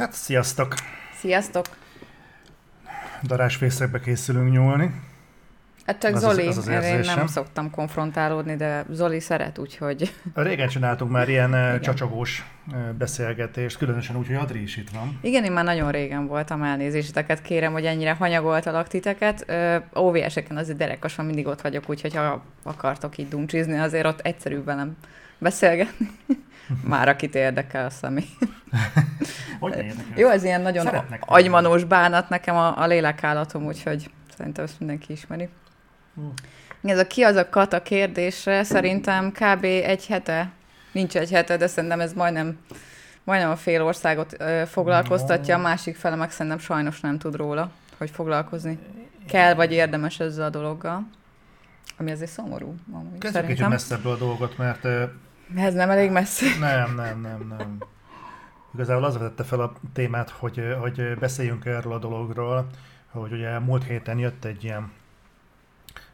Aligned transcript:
Hát 0.00 0.12
sziasztok! 0.12 0.74
Sziasztok! 1.18 1.66
Darásfészekbe 3.22 4.00
készülünk 4.00 4.50
nyúlni. 4.50 4.90
Hát 5.86 6.00
csak 6.00 6.14
az 6.14 6.20
Zoli, 6.20 6.46
az, 6.46 6.58
az, 6.58 6.66
az 6.66 6.84
én 6.84 7.00
nem 7.00 7.26
szoktam 7.26 7.70
konfrontálódni, 7.70 8.56
de 8.56 8.84
Zoli 8.90 9.20
szeret, 9.20 9.58
úgyhogy... 9.58 10.14
Régen 10.34 10.68
csináltunk 10.68 11.10
már 11.10 11.28
ilyen 11.28 11.48
Igen. 11.48 11.80
csacsogós 11.80 12.44
beszélgetést, 12.98 13.78
különösen 13.78 14.16
úgy, 14.16 14.26
hogy 14.26 14.36
Adri 14.36 14.62
is 14.62 14.76
itt 14.76 14.90
van. 14.90 15.18
Igen, 15.22 15.44
én 15.44 15.52
már 15.52 15.64
nagyon 15.64 15.90
régen 15.90 16.26
voltam, 16.26 16.62
elnézéseteket 16.62 17.42
kérem, 17.42 17.72
hogy 17.72 17.84
ennyire 17.84 18.12
hanyagoltalak 18.12 18.88
titeket. 18.88 19.52
OVS-eken 19.92 20.56
azért 20.56 20.78
derekasan 20.78 21.24
mindig 21.24 21.46
ott 21.46 21.60
vagyok, 21.60 21.84
úgyhogy 21.90 22.14
ha 22.14 22.44
akartok 22.62 23.18
így 23.18 23.28
dumcsizni, 23.28 23.78
azért 23.78 24.06
ott 24.06 24.20
egyszerűbb 24.20 24.64
velem 24.64 24.96
beszélgetni. 25.38 26.10
Már 26.84 27.08
akit 27.08 27.34
érdekel 27.34 27.86
a 27.86 27.90
személy. 27.90 28.28
hogy 29.60 29.94
Jó, 30.16 30.28
ez 30.28 30.44
ilyen 30.44 30.60
nagyon 30.60 30.84
Szeretnek 30.84 31.22
agymanós 31.26 31.84
bánat 31.84 32.28
nekem 32.28 32.56
a, 32.56 32.78
a 32.78 32.86
lélekállatom, 32.86 33.66
úgyhogy 33.66 34.10
szerintem 34.36 34.64
ezt 34.64 34.78
mindenki 34.78 35.12
ismeri. 35.12 35.48
Ez 36.82 36.98
a 36.98 37.06
ki 37.06 37.22
az 37.22 37.36
a 37.36 37.48
kata 37.48 37.82
kérdésre 37.82 38.62
szerintem 38.62 39.32
kb. 39.32 39.64
egy 39.64 40.06
hete, 40.06 40.50
nincs 40.92 41.16
egy 41.16 41.30
hete, 41.30 41.56
de 41.56 41.66
szerintem 41.66 42.00
ez 42.00 42.12
majdnem, 42.12 42.58
majdnem 43.24 43.50
a 43.50 43.56
fél 43.56 43.82
országot 43.82 44.34
ö, 44.38 44.62
foglalkoztatja, 44.66 45.56
a 45.56 45.60
másik 45.60 45.96
fele 45.96 46.16
meg 46.16 46.30
szerintem 46.30 46.58
sajnos 46.58 47.00
nem 47.00 47.18
tud 47.18 47.34
róla, 47.34 47.70
hogy 47.98 48.10
foglalkozni 48.10 48.78
kell, 49.28 49.54
vagy 49.54 49.72
érdemes 49.72 50.20
ezzel 50.20 50.44
a 50.44 50.50
dologgal. 50.50 51.06
Ami 51.96 52.10
azért 52.10 52.30
szomorú. 52.30 52.74
Kezdjük 53.18 53.46
kicsit 53.46 53.68
messzebbről 53.68 54.12
a 54.12 54.16
dolgot, 54.16 54.58
mert... 54.58 54.86
Ez 55.56 55.74
nem 55.74 55.90
elég 55.90 56.10
messze. 56.10 56.46
Nem, 56.60 56.94
nem, 56.94 57.20
nem, 57.20 57.54
nem. 57.58 57.78
Igazából 58.74 59.04
az 59.04 59.18
vetette 59.18 59.44
fel 59.44 59.60
a 59.60 59.72
témát, 59.92 60.30
hogy, 60.30 60.62
hogy 60.80 61.14
beszéljünk 61.18 61.64
erről 61.64 61.92
a 61.92 61.98
dologról, 61.98 62.66
hogy 63.10 63.32
ugye 63.32 63.58
múlt 63.58 63.84
héten 63.84 64.18
jött 64.18 64.44
egy 64.44 64.64
ilyen 64.64 64.90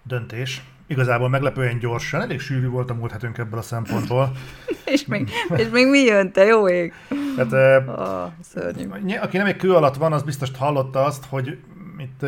döntés. 0.03 0.65
Igazából 0.87 1.29
meglepően 1.29 1.79
gyorsan, 1.79 2.21
elég 2.21 2.41
sűrű 2.41 2.69
volt 2.69 2.91
a 2.91 2.95
múlt 2.95 3.13
hetünk 3.13 3.39
ebből 3.39 3.59
a 3.59 3.63
szempontból. 3.63 4.33
és, 4.95 5.07
még, 5.07 5.31
és 5.57 5.69
még 5.69 5.87
mi 5.87 5.99
jön, 5.99 6.33
te 6.33 6.45
jó 6.45 6.69
ég? 6.69 6.93
Hát, 7.37 7.53
oh, 7.87 8.33
szörnyű. 8.41 9.17
Aki 9.17 9.37
nem 9.37 9.47
egy 9.47 9.57
kő 9.57 9.75
alatt 9.75 9.97
van, 9.97 10.13
az 10.13 10.23
biztos 10.23 10.51
hallotta 10.59 11.05
azt, 11.05 11.25
hogy 11.25 11.59
itt 11.99 12.23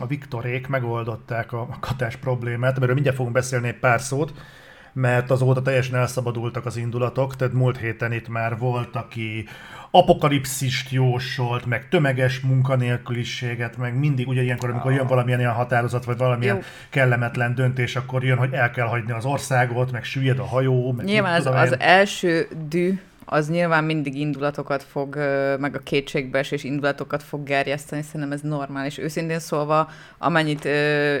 a 0.00 0.06
Viktorék 0.06 0.66
megoldották 0.66 1.52
a 1.52 1.76
katás 1.80 2.16
problémát, 2.16 2.76
amiről 2.76 2.94
mindjárt 2.94 3.16
fogunk 3.16 3.34
beszélni 3.36 3.68
egy 3.68 3.78
pár 3.78 4.00
szót 4.00 4.32
mert 4.92 5.30
azóta 5.30 5.62
teljesen 5.62 5.98
elszabadultak 5.98 6.66
az 6.66 6.76
indulatok, 6.76 7.36
tehát 7.36 7.54
múlt 7.54 7.76
héten 7.76 8.12
itt 8.12 8.28
már 8.28 8.58
volt, 8.58 8.96
aki 8.96 9.44
apokalipszist 9.90 10.90
jósolt, 10.90 11.66
meg 11.66 11.88
tömeges 11.88 12.40
munkanélküliséget, 12.40 13.76
meg 13.76 13.98
mindig 13.98 14.28
ugye 14.28 14.42
ilyenkor, 14.42 14.70
amikor 14.70 14.92
jön 14.92 15.06
valamilyen 15.06 15.38
ilyen 15.38 15.52
határozat, 15.52 16.04
vagy 16.04 16.16
valamilyen 16.16 16.56
Jó. 16.56 16.62
kellemetlen 16.90 17.54
döntés, 17.54 17.96
akkor 17.96 18.24
jön, 18.24 18.38
hogy 18.38 18.52
el 18.52 18.70
kell 18.70 18.86
hagyni 18.86 19.12
az 19.12 19.24
országot, 19.24 19.92
meg 19.92 20.04
süllyed 20.04 20.38
a 20.38 20.44
hajó. 20.44 20.92
Meg 20.92 21.06
Nyilván 21.06 21.34
az, 21.34 21.46
az 21.46 21.76
első 21.78 22.48
dű 22.68 22.98
az 23.30 23.48
nyilván 23.48 23.84
mindig 23.84 24.14
indulatokat 24.14 24.82
fog, 24.82 25.16
meg 25.58 25.74
a 25.74 25.78
kétségbeesés 25.78 26.64
indulatokat 26.64 27.22
fog 27.22 27.42
gerjeszteni, 27.42 28.02
szerintem 28.02 28.32
ez 28.32 28.40
normális. 28.40 28.98
Őszintén 28.98 29.38
szólva, 29.38 29.90
amennyit 30.18 30.68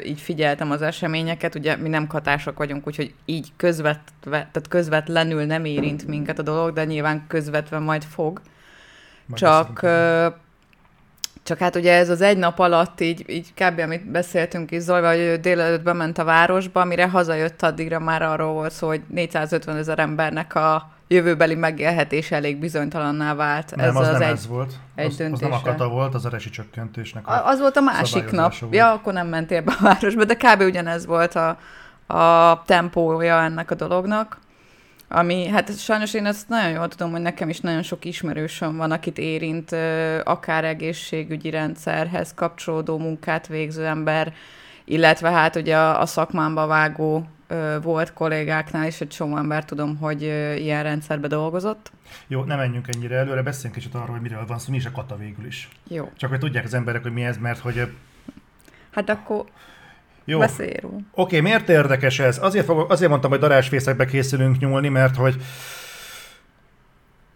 így 0.04 0.20
figyeltem 0.20 0.70
az 0.70 0.82
eseményeket, 0.82 1.54
ugye 1.54 1.76
mi 1.76 1.88
nem 1.88 2.06
katások 2.06 2.58
vagyunk, 2.58 2.86
úgyhogy 2.86 3.14
így 3.24 3.52
közvetve, 3.56 4.30
tehát 4.30 4.68
közvetlenül 4.68 5.44
nem 5.44 5.64
érint 5.64 6.06
minket 6.06 6.38
a 6.38 6.42
dolog, 6.42 6.72
de 6.72 6.84
nyilván 6.84 7.24
közvetve 7.28 7.78
majd 7.78 8.04
fog. 8.04 8.40
Majd 9.26 9.40
csak, 9.40 9.80
csak 11.42 11.58
hát 11.58 11.76
ugye 11.76 11.92
ez 11.92 12.08
az 12.08 12.20
egy 12.20 12.38
nap 12.38 12.58
alatt 12.58 13.00
így, 13.00 13.24
így 13.26 13.54
kb. 13.54 13.78
amit 13.78 14.10
beszéltünk 14.10 14.70
is 14.70 14.80
Zolva, 14.80 15.08
hogy 15.08 15.40
délelőtt 15.40 15.82
bement 15.82 16.18
a 16.18 16.24
városba, 16.24 16.84
mire 16.84 17.08
hazajött 17.08 17.62
addigra 17.62 17.98
már 17.98 18.22
arról 18.22 18.52
volt 18.52 18.72
szó, 18.72 18.86
hogy 18.86 19.02
450 19.08 19.76
ezer 19.76 19.98
embernek 19.98 20.54
a 20.54 20.96
jövőbeli 21.08 21.54
megélhetés 21.54 22.30
elég 22.30 22.56
bizonytalanná 22.56 23.34
vált. 23.34 23.76
Nem, 23.76 23.88
ez 23.88 23.94
az, 23.94 24.08
az 24.08 24.12
nem 24.12 24.22
egy, 24.22 24.28
ez 24.28 24.46
volt. 24.46 24.72
Egy 24.94 25.06
az, 25.06 25.32
az 25.32 25.40
nem 25.40 25.52
a 25.52 25.60
kata 25.60 25.88
volt, 25.88 26.14
az 26.14 26.24
a 26.24 26.28
resi 26.28 26.50
csökkentésnek 26.50 27.26
a 27.28 27.46
Az 27.46 27.60
volt 27.60 27.76
a 27.76 27.80
másik 27.80 28.30
nap. 28.30 28.58
Volt. 28.58 28.74
Ja, 28.74 28.92
akkor 28.92 29.12
nem 29.12 29.26
mentél 29.26 29.62
be 29.62 29.72
a 29.78 29.82
városba, 29.82 30.24
de 30.24 30.34
kb. 30.34 30.60
ugyanez 30.60 31.06
volt 31.06 31.34
a, 31.34 31.58
a 32.14 32.62
tempója 32.66 33.42
ennek 33.42 33.70
a 33.70 33.74
dolognak. 33.74 34.38
Ami, 35.10 35.46
hát 35.46 35.78
sajnos 35.78 36.14
én 36.14 36.26
ezt 36.26 36.48
nagyon 36.48 36.70
jól 36.70 36.88
tudom, 36.88 37.10
hogy 37.10 37.20
nekem 37.20 37.48
is 37.48 37.60
nagyon 37.60 37.82
sok 37.82 38.04
ismerősöm 38.04 38.76
van, 38.76 38.90
akit 38.90 39.18
érint 39.18 39.72
akár 40.24 40.64
egészségügyi 40.64 41.50
rendszerhez 41.50 42.34
kapcsolódó 42.34 42.98
munkát 42.98 43.46
végző 43.46 43.86
ember, 43.86 44.32
illetve 44.84 45.30
hát 45.30 45.56
ugye 45.56 45.76
a, 45.76 46.00
a 46.00 46.06
szakmámba 46.06 46.66
vágó 46.66 47.26
volt 47.82 48.12
kollégáknál 48.12 48.86
is 48.86 49.00
egy 49.00 49.08
csomó 49.08 49.36
ember 49.36 49.64
tudom, 49.64 49.96
hogy 49.96 50.22
ilyen 50.58 50.82
rendszerbe 50.82 51.28
dolgozott. 51.28 51.92
Jó, 52.26 52.44
nem 52.44 52.58
menjünk 52.58 52.88
ennyire 52.94 53.16
előre, 53.16 53.42
beszéljünk 53.42 53.74
kicsit 53.74 53.94
arról, 53.94 54.06
hogy 54.06 54.20
miről 54.20 54.46
van 54.46 54.58
szó, 54.58 54.70
mi 54.70 54.76
is 54.76 54.86
a 54.86 54.90
kata 54.90 55.16
végül 55.16 55.46
is. 55.46 55.68
Jó. 55.88 56.10
Csak 56.16 56.30
hogy 56.30 56.38
tudják 56.38 56.64
az 56.64 56.74
emberek, 56.74 57.02
hogy 57.02 57.12
mi 57.12 57.24
ez, 57.24 57.36
mert 57.36 57.58
hogy... 57.58 57.92
Hát 58.90 59.10
akkor 59.10 59.44
jó. 60.24 60.38
Beszélj 60.38 60.74
Oké, 60.82 61.00
okay, 61.10 61.40
miért 61.40 61.68
érdekes 61.68 62.18
ez? 62.18 62.38
Azért, 62.42 62.64
fog, 62.64 62.90
azért 62.90 63.10
mondtam, 63.10 63.30
hogy 63.30 63.40
darásfészekbe 63.40 64.04
készülünk 64.04 64.58
nyúlni, 64.58 64.88
mert 64.88 65.16
hogy 65.16 65.36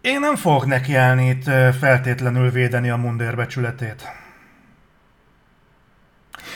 én 0.01 0.19
nem 0.19 0.35
fogok 0.35 0.65
nekiállni 0.65 1.29
itt 1.29 1.43
feltétlenül 1.79 2.49
védeni 2.49 2.89
a 2.89 2.97
mundér 2.97 3.35
becsületét. 3.35 4.03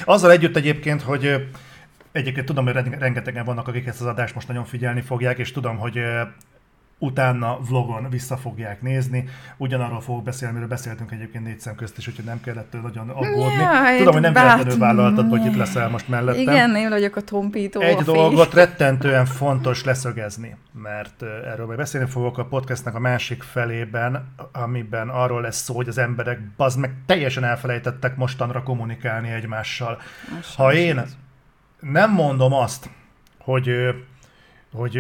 Azzal 0.06 0.32
együtt 0.32 0.56
egyébként, 0.56 1.02
hogy 1.02 1.50
Egyébként 2.18 2.46
tudom, 2.46 2.66
hogy 2.66 2.74
rengetegen 3.00 3.46
vannak, 3.46 3.68
akik 3.68 3.88
ezt 3.88 4.02
az 4.02 4.08
adást 4.08 4.36
most 4.36 4.48
nagyon 4.48 4.66
figyelni 4.66 5.02
fogják, 5.02 5.38
és 5.38 5.52
tudom, 5.52 5.78
hogy 5.78 6.00
utána 7.00 7.58
vlogon 7.70 8.10
vissza 8.10 8.38
fogják 8.38 8.82
nézni. 8.82 9.30
Ugyanarról 9.58 10.02
fogok 10.02 10.24
beszélni, 10.24 10.52
amiről 10.52 10.70
beszéltünk 10.70 11.12
egyébként 11.12 11.44
négy 11.44 11.60
szem 11.60 11.76
közt 11.76 11.98
is, 11.98 12.08
úgyhogy 12.08 12.26
nem 12.26 12.42
kellett 12.42 12.78
nagyon 12.82 13.10
aggódni. 13.10 13.54
Ja, 13.54 13.98
Tudom, 13.98 14.14
hogy 14.14 14.22
nem 14.22 14.34
véletlenül 14.34 14.78
vállaltad, 14.78 15.30
hogy 15.30 15.46
itt 15.46 15.56
leszel 15.56 15.90
most 15.90 16.08
mellettem. 16.08 16.42
Igen, 16.42 16.76
én 16.76 16.90
vagyok 16.90 17.16
a 17.16 17.22
tompító. 17.22 17.82
Egy 17.82 17.98
a 18.00 18.04
dolgot 18.04 18.54
rettentően 18.54 19.26
fontos 19.26 19.84
leszögezni, 19.84 20.56
mert 20.72 21.22
erről 21.22 21.66
majd 21.66 21.78
beszélni 21.78 22.10
fogok 22.10 22.38
a 22.38 22.46
podcastnak 22.46 22.96
a 22.96 23.00
másik 23.00 23.44
felében, 23.44 24.34
amiben 24.52 25.10
arról 25.10 25.42
lesz 25.42 25.62
szó, 25.62 25.76
hogy 25.76 25.88
az 25.88 25.98
emberek 25.98 26.40
bazd 26.56 26.80
meg 26.80 26.92
teljesen 27.06 27.44
elfelejtettek 27.44 28.16
mostanra 28.16 28.64
kommunikálni 28.64 29.30
egymással. 29.30 30.02
Most 30.36 30.56
ha 30.56 30.74
én 30.74 31.02
nem 31.80 32.12
mondom 32.12 32.54
azt, 32.54 32.90
hogy, 33.40 33.70
hogy 34.74 35.00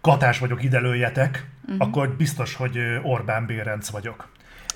katás 0.00 0.38
vagyok, 0.38 0.62
ide 0.62 0.78
lőjetek, 0.78 1.46
uh-huh. 1.62 1.86
akkor 1.86 2.08
biztos, 2.08 2.54
hogy 2.54 2.78
Orbán 3.02 3.46
Bérenc 3.46 3.88
vagyok. 3.88 4.28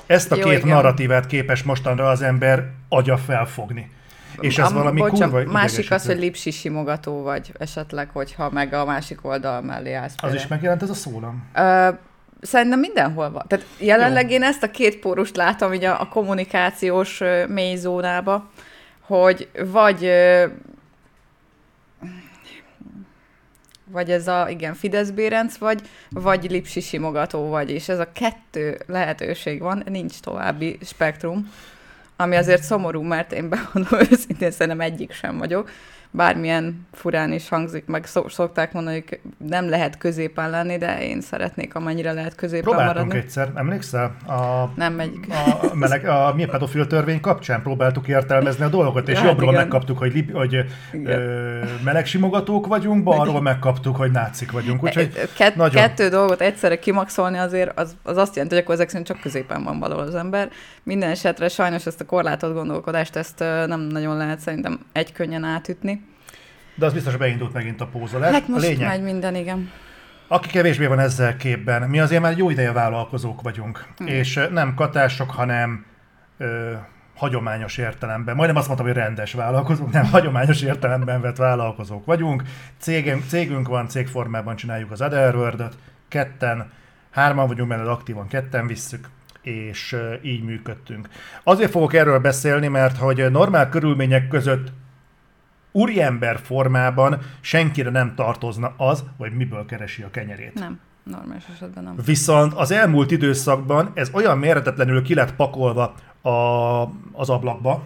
Ezt 0.07 0.33
a 0.33 0.37
Jó, 0.37 0.43
két 0.43 0.59
igen. 0.59 0.69
narratívát 0.69 1.27
képes 1.27 1.63
mostanra 1.63 2.09
az 2.09 2.23
ember 2.23 2.71
agya 2.89 3.17
felfogni. 3.17 3.91
És 4.41 4.59
ez 4.59 4.71
a, 4.71 4.75
valami 4.75 5.01
bocsán, 5.01 5.31
kurva 5.31 5.53
Másik 5.53 5.91
az, 5.91 6.07
hogy 6.07 6.19
lipsi 6.19 6.51
simogató 6.51 7.23
vagy 7.23 7.53
esetleg, 7.59 8.11
hogyha 8.13 8.51
meg 8.51 8.73
a 8.73 8.85
másik 8.85 9.25
oldal 9.25 9.61
mellé 9.63 9.93
állsz. 9.93 10.15
Az 10.17 10.35
is 10.35 10.47
megjelent 10.47 10.83
ez 10.83 10.91
a 10.91 10.95
szólam? 10.95 11.45
Ö, 11.55 11.89
szerintem 12.41 12.79
mindenhol 12.79 13.31
van. 13.31 13.45
Tehát 13.49 13.67
jelenleg 13.79 14.31
Jó. 14.31 14.37
én 14.37 14.43
ezt 14.43 14.63
a 14.63 14.71
két 14.71 14.99
pórust 14.99 15.37
látom 15.37 15.73
így 15.73 15.85
a, 15.85 16.01
a 16.01 16.09
kommunikációs 16.09 17.23
mélyzónába, 17.49 18.51
hogy 19.01 19.49
vagy 19.73 20.11
vagy 23.97 24.11
ez 24.11 24.29
a, 24.29 24.47
igen, 24.49 24.75
Fidesz 24.75 25.11
Bérenc 25.11 25.57
vagy, 25.57 25.81
vagy 26.11 26.51
Lipsi 26.51 26.81
simogató 26.81 27.49
vagy, 27.49 27.71
és 27.71 27.89
ez 27.89 27.99
a 27.99 28.13
kettő 28.13 28.79
lehetőség 28.87 29.61
van, 29.61 29.83
nincs 29.89 30.21
további 30.21 30.79
spektrum, 30.85 31.53
ami 32.17 32.37
azért 32.37 32.63
szomorú, 32.63 33.03
mert 33.03 33.33
én 33.33 33.49
bevallom 33.49 34.01
őszintén 34.11 34.51
szerintem 34.51 34.81
egyik 34.81 35.13
sem 35.13 35.39
vagyok 35.39 35.71
bármilyen 36.11 36.87
furán 36.93 37.33
is 37.33 37.49
hangzik, 37.49 37.87
meg 37.87 38.07
szokták 38.27 38.73
mondani, 38.73 39.05
hogy 39.09 39.21
nem 39.49 39.69
lehet 39.69 39.99
középen 39.99 40.51
lenni, 40.51 40.79
de 40.79 41.03
én 41.03 41.21
szeretnék, 41.21 41.75
amennyire 41.75 42.13
lehet 42.13 42.35
középen 42.35 42.65
Próbáltunk 42.65 42.97
maradni. 42.97 43.19
egyszer, 43.19 43.51
emlékszel? 43.55 44.17
A, 44.27 44.71
nem 44.75 44.95
megyik. 44.95 45.27
A, 45.31 45.75
meleg, 45.75 46.07
a, 46.07 46.27
a 46.27 46.35
mi 46.35 46.45
pedofil 46.45 46.87
törvény 46.87 47.21
kapcsán 47.21 47.63
próbáltuk 47.63 48.09
értelmezni 48.09 48.65
a 48.65 48.69
dolgokat, 48.69 49.09
és 49.09 49.19
ja, 49.19 49.25
jobbról 49.25 49.49
igen. 49.49 49.61
megkaptuk, 49.61 49.99
hogy, 49.99 50.13
lib, 50.13 50.33
hogy 50.33 50.65
ö, 51.05 51.63
melegsimogatók 51.85 52.67
vagyunk, 52.67 53.03
balról 53.03 53.41
megkaptuk, 53.41 53.97
hogy 53.97 54.11
nácik 54.11 54.53
vagyunk. 54.53 54.83
Úgyhogy 54.83 55.13
e, 55.17 55.27
Kett, 55.37 55.55
nagyon... 55.57 55.83
Kettő 55.83 56.09
dolgot 56.09 56.41
egyszerre 56.41 56.79
kimaxolni 56.79 57.39
azért, 57.39 57.79
az, 57.79 57.97
az 58.03 58.17
azt 58.17 58.35
jelenti, 58.35 58.55
hogy 58.55 58.63
akkor 58.63 58.75
ezek 58.75 58.89
szerint 58.89 59.09
csak 59.09 59.21
középen 59.21 59.65
van 59.65 59.79
való 59.79 59.99
az 59.99 60.15
ember. 60.15 60.51
Minden 60.83 61.11
esetre 61.11 61.49
sajnos 61.49 61.87
ezt 61.87 62.01
a 62.01 62.05
korlátot 62.05 62.53
gondolkodást, 62.53 63.17
ezt 63.17 63.39
nem 63.67 63.81
nagyon 63.81 64.17
lehet 64.17 64.39
szerintem 64.39 64.81
egykönnyen 64.93 65.45
átütni. 65.45 66.06
De 66.77 66.87
az 66.87 66.93
biztos, 66.93 67.13
hogy 67.13 67.21
beindult 67.21 67.53
megint 67.53 67.81
a 67.81 67.87
pózolás. 67.87 68.33
Hát 68.33 68.49
most 68.49 68.65
a 68.65 68.69
lényeg, 68.69 68.89
megy 68.89 69.03
minden, 69.03 69.35
igen. 69.35 69.71
Aki 70.29 70.49
kevésbé 70.49 70.87
van 70.87 70.99
ezzel 70.99 71.37
képben, 71.37 71.89
mi 71.89 72.01
azért 72.01 72.23
már 72.23 72.37
jó 72.37 72.51
ideje 72.51 72.73
vállalkozók 72.73 73.43
vagyunk, 73.43 73.87
hmm. 73.97 74.07
és 74.07 74.41
nem 74.53 74.75
katások, 74.75 75.31
hanem 75.31 75.85
ö, 76.39 76.73
hagyományos 77.17 77.77
értelemben, 77.77 78.37
majdnem 78.37 78.57
azt 78.57 78.67
mondtam, 78.67 78.89
hogy 78.89 78.97
rendes 78.97 79.33
vállalkozók, 79.33 79.93
nem 79.93 80.05
hagyományos 80.05 80.63
értelemben 80.63 81.21
vett 81.21 81.37
vállalkozók 81.37 82.05
vagyunk. 82.05 82.43
Cégünk, 82.79 83.25
cégünk 83.29 83.69
van, 83.69 83.89
cégformában 83.89 84.57
csináljuk 84.57 84.91
az 84.91 85.03
otherworld 85.03 85.69
ketten, 86.09 86.71
hárman 87.11 87.47
vagyunk 87.47 87.69
benne, 87.69 87.91
aktívan 87.91 88.29
ketten 88.29 88.67
visszük, 88.67 89.09
és 89.43 89.97
így 90.23 90.45
működtünk. 90.45 91.09
Azért 91.43 91.71
fogok 91.71 91.95
erről 91.95 92.19
beszélni, 92.19 92.69
mert 92.69 92.97
hogy 92.97 93.31
normál 93.31 93.69
körülmények 93.69 94.29
között 94.29 94.73
úriember 95.77 96.39
formában 96.39 97.19
senkire 97.41 97.91
nem 97.91 98.15
tartozna 98.15 98.75
az, 98.77 99.05
hogy 99.17 99.33
miből 99.33 99.67
keresi 99.67 100.03
a 100.03 100.11
kenyerét. 100.11 100.55
Nem. 100.55 100.81
Normális 101.03 101.45
esetben 101.55 101.85
nem. 101.85 101.95
Viszont 102.05 102.53
az 102.53 102.71
elmúlt 102.71 103.11
időszakban 103.11 103.91
ez 103.95 104.11
olyan 104.13 104.39
méretetlenül 104.39 105.03
ki 105.03 105.15
lett 105.15 105.35
pakolva 105.35 105.95
a, 106.23 106.31
az 107.13 107.31
ablakba, 107.31 107.83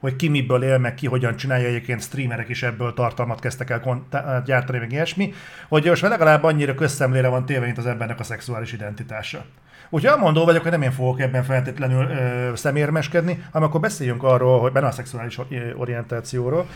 hogy 0.00 0.16
ki 0.16 0.28
miből 0.28 0.62
él, 0.62 0.78
meg 0.78 0.94
ki 0.94 1.06
hogyan 1.06 1.36
csinálja, 1.36 1.68
egyébként 1.68 2.02
streamerek 2.02 2.48
is 2.48 2.62
ebből 2.62 2.94
tartalmat 2.94 3.40
kezdtek 3.40 3.70
el 3.70 3.80
kont- 3.80 4.16
gyártani, 4.44 4.78
meg 4.78 4.92
ilyesmi, 4.92 5.32
hogy 5.68 5.84
most 5.84 6.02
legalább 6.02 6.42
annyira 6.42 6.74
közszemlére 6.74 7.28
van 7.28 7.46
téve, 7.46 7.64
mint 7.64 7.78
az 7.78 7.86
embernek 7.86 8.20
a 8.20 8.24
szexuális 8.24 8.72
identitása. 8.72 9.44
Úgyhogy 9.90 10.10
elmondó 10.10 10.44
vagyok, 10.44 10.62
hogy 10.62 10.70
nem 10.70 10.82
én 10.82 10.92
fogok 10.92 11.20
ebben 11.20 11.44
feltétlenül 11.44 12.10
ö, 12.10 12.50
szemérmeskedni, 12.54 13.44
hanem 13.52 13.68
akkor 13.68 13.80
beszéljünk 13.80 14.22
arról, 14.22 14.60
hogy 14.60 14.72
benne 14.72 14.86
a 14.86 14.90
szexuális 14.90 15.38
orientációról, 15.76 16.66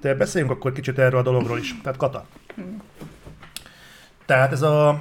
de 0.00 0.14
beszéljünk 0.14 0.52
akkor 0.52 0.72
kicsit 0.72 0.98
erről 0.98 1.20
a 1.20 1.22
dologról 1.22 1.58
is. 1.58 1.80
Tehát 1.82 1.98
Kata. 1.98 2.26
Tehát 4.26 4.52
ez 4.52 4.62
a 4.62 5.00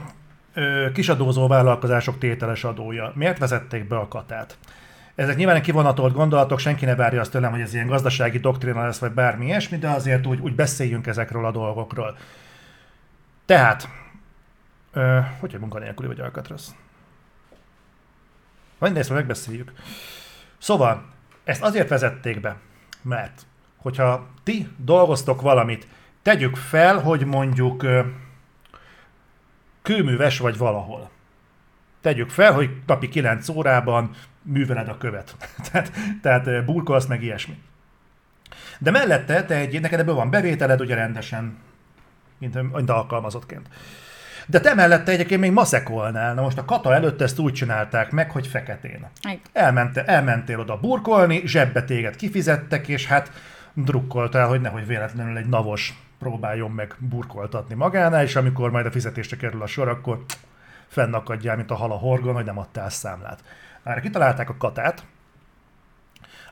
ö, 0.54 0.92
kisadózó 0.94 1.48
vállalkozások 1.48 2.18
tételes 2.18 2.64
adója. 2.64 3.12
Miért 3.16 3.38
vezették 3.38 3.88
be 3.88 3.96
a 3.96 4.08
katát? 4.08 4.58
Ezek 5.16 5.36
nyilván 5.36 5.62
kivonatolt 5.62 6.14
gondolatok, 6.14 6.60
senki 6.60 6.86
ne 6.86 6.96
várja 6.96 7.22
azt 7.22 7.32
tőlem, 7.32 7.52
hogy 7.52 7.62
ez 7.62 7.74
ilyen 7.74 7.88
gazdasági 7.88 8.40
doktrína 8.40 8.84
lesz, 8.84 9.00
vagy 9.00 9.12
bármi 9.12 9.46
ilyesmi, 9.46 9.78
de 9.78 9.90
azért 9.90 10.26
úgy, 10.26 10.40
úgy 10.40 10.56
beszéljünk 10.56 11.08
ezekről 11.08 11.46
a 11.46 11.52
dolgokról. 11.52 12.18
Tehát, 13.46 13.90
ö, 14.94 15.20
hogy 15.40 15.58
munkanélküli 15.60 16.08
vagy 16.08 16.20
Alcatraz? 16.20 16.76
Majd 18.84 18.98
ezt 18.98 19.10
megbeszéljük. 19.10 19.72
Szóval, 20.58 21.06
ezt 21.44 21.62
azért 21.62 21.90
vezették 21.90 22.42
be, 22.42 22.56
mert 23.02 23.46
hogyha 23.78 24.28
ti 24.44 24.68
dolgoztok 24.78 25.42
valamit, 25.42 25.88
tegyük 26.22 26.56
fel, 26.56 27.00
hogy 27.00 27.26
mondjuk 27.26 27.86
kőműves 29.82 30.40
vagy 30.40 30.58
valahol. 30.58 31.10
Tegyük 32.02 32.30
fel, 32.30 32.54
hogy 32.54 32.70
napi 32.86 33.10
9 33.10 33.50
órában 33.50 34.12
műveled 34.42 34.88
a 34.88 34.98
követ. 34.98 35.36
tehát, 35.72 35.92
tehát 36.22 36.66
burkolsz 36.66 37.06
meg 37.06 37.24
ilyesmi. 37.24 37.62
De 38.80 38.92
mellette 38.92 39.46
te 39.46 39.56
egy, 39.56 39.82
neked 39.82 40.00
ebből 40.00 40.16
van 40.16 40.30
bevételed 40.30 40.82
ugye 40.82 40.96
rendesen, 40.96 41.58
mint, 42.38 42.74
mint 42.74 42.90
alkalmazottként. 42.90 43.68
De 44.48 44.60
te 44.60 44.74
mellette 44.74 45.12
egyébként 45.12 45.42
még 45.42 45.52
maszekolnál. 45.52 46.34
Na 46.34 46.42
most 46.42 46.58
a 46.58 46.66
kata 46.66 46.94
előtt 46.94 47.22
ezt 47.22 47.40
úgy 47.40 47.54
csinálták 47.54 48.12
meg, 48.12 48.32
hogy 48.32 48.48
feketén. 48.48 49.08
Elmente, 49.54 50.06
elmentél 50.06 50.60
oda 50.60 50.80
burkolni, 50.80 51.42
zsebbe 51.46 51.84
téged 51.84 52.16
kifizettek, 52.16 52.88
és 52.88 53.08
hát 53.08 53.32
drukkoltál, 53.74 54.48
hogy 54.48 54.62
nehogy 54.62 54.88
véletlenül 54.88 55.38
egy 55.38 55.48
navos 55.48 55.94
próbáljon 56.20 56.72
meg 56.72 56.96
burkoltatni 57.00 57.76
magánál, 57.76 58.24
és 58.24 58.36
amikor 58.36 58.72
majd 58.72 58.86
a 58.86 58.92
fizetésre 58.92 59.38
kerül 59.38 59.62
a 59.62 59.68
sor, 59.68 59.88
akkor 59.88 60.24
fennakadjál, 60.88 61.56
mint 61.56 61.72
a 61.72 61.76
hal 61.76 61.92
a 61.92 61.96
horgon, 61.96 62.34
hogy 62.34 62.46
nem 62.46 62.58
adtál 62.58 62.90
számlát. 62.90 63.44
Már 63.84 64.02
kitalálták 64.02 64.50
a 64.50 64.58
katát, 64.58 65.04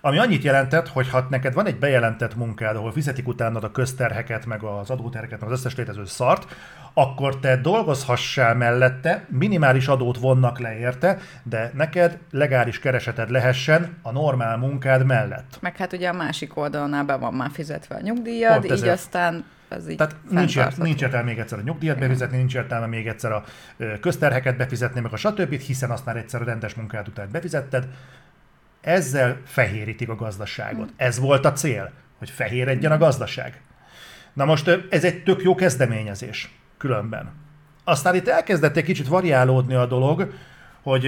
ami 0.01 0.17
annyit 0.17 0.43
jelentett, 0.43 0.87
hogy 0.87 1.09
ha 1.09 1.27
neked 1.29 1.53
van 1.53 1.65
egy 1.65 1.79
bejelentett 1.79 2.35
munkád, 2.35 2.75
ahol 2.75 2.91
fizetik 2.91 3.27
utánad 3.27 3.63
a 3.63 3.71
közterheket, 3.71 4.45
meg 4.45 4.63
az 4.63 4.89
adóterheket, 4.89 5.39
meg 5.39 5.49
az 5.49 5.59
összes 5.59 5.75
létező 5.75 6.05
szart, 6.05 6.55
akkor 6.93 7.39
te 7.39 7.57
dolgozhassál 7.57 8.55
mellette, 8.55 9.25
minimális 9.29 9.87
adót 9.87 10.17
vonnak 10.17 10.59
le 10.59 10.77
érte, 10.77 11.17
de 11.43 11.71
neked 11.73 12.17
legális 12.31 12.79
kereseted 12.79 13.29
lehessen 13.29 13.97
a 14.01 14.11
normál 14.11 14.57
munkád 14.57 15.05
mellett. 15.05 15.57
Meg 15.59 15.77
hát 15.77 15.93
ugye 15.93 16.09
a 16.09 16.13
másik 16.13 16.57
oldalnál 16.57 17.03
be 17.03 17.15
van 17.15 17.33
már 17.33 17.49
fizetve 17.53 17.95
a 17.95 18.01
nyugdíjad, 18.01 18.63
így 18.65 18.87
aztán 18.87 19.45
ez 19.69 19.89
így 19.89 19.97
Tehát 19.97 20.15
nincs, 20.29 20.57
ért, 20.57 20.77
nincs 20.77 21.01
értelme 21.01 21.25
még 21.25 21.39
egyszer 21.39 21.59
a 21.59 21.61
nyugdíjat 21.61 21.95
Igen. 21.95 22.07
befizetni, 22.07 22.37
nincs 22.37 22.55
értelme 22.55 22.85
még 22.85 23.07
egyszer 23.07 23.31
a 23.31 23.43
közterheket 24.01 24.57
befizetni, 24.57 24.99
meg 24.99 25.13
a 25.13 25.17
stb., 25.17 25.59
hiszen 25.59 25.91
azt 25.91 26.05
már 26.05 26.17
egyszer 26.17 26.41
a 26.41 26.45
rendes 26.45 26.73
munkád 26.73 27.07
után 27.07 27.27
befizetted. 27.31 27.87
Ezzel 28.81 29.41
fehérítik 29.45 30.09
a 30.09 30.15
gazdaságot. 30.15 30.85
Mm. 30.85 30.93
Ez 30.97 31.19
volt 31.19 31.45
a 31.45 31.51
cél, 31.51 31.91
hogy 32.17 32.29
fehéredjen 32.29 32.91
a 32.91 32.97
gazdaság. 32.97 33.61
Na 34.33 34.45
most 34.45 34.79
ez 34.89 35.03
egy 35.03 35.23
tök 35.23 35.41
jó 35.41 35.55
kezdeményezés 35.55 36.55
különben. 36.77 37.31
Aztán 37.83 38.15
itt 38.15 38.27
elkezdett 38.27 38.77
egy 38.77 38.83
kicsit 38.83 39.07
variálódni 39.07 39.73
a 39.73 39.85
dolog, 39.85 40.33
hogy 40.81 41.03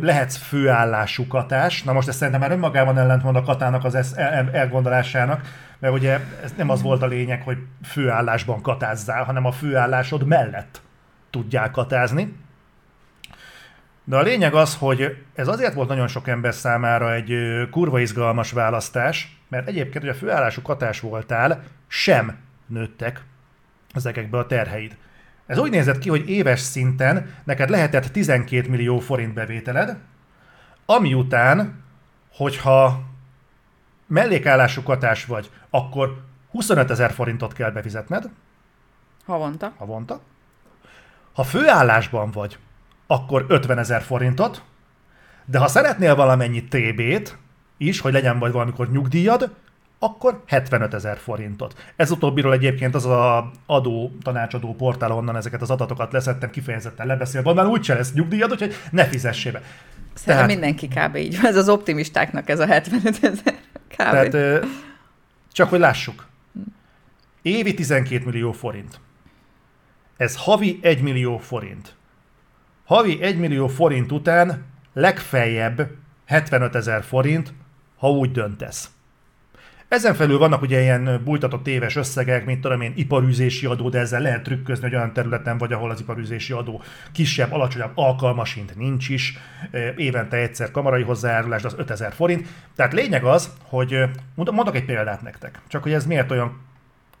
lehetsz 0.00 0.36
főállású 0.36 1.26
katás. 1.26 1.82
Na 1.82 1.92
most 1.92 2.08
ez 2.08 2.16
szerintem 2.16 2.40
már 2.40 2.50
önmagában 2.50 2.98
ellentmond 2.98 3.36
a 3.36 3.42
katának 3.42 3.84
az 3.84 4.16
elgondolásának, 4.52 5.40
mert 5.78 5.94
ugye 5.94 6.20
ez 6.42 6.52
nem 6.56 6.68
az 6.68 6.82
volt 6.82 7.02
a 7.02 7.06
lényeg, 7.06 7.42
hogy 7.42 7.58
főállásban 7.84 8.62
katázzál, 8.62 9.24
hanem 9.24 9.44
a 9.44 9.52
főállásod 9.52 10.26
mellett 10.26 10.80
tudjál 11.30 11.70
katázni. 11.70 12.36
De 14.04 14.16
a 14.16 14.22
lényeg 14.22 14.54
az, 14.54 14.76
hogy 14.76 15.16
ez 15.34 15.48
azért 15.48 15.74
volt 15.74 15.88
nagyon 15.88 16.08
sok 16.08 16.28
ember 16.28 16.54
számára 16.54 17.14
egy 17.14 17.34
kurva 17.70 18.00
izgalmas 18.00 18.52
választás, 18.52 19.36
mert 19.48 19.68
egyébként, 19.68 20.04
hogy 20.04 20.12
a 20.12 20.18
főállású 20.18 20.62
katás 20.62 21.00
voltál, 21.00 21.62
sem 21.88 22.38
nőttek 22.66 23.24
ezekbe 23.94 24.38
a 24.38 24.46
terheid. 24.46 24.96
Ez 25.46 25.58
úgy 25.58 25.70
nézett 25.70 25.98
ki, 25.98 26.08
hogy 26.08 26.28
éves 26.28 26.60
szinten 26.60 27.34
neked 27.44 27.70
lehetett 27.70 28.04
12 28.04 28.68
millió 28.68 28.98
forint 28.98 29.34
bevételed, 29.34 29.96
ami 30.86 31.14
után, 31.14 31.82
hogyha 32.32 33.02
mellékállású 34.06 34.82
katás 34.82 35.24
vagy, 35.24 35.50
akkor 35.70 36.24
25 36.50 36.90
ezer 36.90 37.10
forintot 37.12 37.52
kell 37.52 37.70
befizetned. 37.70 38.30
Havonta. 39.24 39.72
Havonta. 39.76 40.20
Ha 41.32 41.42
főállásban 41.42 42.30
vagy, 42.30 42.58
akkor 43.12 43.44
50 43.48 43.78
ezer 43.78 44.02
forintot, 44.02 44.62
de 45.44 45.58
ha 45.58 45.68
szeretnél 45.68 46.14
valamennyi 46.14 46.64
TB-t 46.64 47.38
is, 47.76 48.00
hogy 48.00 48.12
legyen 48.12 48.38
vagy 48.38 48.52
valamikor 48.52 48.90
nyugdíjad, 48.90 49.54
akkor 49.98 50.42
75 50.46 50.94
ezer 50.94 51.18
forintot. 51.18 51.92
Ez 51.96 52.10
utóbbiról 52.10 52.52
egyébként 52.52 52.94
az 52.94 53.06
a 53.06 53.50
adó, 53.66 54.12
tanácsadó 54.22 54.74
portál, 54.74 55.12
onnan 55.12 55.36
ezeket 55.36 55.62
az 55.62 55.70
adatokat 55.70 56.12
leszettem, 56.12 56.50
kifejezetten 56.50 57.06
lebeszél, 57.06 57.42
van, 57.42 57.54
már 57.54 57.66
úgyse 57.66 57.94
lesz 57.94 58.12
nyugdíjad, 58.12 58.50
úgyhogy 58.50 58.74
ne 58.90 59.04
fizessél 59.04 59.52
be. 59.52 59.62
Szerintem 60.14 60.24
Tehát, 60.24 60.46
mindenki 60.46 60.88
kb. 60.88 61.16
így 61.16 61.40
van, 61.40 61.50
ez 61.50 61.56
az 61.56 61.68
optimistáknak 61.68 62.48
ez 62.48 62.60
a 62.60 62.66
75 62.66 63.18
ezer 63.22 63.54
kb. 63.88 64.30
Tehát 64.30 64.66
csak 65.52 65.68
hogy 65.68 65.78
lássuk. 65.78 66.26
Évi 67.42 67.74
12 67.74 68.24
millió 68.24 68.52
forint. 68.52 69.00
Ez 70.16 70.36
havi 70.36 70.78
1 70.82 71.02
millió 71.02 71.38
forint. 71.38 71.94
Havi 72.84 73.22
1 73.22 73.38
millió 73.38 73.66
forint 73.66 74.12
után 74.12 74.64
legfeljebb 74.92 75.90
75 76.26 76.74
ezer 76.74 77.02
forint, 77.02 77.52
ha 77.96 78.10
úgy 78.10 78.30
döntesz. 78.30 78.90
Ezen 79.88 80.14
felül 80.14 80.38
vannak 80.38 80.62
ugye 80.62 80.80
ilyen 80.80 81.20
bújtatott 81.24 81.66
éves 81.66 81.96
összegek, 81.96 82.44
mint 82.44 82.60
tudom 82.60 82.80
én, 82.80 82.92
iparűzési 82.96 83.66
adó, 83.66 83.88
de 83.88 83.98
ezzel 83.98 84.20
lehet 84.20 84.42
trükközni, 84.42 84.84
hogy 84.84 84.94
olyan 84.94 85.12
területen 85.12 85.58
vagy, 85.58 85.72
ahol 85.72 85.90
az 85.90 86.00
iparűzési 86.00 86.52
adó 86.52 86.82
kisebb, 87.12 87.52
alacsonyabb, 87.52 87.92
alkalmasint 87.94 88.76
nincs 88.76 89.08
is. 89.08 89.38
Évente 89.96 90.36
egyszer 90.36 90.70
kamarai 90.70 91.02
hozzájárulás, 91.02 91.64
az 91.64 91.74
5000 91.76 92.12
forint. 92.12 92.48
Tehát 92.76 92.92
lényeg 92.92 93.24
az, 93.24 93.52
hogy 93.62 94.02
mondok 94.34 94.76
egy 94.76 94.84
példát 94.84 95.22
nektek, 95.22 95.60
csak 95.68 95.82
hogy 95.82 95.92
ez 95.92 96.06
miért 96.06 96.30
olyan 96.30 96.60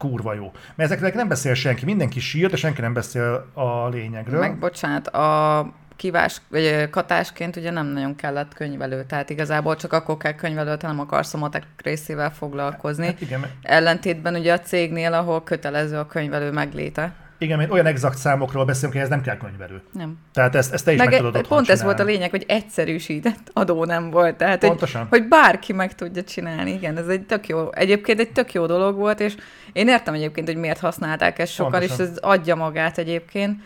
kurva 0.02 0.34
jó. 0.34 0.52
Mert 0.74 0.90
ezeknek 0.90 1.14
nem 1.14 1.28
beszél 1.28 1.54
senki, 1.54 1.84
mindenki 1.84 2.20
sír, 2.20 2.50
de 2.50 2.56
senki 2.56 2.80
nem 2.80 2.92
beszél 2.92 3.50
a 3.54 3.88
lényegről. 3.88 4.40
Meg 4.40 4.58
bocsánat, 4.58 5.08
a 5.08 5.72
kívás, 5.96 6.40
vagy 6.48 6.90
katásként 6.90 7.56
ugye 7.56 7.70
nem 7.70 7.86
nagyon 7.86 8.16
kellett 8.16 8.54
könyvelő, 8.54 9.04
tehát 9.04 9.30
igazából 9.30 9.76
csak 9.76 9.92
akkor 9.92 10.16
kell 10.16 10.34
könyvelőt, 10.34 10.82
nem 10.82 11.00
akarsz 11.00 11.34
a 11.34 11.38
matek 11.38 11.62
részével 11.76 12.32
foglalkozni. 12.32 13.06
Hát 13.06 13.20
igen, 13.20 13.46
Ellentétben 13.62 14.34
ugye 14.34 14.52
a 14.52 14.60
cégnél, 14.60 15.12
ahol 15.12 15.42
kötelező 15.42 15.98
a 15.98 16.06
könyvelő 16.06 16.50
megléte. 16.50 17.12
Igen, 17.42 17.58
mert 17.58 17.70
olyan 17.70 17.86
exakt 17.86 18.18
számokról 18.18 18.64
beszélünk, 18.64 18.92
hogy 18.92 19.02
ez 19.02 19.08
nem 19.08 19.20
kell 19.20 19.36
könyvelő. 19.36 19.82
Nem. 19.92 20.18
Tehát 20.32 20.54
ezt, 20.54 20.72
ezt 20.72 20.84
te 20.84 20.92
is 20.92 20.98
meg, 20.98 21.08
meg 21.08 21.16
tudod 21.18 21.32
Pont 21.32 21.46
csinálni. 21.46 21.70
ez 21.70 21.82
volt 21.82 22.00
a 22.00 22.04
lényeg, 22.04 22.30
hogy 22.30 22.44
egyszerűsített 22.48 23.50
adó 23.52 23.84
nem 23.84 24.10
volt. 24.10 24.36
Tehát, 24.36 24.58
Pontosan. 24.58 25.06
Hogy, 25.08 25.18
hogy 25.18 25.28
bárki 25.28 25.72
meg 25.72 25.94
tudja 25.94 26.24
csinálni. 26.24 26.72
Igen, 26.72 26.96
ez 26.96 27.06
egy 27.06 27.22
tök 27.22 27.48
jó, 27.48 27.72
egyébként 27.72 28.20
egy 28.20 28.32
tök 28.32 28.52
jó 28.52 28.66
dolog 28.66 28.96
volt, 28.96 29.20
és 29.20 29.34
én 29.72 29.88
értem 29.88 30.14
egyébként, 30.14 30.46
hogy 30.46 30.56
miért 30.56 30.78
használták 30.78 31.38
ezt 31.38 31.52
sokan, 31.52 31.70
Pontosan. 31.70 32.06
és 32.06 32.10
ez 32.10 32.18
adja 32.18 32.54
magát 32.54 32.98
egyébként 32.98 33.60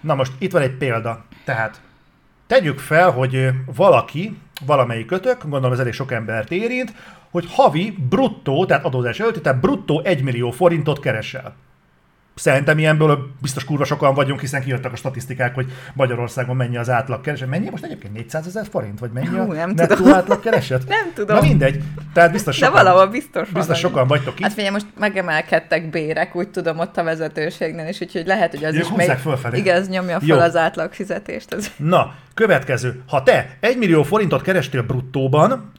Na 0.00 0.14
most 0.14 0.32
itt 0.38 0.52
van 0.52 0.62
egy 0.62 0.76
példa. 0.76 1.24
Tehát 1.44 1.80
tegyük 2.46 2.78
fel, 2.78 3.10
hogy 3.10 3.48
valaki, 3.74 4.38
valamelyik 4.66 5.06
kötök, 5.06 5.42
gondolom 5.42 5.72
ez 5.72 5.78
elég 5.78 5.92
sok 5.92 6.12
embert 6.12 6.50
érint, 6.50 6.92
hogy 7.30 7.46
havi 7.48 7.96
bruttó, 8.08 8.66
tehát 8.66 8.84
adózás 8.84 9.20
előtt, 9.20 9.42
tehát 9.42 9.60
bruttó 9.60 10.00
1 10.04 10.22
millió 10.22 10.50
forintot 10.50 11.00
keresel. 11.00 11.54
Szerintem 12.40 12.78
ilyenből 12.78 13.30
biztos 13.40 13.64
kurva 13.64 13.84
sokan 13.84 14.14
vagyunk, 14.14 14.40
hiszen 14.40 14.62
kijöttek 14.62 14.92
a 14.92 14.96
statisztikák, 14.96 15.54
hogy 15.54 15.72
Magyarországon 15.94 16.56
mennyi 16.56 16.76
az 16.76 16.90
átlagkereset. 16.90 17.48
Mennyi 17.48 17.70
most 17.70 17.84
egyébként 17.84 18.12
400 18.12 18.46
ezer 18.46 18.66
forint, 18.70 18.98
vagy 18.98 19.10
mennyi 19.10 19.26
Hú, 19.26 19.52
nem 19.52 19.70
a 19.70 19.72
nettó 19.72 19.94
tudom. 19.94 20.12
átlagkereset? 20.12 20.88
Nem 20.88 21.12
tudom. 21.14 21.36
Na 21.36 21.42
mindegy. 21.42 21.82
Tehát 22.12 22.32
biztos 22.32 22.58
De 22.58 22.66
sokan, 22.66 22.84
valahol 22.84 23.06
biztos 23.06 23.48
biztos 23.48 23.78
sokan 23.78 24.06
vagytok 24.06 24.38
itt. 24.38 24.42
Hát 24.42 24.52
figyelj, 24.52 24.72
most 24.72 24.86
megemelkedtek 24.98 25.90
bérek, 25.90 26.36
úgy 26.36 26.48
tudom, 26.48 26.78
ott 26.78 26.96
a 26.96 27.02
vezetőségnél 27.02 27.88
is, 27.88 28.00
úgyhogy 28.00 28.26
lehet, 28.26 28.50
hogy 28.50 28.64
az 28.64 28.74
Ők 28.74 28.80
is 28.80 28.90
még... 28.96 29.10
fölfelé. 29.10 29.58
Igen, 29.58 29.76
ez 29.76 29.88
nyomja 29.88 30.20
fel 30.20 30.40
az 30.40 30.56
átlagfizetést. 30.56 31.54
Ez... 31.54 31.70
Na, 31.76 32.14
következő. 32.34 33.02
Ha 33.08 33.22
te 33.22 33.56
1 33.60 33.78
millió 33.78 34.02
forintot 34.02 34.42
kerestél 34.42 34.82
bruttóban, 34.82 35.72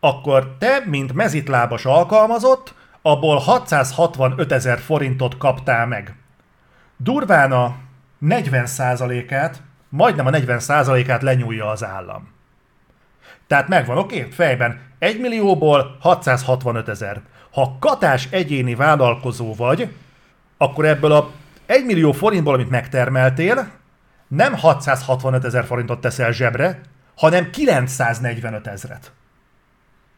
akkor 0.00 0.56
te, 0.58 0.82
mint 0.84 1.12
mezitlábas 1.12 1.84
alkalmazott, 1.84 2.74
abból 3.02 3.38
665 3.38 4.52
ezer 4.52 4.78
forintot 4.78 5.36
kaptál 5.36 5.86
meg. 5.86 6.14
Durván 6.96 7.52
a 7.52 7.76
40%-át, 8.22 9.62
majdnem 9.88 10.26
a 10.26 10.30
40%-át 10.30 11.22
lenyúlja 11.22 11.68
az 11.68 11.84
állam. 11.84 12.28
Tehát 13.46 13.68
megvan, 13.68 13.98
oké? 13.98 14.18
Okay? 14.18 14.30
Fejben 14.30 14.80
1 14.98 15.20
millióból 15.20 15.96
665 16.00 16.88
ezer. 16.88 17.20
Ha 17.52 17.76
katás 17.80 18.28
egyéni 18.30 18.74
vállalkozó 18.74 19.54
vagy, 19.54 19.94
akkor 20.56 20.84
ebből 20.84 21.12
a 21.12 21.30
1 21.66 21.84
millió 21.84 22.12
forintból, 22.12 22.54
amit 22.54 22.70
megtermeltél, 22.70 23.70
nem 24.28 24.56
665 24.56 25.44
ezer 25.44 25.64
forintot 25.64 26.00
teszel 26.00 26.32
zsebre, 26.32 26.80
hanem 27.16 27.50
945 27.50 28.66
ezret. 28.66 29.12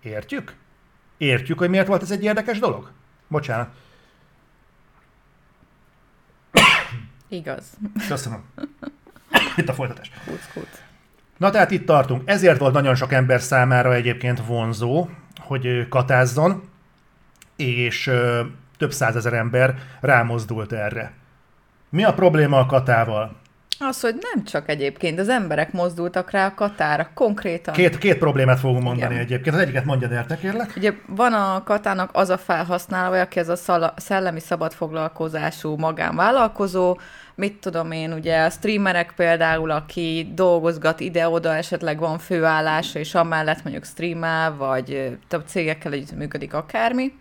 Értjük? 0.02 0.54
Értjük, 1.16 1.58
hogy 1.58 1.70
miért 1.70 1.86
volt 1.86 2.02
ez 2.02 2.10
egy 2.10 2.22
érdekes 2.22 2.58
dolog? 2.58 2.90
Bocsánat. 3.28 3.68
Igaz. 7.28 7.64
Köszönöm. 8.08 8.44
Itt 9.56 9.68
a 9.68 9.74
folytatás. 9.74 10.10
Kuc, 10.26 10.52
kuc. 10.52 10.82
Na 11.36 11.50
tehát 11.50 11.70
itt 11.70 11.86
tartunk. 11.86 12.22
Ezért 12.24 12.58
volt 12.58 12.72
nagyon 12.72 12.94
sok 12.94 13.12
ember 13.12 13.40
számára 13.40 13.94
egyébként 13.94 14.46
vonzó, 14.46 15.08
hogy 15.38 15.88
katázzon, 15.88 16.68
és 17.56 18.06
ö, 18.06 18.44
több 18.78 18.92
százezer 18.92 19.32
ember 19.32 19.78
rámozdult 20.00 20.72
erre. 20.72 21.12
Mi 21.88 22.04
a 22.04 22.14
probléma 22.14 22.58
a 22.58 22.66
katával? 22.66 23.36
Az, 23.88 24.00
hogy 24.00 24.14
nem 24.34 24.44
csak 24.44 24.68
egyébként, 24.68 25.18
az 25.18 25.28
emberek 25.28 25.72
mozdultak 25.72 26.30
rá 26.30 26.46
a 26.46 26.54
katára, 26.54 27.10
konkrétan. 27.14 27.74
Két, 27.74 27.98
két 27.98 28.18
problémát 28.18 28.58
fogunk 28.58 28.82
mondani 28.82 29.12
Igen. 29.14 29.24
egyébként. 29.24 29.54
Az 29.54 29.60
egyiket 29.60 29.84
mondjad 29.84 30.12
el, 30.12 30.26
te 30.26 30.36
kérlek. 30.36 30.72
Ugye 30.76 30.92
van 31.06 31.32
a 31.32 31.62
katának 31.62 32.10
az 32.12 32.28
a 32.30 32.38
felhasználója, 32.38 33.22
aki 33.22 33.38
ez 33.38 33.48
a 33.48 33.56
szala- 33.56 34.00
szellemi 34.00 34.40
szabadfoglalkozású 34.40 35.76
magánvállalkozó, 35.76 36.98
mit 37.34 37.60
tudom 37.60 37.92
én, 37.92 38.12
ugye 38.12 38.44
a 38.44 38.50
streamerek 38.50 39.12
például, 39.16 39.70
aki 39.70 40.32
dolgozgat 40.34 41.00
ide-oda, 41.00 41.54
esetleg 41.54 41.98
van 41.98 42.18
főállása, 42.18 42.98
és 42.98 43.14
amellett 43.14 43.62
mondjuk 43.62 43.84
streamel, 43.84 44.56
vagy 44.56 45.18
több 45.28 45.42
cégekkel 45.46 45.92
együtt 45.92 46.16
működik 46.16 46.54
akármi. 46.54 47.12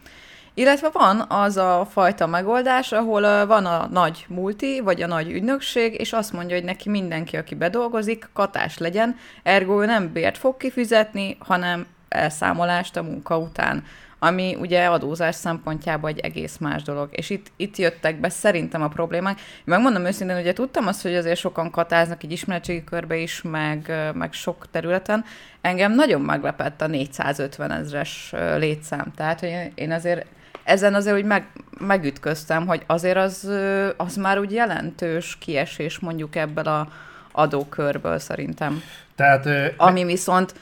Illetve 0.55 0.89
van 0.93 1.25
az 1.27 1.57
a 1.57 1.87
fajta 1.91 2.27
megoldás, 2.27 2.91
ahol 2.91 3.45
van 3.45 3.65
a 3.65 3.87
nagy 3.91 4.25
multi, 4.27 4.79
vagy 4.79 5.01
a 5.01 5.07
nagy 5.07 5.31
ügynökség, 5.31 5.99
és 5.99 6.13
azt 6.13 6.33
mondja, 6.33 6.55
hogy 6.55 6.65
neki 6.65 6.89
mindenki, 6.89 7.37
aki 7.37 7.55
bedolgozik, 7.55 8.29
katás 8.33 8.77
legyen, 8.77 9.15
ergo 9.43 9.81
ő 9.81 9.85
nem 9.85 10.11
bért 10.11 10.37
fog 10.37 10.57
kifizetni, 10.57 11.37
hanem 11.39 11.85
elszámolást 12.09 12.97
a 12.97 13.03
munka 13.03 13.37
után, 13.37 13.83
ami 14.19 14.55
ugye 14.59 14.85
adózás 14.85 15.35
szempontjából 15.35 16.09
egy 16.09 16.19
egész 16.19 16.57
más 16.57 16.83
dolog. 16.83 17.09
És 17.11 17.29
itt, 17.29 17.51
itt 17.55 17.77
jöttek 17.77 18.19
be 18.19 18.29
szerintem 18.29 18.81
a 18.81 18.87
problémák. 18.87 19.39
Megmondom 19.63 20.05
őszintén, 20.05 20.37
ugye 20.37 20.53
tudtam 20.53 20.87
azt, 20.87 21.01
hogy 21.01 21.15
azért 21.15 21.39
sokan 21.39 21.71
katáznak 21.71 22.23
egy 22.23 22.31
ismeretségi 22.31 22.83
körbe 22.83 23.15
is, 23.15 23.41
meg, 23.41 23.93
meg 24.13 24.33
sok 24.33 24.65
területen. 24.71 25.25
Engem 25.61 25.93
nagyon 25.93 26.21
meglepett 26.21 26.81
a 26.81 26.87
450 26.87 27.71
ezres 27.71 28.33
létszám. 28.57 29.11
Tehát, 29.15 29.39
hogy 29.39 29.71
én 29.75 29.91
azért 29.91 30.25
ezen 30.63 30.93
azért 30.93 31.15
úgy 31.15 31.25
meg, 31.25 31.47
megütköztem, 31.79 32.67
hogy 32.67 32.83
azért 32.85 33.17
az, 33.17 33.49
az 33.97 34.15
már 34.15 34.39
úgy 34.39 34.51
jelentős 34.51 35.37
kiesés 35.39 35.99
mondjuk 35.99 36.35
ebből 36.35 36.67
a 36.67 36.87
adókörből 37.31 38.19
szerintem. 38.19 38.81
Tehát 39.15 39.73
Ami 39.77 40.03
viszont 40.03 40.53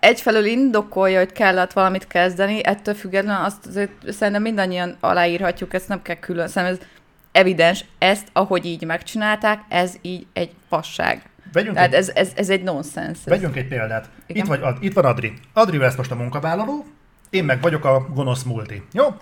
egyfelől 0.00 0.44
indokolja, 0.44 1.18
hogy 1.18 1.32
kellett 1.32 1.72
valamit 1.72 2.06
kezdeni, 2.06 2.64
ettől 2.64 2.94
függetlenül 2.94 3.44
azt 3.44 3.66
azért 3.66 3.90
szerintem 4.08 4.42
mindannyian 4.42 4.96
aláírhatjuk, 5.00 5.74
ezt 5.74 5.88
nem 5.88 6.02
kell 6.02 6.16
külön, 6.16 6.48
szerintem 6.48 6.78
ez 6.80 6.86
evidens, 7.32 7.84
ezt, 7.98 8.28
ahogy 8.32 8.64
így 8.64 8.84
megcsinálták, 8.84 9.60
ez 9.68 9.94
így 10.02 10.26
egy 10.32 10.50
fasság. 10.68 11.22
vegyünk, 11.52 11.74
Tehát 11.74 11.92
egy, 11.92 11.98
ez, 11.98 12.08
ez, 12.14 12.32
ez 12.34 12.50
egy 12.50 12.62
nonsens. 12.62 13.18
Vegyünk 13.24 13.56
egy 13.56 13.68
példát. 13.68 14.08
Igen. 14.26 14.42
Itt, 14.42 14.48
vagy, 14.48 14.76
itt 14.80 14.92
van 14.92 15.04
Adri. 15.04 15.32
Adri 15.52 15.76
lesz 15.76 15.96
most 15.96 16.10
a 16.10 16.14
munkavállaló, 16.14 16.86
én 17.34 17.44
meg 17.44 17.60
vagyok 17.60 17.84
a 17.84 18.06
gonosz 18.14 18.42
multi. 18.42 18.82
Jó? 18.92 19.16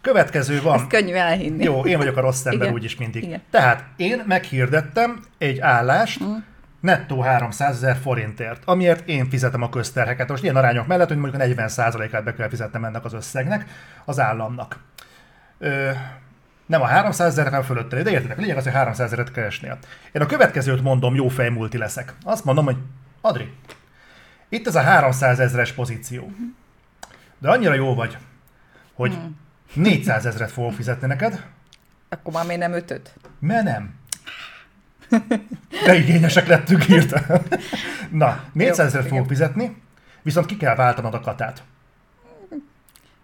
Következő 0.00 0.62
van. 0.62 0.74
Ezt 0.74 0.86
könnyű 0.86 1.12
elhinni. 1.12 1.64
Jó, 1.64 1.84
én 1.86 1.98
vagyok 1.98 2.16
a 2.16 2.20
rossz 2.20 2.44
ember 2.44 2.62
Igen. 2.62 2.72
úgyis 2.72 2.96
mindig. 2.96 3.22
Igen. 3.22 3.42
Tehát 3.50 3.84
én 3.96 4.22
meghirdettem 4.26 5.20
egy 5.38 5.58
állást, 5.58 6.24
Mm. 6.24 6.34
nettó 6.80 7.20
300 7.20 7.74
ezer 7.76 7.96
forintért, 7.96 8.62
amiért 8.64 9.08
én 9.08 9.28
fizetem 9.28 9.62
a 9.62 9.68
közterheket. 9.68 10.28
Most 10.28 10.42
ilyen 10.42 10.56
arányok 10.56 10.86
mellett, 10.86 11.08
hogy 11.08 11.16
mondjuk 11.16 11.42
a 11.42 11.44
40%-át 11.44 12.24
be 12.24 12.34
kell 12.34 12.48
fizetnem 12.48 12.84
ennek 12.84 13.04
az 13.04 13.12
összegnek 13.12 13.66
az 14.04 14.20
államnak. 14.20 14.78
Ö, 15.58 15.90
nem 16.66 16.82
a 16.82 16.86
300 16.86 17.28
ezer, 17.32 17.44
hanem 17.44 17.62
fölötte, 17.62 18.02
de 18.02 18.10
értitek, 18.10 18.38
a 18.38 18.40
lényeg 18.40 18.56
az, 18.56 18.64
hogy 18.64 18.72
300 18.72 19.06
ezeret 19.06 19.32
keresnél. 19.32 19.78
Én 20.12 20.22
a 20.22 20.26
következőt 20.26 20.82
mondom, 20.82 21.14
jó 21.14 21.28
fejmulti 21.28 21.78
leszek. 21.78 22.14
Azt 22.24 22.44
mondom, 22.44 22.64
hogy 22.64 22.76
Adri, 23.20 23.52
itt 24.48 24.66
ez 24.66 24.74
a 24.74 24.80
300 24.80 25.40
ezeres 25.40 25.72
pozíció. 25.72 26.30
De 27.38 27.50
annyira 27.50 27.74
jó 27.74 27.94
vagy, 27.94 28.16
hogy 28.94 29.12
Hmm. 29.14 29.36
400 29.74 30.26
ezeret 30.26 30.50
fogok 30.50 30.72
fizetni 30.72 31.06
neked, 31.06 31.44
Akkor 32.08 32.32
már 32.32 32.44
miért 32.46 32.60
nem 32.60 32.72
ötöt? 32.72 33.14
mert 33.40 33.64
nem. 33.64 33.94
De 35.84 35.94
igényesek 35.94 36.46
lettünk 36.46 36.82
hirtelen. 36.82 37.42
Na, 38.10 38.40
400 38.52 38.86
ezeret 38.86 39.04
igen. 39.04 39.08
fogok 39.16 39.28
fizetni, 39.28 39.76
viszont 40.22 40.46
ki 40.46 40.56
kell 40.56 40.74
váltanod 40.74 41.14
a 41.14 41.20
katát. 41.20 41.62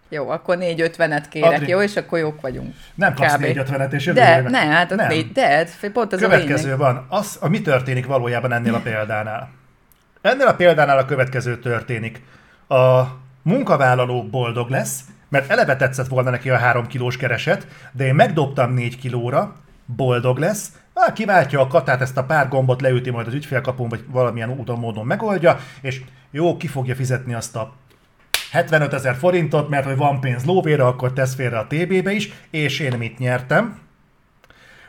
Jó, 0.09 0.29
akkor 0.29 0.57
450-et 0.59 1.23
kérek, 1.29 1.51
Adri. 1.51 1.67
jó? 1.69 1.81
És 1.81 1.95
akkor 1.95 2.19
jók 2.19 2.41
vagyunk. 2.41 2.75
Nem 2.95 3.13
kapsz 3.13 3.35
Kb. 3.35 3.41
450-et, 3.43 3.91
és 3.91 4.05
jövő 4.05 4.19
De, 4.19 4.41
ne, 4.41 4.57
hát 4.59 4.89
Nem. 4.95 5.07
négy, 5.07 5.31
de, 5.31 5.67
pont 5.93 6.13
ez 6.13 6.21
a 6.21 6.25
Következő 6.27 6.63
lényeg. 6.63 6.77
van. 6.77 7.05
Az, 7.09 7.37
a 7.41 7.47
mi 7.47 7.61
történik 7.61 8.05
valójában 8.05 8.51
ennél 8.51 8.73
a 8.73 8.79
példánál? 8.79 9.49
Ennél 10.21 10.47
a 10.47 10.55
példánál 10.55 10.97
a 10.97 11.05
következő 11.05 11.59
történik. 11.59 12.21
A 12.67 13.01
munkavállaló 13.45 14.23
boldog 14.23 14.69
lesz, 14.69 14.99
mert 15.29 15.49
eleve 15.49 15.75
tetszett 15.75 16.07
volna 16.07 16.29
neki 16.29 16.49
a 16.49 16.57
3 16.57 16.87
kilós 16.87 17.17
kereset, 17.17 17.67
de 17.91 18.05
én 18.05 18.15
megdobtam 18.15 18.73
4 18.73 18.97
kilóra, 18.97 19.55
boldog 19.85 20.37
lesz, 20.37 20.71
Á, 20.93 21.13
kiváltja 21.13 21.59
a 21.59 21.67
katát, 21.67 22.01
ezt 22.01 22.17
a 22.17 22.23
pár 22.23 22.47
gombot 22.47 22.81
leüti 22.81 23.09
majd 23.09 23.27
az 23.27 23.33
ügyfélkapun, 23.33 23.89
vagy 23.89 24.03
valamilyen 24.07 24.49
úton 24.49 24.79
módon 24.79 25.05
megoldja, 25.05 25.59
és 25.81 26.01
jó, 26.31 26.57
ki 26.57 26.67
fogja 26.67 26.95
fizetni 26.95 27.33
azt 27.33 27.55
a 27.55 27.73
75 28.51 28.93
ezer 28.93 29.15
forintot, 29.15 29.69
mert 29.69 29.85
hogy 29.85 29.97
van 29.97 30.19
pénz 30.19 30.45
lóvére, 30.45 30.85
akkor 30.85 31.13
tesz 31.13 31.35
félre 31.35 31.57
a 31.57 31.67
TB-be 31.67 32.11
is, 32.11 32.29
és 32.49 32.79
én 32.79 32.97
mit 32.97 33.17
nyertem? 33.17 33.79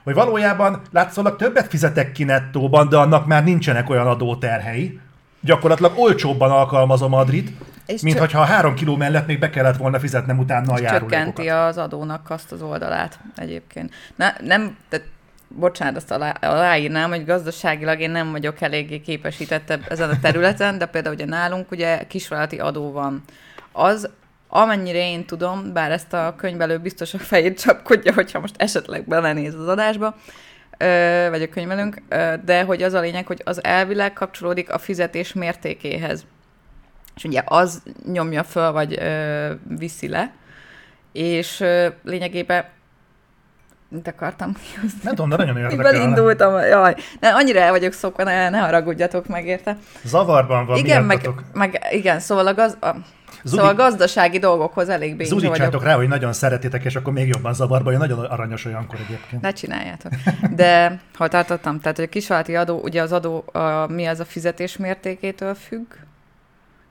Hogy 0.04 0.14
valójában 0.14 0.80
látszólag 0.90 1.36
többet 1.36 1.68
fizetek 1.68 2.12
ki 2.12 2.24
nettóban, 2.24 2.88
de 2.88 2.96
annak 2.96 3.26
már 3.26 3.44
nincsenek 3.44 3.90
olyan 3.90 4.06
adóterhei. 4.06 5.00
Gyakorlatilag 5.40 5.98
olcsóbban 5.98 6.50
alkalmazom 6.50 7.12
Adrit, 7.12 7.50
És 7.86 8.00
mint 8.00 8.16
csö- 8.16 8.24
hogyha 8.24 8.40
a 8.40 8.44
három 8.44 8.74
kiló 8.74 8.96
mellett 8.96 9.26
még 9.26 9.38
be 9.38 9.50
kellett 9.50 9.76
volna 9.76 9.98
fizetnem 9.98 10.38
utána 10.38 10.72
a 10.72 10.78
és 10.78 10.88
csökkenti 10.88 11.14
járulékokat. 11.42 11.68
az 11.68 11.78
adónak 11.78 12.30
azt 12.30 12.52
az 12.52 12.62
oldalát 12.62 13.18
egyébként. 13.36 13.94
Na, 14.16 14.32
nem, 14.40 14.76
tehát 14.88 15.06
bocsánat, 15.48 15.96
azt 15.96 16.10
alá, 16.10 16.30
aláírnám, 16.30 17.10
hogy 17.10 17.24
gazdaságilag 17.24 18.00
én 18.00 18.10
nem 18.10 18.30
vagyok 18.30 18.60
eléggé 18.60 19.00
képesítettebb 19.00 19.84
ezen 19.88 20.10
a 20.10 20.18
területen, 20.20 20.78
de 20.78 20.86
például 20.86 21.14
ugye 21.14 21.24
nálunk 21.24 21.70
ugye 21.70 22.06
kisvállalati 22.06 22.58
adó 22.58 22.92
van. 22.92 23.22
Az, 23.72 24.10
amennyire 24.48 24.98
én 24.98 25.24
tudom, 25.24 25.72
bár 25.72 25.90
ezt 25.90 26.12
a 26.12 26.34
könyvelő 26.36 26.78
biztos 26.78 27.14
a 27.14 27.18
fejét 27.18 27.60
csapkodja, 27.60 28.12
hogyha 28.12 28.40
most 28.40 28.54
esetleg 28.58 29.06
belenéz 29.06 29.54
az 29.54 29.68
adásba, 29.68 30.16
vagy 31.30 31.42
a 31.42 31.48
könyvelőnk, 31.48 32.02
ö, 32.08 32.34
de 32.44 32.62
hogy 32.62 32.82
az 32.82 32.92
a 32.92 33.00
lényeg, 33.00 33.26
hogy 33.26 33.42
az 33.44 33.64
elvileg 33.64 34.12
kapcsolódik 34.12 34.72
a 34.72 34.78
fizetés 34.78 35.32
mértékéhez. 35.32 36.26
És 37.16 37.24
ugye 37.24 37.42
az 37.44 37.82
nyomja 38.12 38.44
föl, 38.44 38.72
vagy 38.72 38.98
ö, 38.98 39.52
viszi 39.78 40.08
le, 40.08 40.32
és 41.12 41.60
ö, 41.60 41.88
lényegében 42.02 42.64
Mit 43.88 44.08
akartam 44.08 44.52
kihozni? 44.52 44.98
Nem 45.02 45.14
tudom, 45.14 45.28
de 45.30 45.36
nagyon 45.36 45.56
érdekel. 45.56 45.92
Belindultam, 45.92 46.54
jaj. 46.58 46.94
Ne, 47.20 47.28
annyira 47.28 47.60
el 47.60 47.70
vagyok 47.70 47.92
szokva, 47.92 48.22
ne, 48.22 48.48
ne 48.48 48.58
haragudjatok 48.58 49.26
meg 49.26 49.46
érte. 49.46 49.76
Zavarban 50.04 50.66
van, 50.66 50.76
Igen, 50.76 51.04
meg, 51.04 51.30
meg, 51.52 51.86
igen, 51.90 52.20
szóval 52.20 52.46
a, 52.46 52.54
gaz, 52.54 52.76
a, 52.80 52.86
Zudi- 52.86 53.02
szóval 53.42 53.68
a 53.68 53.74
gazdasági 53.74 54.38
dolgokhoz 54.38 54.88
elég 54.88 55.16
bénzső 55.16 55.48
vagyok. 55.48 55.82
Rá, 55.82 55.94
hogy 55.94 56.08
nagyon 56.08 56.32
szeretitek, 56.32 56.84
és 56.84 56.96
akkor 56.96 57.12
még 57.12 57.28
jobban 57.28 57.54
zavarba, 57.54 57.90
jön, 57.90 58.00
nagyon 58.00 58.24
aranyos 58.24 58.64
olyankor 58.64 58.98
egyébként. 59.06 59.42
Ne 59.42 59.52
csináljátok. 59.52 60.12
De 60.54 61.00
hol 61.16 61.28
tartottam? 61.28 61.80
Tehát, 61.80 61.96
hogy 61.96 62.06
a 62.06 62.08
kisvállalati 62.08 62.56
adó, 62.56 62.80
ugye 62.82 63.02
az 63.02 63.12
adó, 63.12 63.44
a, 63.52 63.86
mi 63.86 64.06
az 64.06 64.20
a 64.20 64.24
fizetés 64.24 64.76
mértékétől 64.76 65.54
függ, 65.54 65.86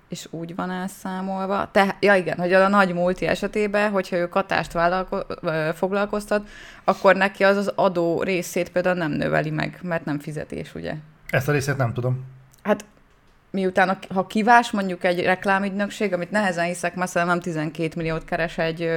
és 0.07 0.27
úgy 0.29 0.55
van 0.55 0.71
elszámolva. 0.71 1.69
Te, 1.71 1.97
ja 1.99 2.15
igen, 2.15 2.37
hogy 2.37 2.53
a 2.53 2.67
nagy 2.67 2.93
multi 2.93 3.25
esetében, 3.25 3.91
hogyha 3.91 4.15
ő 4.15 4.27
katást 4.29 4.71
vállalko- 4.71 5.39
foglalkoztat, 5.75 6.47
akkor 6.83 7.15
neki 7.15 7.43
az 7.43 7.57
az 7.57 7.71
adó 7.75 8.23
részét 8.23 8.69
például 8.69 8.95
nem 8.97 9.11
növeli 9.11 9.49
meg, 9.49 9.79
mert 9.81 10.05
nem 10.05 10.19
fizetés, 10.19 10.75
ugye? 10.75 10.93
Ezt 11.29 11.47
a 11.47 11.51
részét 11.51 11.77
nem 11.77 11.93
tudom. 11.93 12.25
Hát 12.63 12.85
miután, 13.51 13.89
a- 13.89 14.13
ha 14.13 14.27
kivás 14.27 14.71
mondjuk 14.71 15.03
egy 15.03 15.23
reklámügynökség, 15.23 16.13
amit 16.13 16.31
nehezen 16.31 16.65
hiszek, 16.65 16.93
szerintem 16.95 17.27
nem 17.27 17.39
12 17.39 17.93
milliót 17.95 18.25
keres 18.25 18.57
egy, 18.57 18.89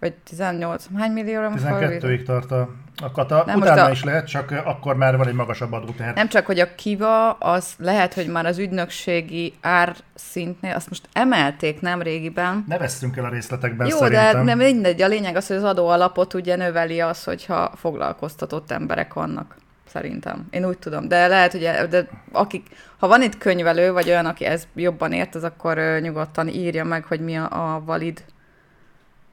vagy 0.00 0.14
18, 0.14 0.86
hány 0.96 1.12
millióra 1.12 1.48
most 1.48 1.64
fölvétel? 1.64 2.10
12-ig 2.10 2.22
tart 2.24 2.50
a, 2.50 2.68
a 3.02 3.10
kata. 3.10 3.42
Nem, 3.46 3.60
Utána 3.60 3.84
a- 3.84 3.90
is 3.90 4.04
lehet, 4.04 4.26
csak 4.26 4.50
akkor 4.64 4.96
már 4.96 5.16
van 5.16 5.28
egy 5.28 5.34
magasabb 5.34 5.72
adó, 5.72 5.86
tehát 5.96 6.14
Nem 6.14 6.28
csak, 6.28 6.46
hogy 6.46 6.58
a 6.60 6.74
kiva, 6.74 7.30
az 7.32 7.74
lehet, 7.78 8.14
hogy 8.14 8.26
már 8.26 8.46
az 8.46 8.58
ügynökségi 8.58 9.54
árszintnél, 9.60 10.74
azt 10.74 10.88
most 10.88 11.08
emelték 11.12 11.80
nem 11.80 12.02
régiben. 12.02 12.64
ne 12.68 12.78
vesszünk 12.78 13.16
el 13.16 13.24
a 13.24 13.28
részletekben 13.28 13.86
Jó, 13.86 13.96
szerintem. 13.96 14.32
de 14.32 14.42
nem 14.42 14.58
mindegy. 14.58 15.02
A 15.02 15.06
lényeg 15.08 15.36
az, 15.36 15.46
hogy 15.46 15.56
az 15.56 15.62
adóalapot 15.64 16.34
ugye 16.34 16.56
növeli 16.56 17.00
az, 17.00 17.24
hogyha 17.24 17.72
foglalkoztatott 17.76 18.70
emberek 18.70 19.14
vannak. 19.14 19.56
Szerintem. 19.86 20.46
Én 20.50 20.66
úgy 20.66 20.78
tudom. 20.78 21.08
De 21.08 21.26
lehet, 21.26 21.52
hogy 21.52 21.70
de 21.90 22.06
akik, 22.32 22.66
ha 22.98 23.06
van 23.08 23.22
itt 23.22 23.38
könyvelő, 23.38 23.92
vagy 23.92 24.08
olyan, 24.08 24.26
aki 24.26 24.44
ez 24.44 24.66
jobban 24.74 25.12
ért, 25.12 25.34
az 25.34 25.44
akkor 25.44 25.98
nyugodtan 26.00 26.48
írja 26.48 26.84
meg, 26.84 27.04
hogy 27.04 27.20
mi 27.20 27.36
a, 27.36 27.74
a 27.74 27.82
valid 27.84 28.22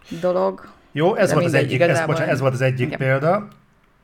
dolog. 0.10 0.68
Jó, 0.92 1.16
ez 1.16 1.34
volt, 1.34 1.46
az 1.46 1.54
egyik, 1.54 1.82
ez, 1.82 2.06
bocsánat, 2.06 2.30
ez 2.30 2.40
volt 2.40 2.54
az 2.54 2.62
egyik 2.62 2.86
igen. 2.88 2.98
példa. 2.98 3.48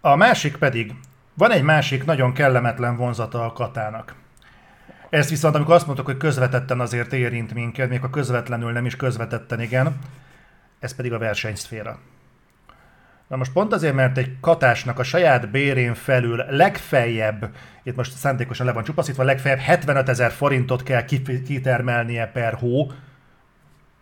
A 0.01 0.15
másik 0.15 0.57
pedig, 0.57 0.93
van 1.33 1.51
egy 1.51 1.63
másik 1.63 2.05
nagyon 2.05 2.33
kellemetlen 2.33 2.95
vonzata 2.95 3.45
a 3.45 3.53
katának. 3.53 4.15
Ez 5.09 5.29
viszont, 5.29 5.55
amikor 5.55 5.73
azt 5.73 5.85
mondtuk, 5.85 6.05
hogy 6.05 6.17
közvetetten 6.17 6.79
azért 6.79 7.13
érint 7.13 7.53
minket, 7.53 7.89
még 7.89 8.03
a 8.03 8.09
közvetlenül 8.09 8.71
nem 8.71 8.85
is 8.85 8.95
közvetetten 8.95 9.61
igen, 9.61 9.99
ez 10.79 10.95
pedig 10.95 11.13
a 11.13 11.17
versenyszféra. 11.17 11.99
Na 13.27 13.35
most 13.35 13.51
pont 13.51 13.73
azért, 13.73 13.93
mert 13.93 14.17
egy 14.17 14.39
katásnak 14.41 14.99
a 14.99 15.03
saját 15.03 15.51
bérén 15.51 15.93
felül 15.93 16.45
legfeljebb, 16.49 17.49
itt 17.83 17.95
most 17.95 18.17
szándékosan 18.17 18.65
le 18.65 18.71
van 18.71 18.83
csupaszítva, 18.83 19.23
legfeljebb 19.23 19.59
75 19.59 20.09
ezer 20.09 20.31
forintot 20.31 20.83
kell 20.83 21.05
kitermelnie 21.45 22.27
per 22.27 22.53
hó, 22.53 22.91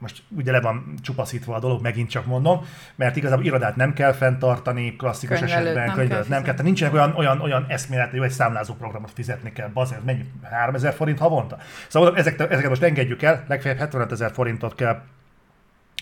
most 0.01 0.24
ugye 0.29 0.51
le 0.51 0.62
van 0.62 0.93
csupaszítva 1.01 1.55
a 1.55 1.60
dolog, 1.60 1.81
megint 1.81 2.10
csak 2.10 2.25
mondom, 2.25 2.65
mert 2.96 3.15
igazából 3.15 3.46
irodát 3.46 3.75
nem 3.75 3.93
kell 3.93 4.12
fenntartani, 4.12 4.96
klasszikus 4.96 5.39
Könyvelőt 5.39 5.62
esetben 5.63 5.86
nem 5.86 5.96
könyvelőt 5.96 6.27
kell 6.27 6.36
nem 6.36 6.43
kell, 6.43 6.51
tehát 6.51 6.65
nincsenek 6.65 6.93
olyan, 6.93 7.13
olyan, 7.15 7.41
olyan 7.41 7.65
eszmélet, 7.67 8.10
hogy 8.10 8.22
egy 8.22 8.31
számlázó 8.31 8.74
programot 8.74 9.12
fizetni 9.13 9.51
kell, 9.51 9.67
bazen, 9.67 9.98
ez 9.98 10.03
mennyi, 10.03 10.25
3000 10.43 10.93
forint 10.93 11.20
havonta? 11.20 11.58
Szóval 11.88 12.17
ezeket, 12.17 12.51
ezeket 12.51 12.70
most 12.70 12.84
engedjük 12.84 13.22
el, 13.22 13.46
legfeljebb 13.48 13.79
75 13.79 14.12
ezer 14.12 14.31
forintot 14.31 14.75
kell 14.75 15.01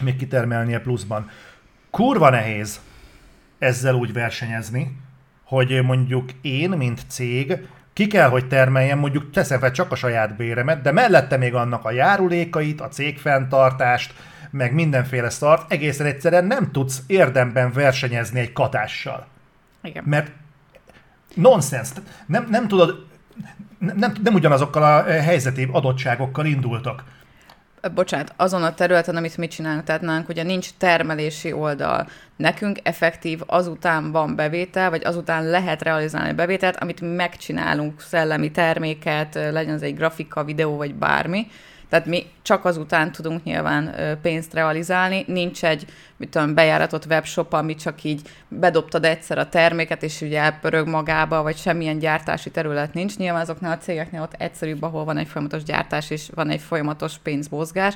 még 0.03 0.15
kitermelnie 0.15 0.79
pluszban. 0.79 1.29
Kurva 1.89 2.29
nehéz 2.29 2.79
ezzel 3.60 3.94
úgy 3.94 4.13
versenyezni, 4.13 4.98
hogy 5.44 5.84
mondjuk 5.84 6.29
én, 6.41 6.70
mint 6.70 7.01
cég, 7.08 7.68
ki 8.00 8.08
kell, 8.08 8.29
hogy 8.29 8.48
termeljem, 8.48 9.00
mondjuk 9.00 9.32
teszem 9.32 9.60
fel 9.60 9.72
csak 9.72 9.91
a 9.91 9.96
saját 9.96 10.36
béremet, 10.36 10.82
de 10.82 10.91
mellette 10.91 11.38
még 11.38 11.53
annak 11.53 11.86
a 11.86 11.91
járulékait, 11.91 12.82
a 12.82 12.88
cégfenntartást, 12.88 14.13
meg 14.52 14.73
mindenféle 14.73 15.30
szart, 15.30 15.71
egészen 15.71 16.06
egyszerűen 16.06 16.45
nem 16.45 16.71
tudsz 16.71 17.02
érdemben 17.08 17.71
versenyezni 17.71 18.39
egy 18.39 18.54
katással. 18.54 19.28
Igen. 19.84 20.04
Mert 20.06 20.32
nonsens, 21.34 21.89
nem, 22.26 22.47
nem 22.50 22.67
tudod, 22.67 23.06
nem, 23.78 23.97
nem, 23.97 24.13
nem 24.23 24.34
ugyanazokkal 24.34 24.84
a 24.84 25.10
eh, 25.10 25.26
helyzeti 25.26 25.69
adottságokkal 25.71 26.45
indultak. 26.45 27.04
Bocsánat, 27.94 28.34
azon 28.36 28.63
a 28.63 28.74
területen, 28.74 29.15
amit 29.15 29.38
mi 29.38 29.48
csinálunk, 29.48 29.84
tehát 29.84 30.02
nálunk 30.02 30.30
ugye 30.30 30.44
nincs 30.44 30.70
termelési 30.78 31.52
oldal. 31.52 32.08
Nekünk 32.36 32.78
effektív 32.84 33.42
azután 33.46 34.12
van 34.12 34.36
bevétel, 34.36 34.89
vagy 34.89 35.06
azután 35.06 35.50
lehet 35.50 35.82
realizálni 35.82 36.34
bevételt, 36.34 36.76
amit 36.76 37.02
mi 37.02 37.08
megcsinálunk, 37.08 38.02
szellemi 38.02 38.52
terméket, 38.52 39.34
legyen 39.34 39.74
az 39.74 39.82
egy 39.82 39.96
grafika, 39.96 40.44
videó, 40.44 40.78
vagy 40.78 40.96
bármi. 40.96 41.48
Tehát 41.89 42.06
mi 42.06 42.25
csak 42.41 42.65
azután 42.65 43.12
tudunk 43.12 43.43
nyilván 43.43 43.95
pénzt 44.21 44.54
realizálni. 44.54 45.23
Nincs 45.28 45.65
egy, 45.65 45.86
mit 46.17 46.30
tudom, 46.30 46.54
bejáratott 46.54 47.06
webshop, 47.06 47.54
ami 47.54 47.75
csak 47.75 48.04
így 48.04 48.21
bedobtad 48.47 49.06
egyszer 49.06 49.38
a 49.38 49.49
terméket, 49.49 50.04
és 50.04 50.21
ugye 50.21 50.39
elpörög 50.39 50.88
magába, 50.88 51.41
vagy 51.41 51.58
semmilyen 51.58 51.99
gyártási 51.99 52.52
terület 52.52 52.93
nincs. 52.93 53.17
Nyilván 53.17 53.41
azoknál 53.41 53.71
a 53.71 53.78
cégeknél 53.78 54.21
ott 54.21 54.34
egyszerűbb, 54.38 54.84
ahol 54.84 55.04
van 55.04 55.17
egy 55.17 55.28
folyamatos 55.28 55.63
gyártás, 55.63 56.10
és 56.10 56.30
van 56.36 56.49
egy 56.49 56.62
folyamatos 56.62 57.17
pénzmozgás. 57.17 57.95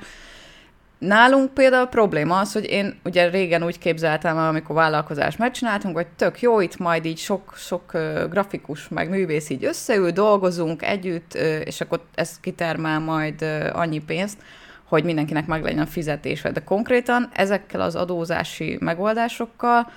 Nálunk 1.08 1.54
például 1.54 1.84
a 1.84 1.88
probléma 1.88 2.40
az, 2.40 2.54
hogy 2.54 2.66
én 2.66 3.00
ugye 3.04 3.30
régen 3.30 3.64
úgy 3.64 3.80
képzeltem 3.80 4.38
el, 4.38 4.48
amikor 4.48 4.76
vállalkozást 4.76 5.38
megcsináltunk, 5.38 5.96
hogy 5.96 6.08
tök 6.08 6.42
jó, 6.42 6.60
itt 6.60 6.78
majd 6.78 7.06
így 7.06 7.18
sok, 7.18 7.54
sok 7.58 7.94
ö, 7.94 8.26
grafikus, 8.30 8.88
meg 8.88 9.10
művész 9.10 9.50
így 9.50 9.66
összeül, 9.66 10.12
dolgozunk 10.12 10.82
együtt, 10.82 11.34
és 11.64 11.82
akkor 11.82 12.02
ez 12.16 12.40
kitermel 12.40 13.00
majd 13.00 13.42
annyi 13.74 14.00
pénzt, 14.00 14.38
hogy 14.84 15.04
mindenkinek 15.04 15.46
meg 15.46 15.64
legyen 15.64 15.80
a 15.80 15.86
fizetése. 15.86 16.52
De 16.52 16.64
konkrétan 16.64 17.30
ezekkel 17.34 17.82
az 17.82 17.96
adózási 17.96 18.78
megoldásokkal 18.80 19.92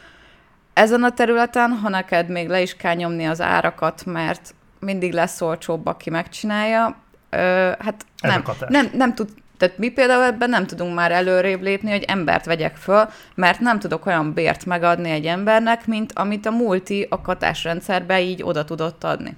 ezen 0.72 1.02
a 1.02 1.10
területen, 1.10 1.70
ha 1.70 1.88
neked 1.88 2.28
még 2.28 2.48
le 2.48 2.60
is 2.60 2.76
kell 2.76 2.94
nyomni 2.94 3.24
az 3.24 3.40
árakat, 3.40 4.04
mert 4.04 4.54
mindig 4.80 5.12
lesz 5.12 5.40
olcsóbb, 5.40 5.86
aki 5.86 6.10
megcsinálja, 6.10 6.96
hát 7.78 8.06
nem, 8.20 8.44
nem, 8.68 8.90
nem 8.92 9.14
tud, 9.14 9.28
tehát 9.58 9.78
mi 9.78 9.88
például 9.88 10.22
ebben 10.24 10.50
nem 10.50 10.66
tudunk 10.66 10.94
már 10.94 11.12
előrébb 11.12 11.62
lépni, 11.62 11.90
hogy 11.90 12.02
embert 12.02 12.44
vegyek 12.44 12.76
föl, 12.76 13.08
mert 13.34 13.60
nem 13.60 13.78
tudok 13.78 14.06
olyan 14.06 14.32
bért 14.32 14.64
megadni 14.64 15.10
egy 15.10 15.26
embernek, 15.26 15.86
mint 15.86 16.12
amit 16.14 16.46
a 16.46 16.50
multi 16.50 17.06
a 17.10 17.20
katásrendszerbe 17.20 18.20
így 18.20 18.42
oda 18.42 18.64
tudott 18.64 19.04
adni. 19.04 19.36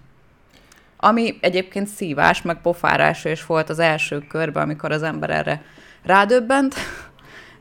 Ami 0.96 1.38
egyébként 1.40 1.86
szívás, 1.86 2.42
meg 2.42 2.60
pofárás 2.60 3.24
is 3.24 3.46
volt 3.46 3.68
az 3.70 3.78
első 3.78 4.18
körben, 4.18 4.62
amikor 4.62 4.92
az 4.92 5.02
ember 5.02 5.30
erre 5.30 5.62
rádöbbent. 6.02 6.74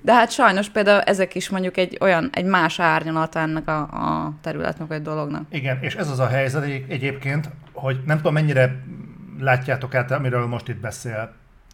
De 0.01 0.13
hát 0.13 0.31
sajnos 0.31 0.69
például 0.69 1.01
ezek 1.01 1.35
is 1.35 1.49
mondjuk 1.49 1.77
egy 1.77 1.97
olyan, 2.01 2.29
egy 2.33 2.45
más 2.45 2.79
árnyalat 2.79 3.35
ennek 3.35 3.67
a, 3.67 3.79
a 3.79 4.33
területnek, 4.41 4.87
vagy 4.87 5.01
dolognak. 5.01 5.41
Igen, 5.49 5.77
és 5.81 5.95
ez 5.95 6.09
az 6.09 6.19
a 6.19 6.27
helyzet 6.27 6.63
egy- 6.63 6.85
egyébként, 6.89 7.49
hogy 7.73 7.99
nem 8.05 8.17
tudom 8.17 8.33
mennyire 8.33 8.75
látjátok 9.39 9.95
át, 9.95 10.11
amiről 10.11 10.45
most 10.45 10.67
itt 10.67 10.81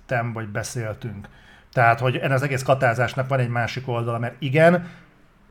beszéltem, 0.07 0.33
vagy 0.33 0.47
beszéltünk. 0.47 1.27
Tehát, 1.73 1.99
hogy 1.99 2.15
ennek 2.17 2.31
az 2.31 2.41
egész 2.43 2.63
katázásnak 2.63 3.27
van 3.27 3.39
egy 3.39 3.49
másik 3.49 3.87
oldala, 3.87 4.19
mert 4.19 4.35
igen, 4.39 4.89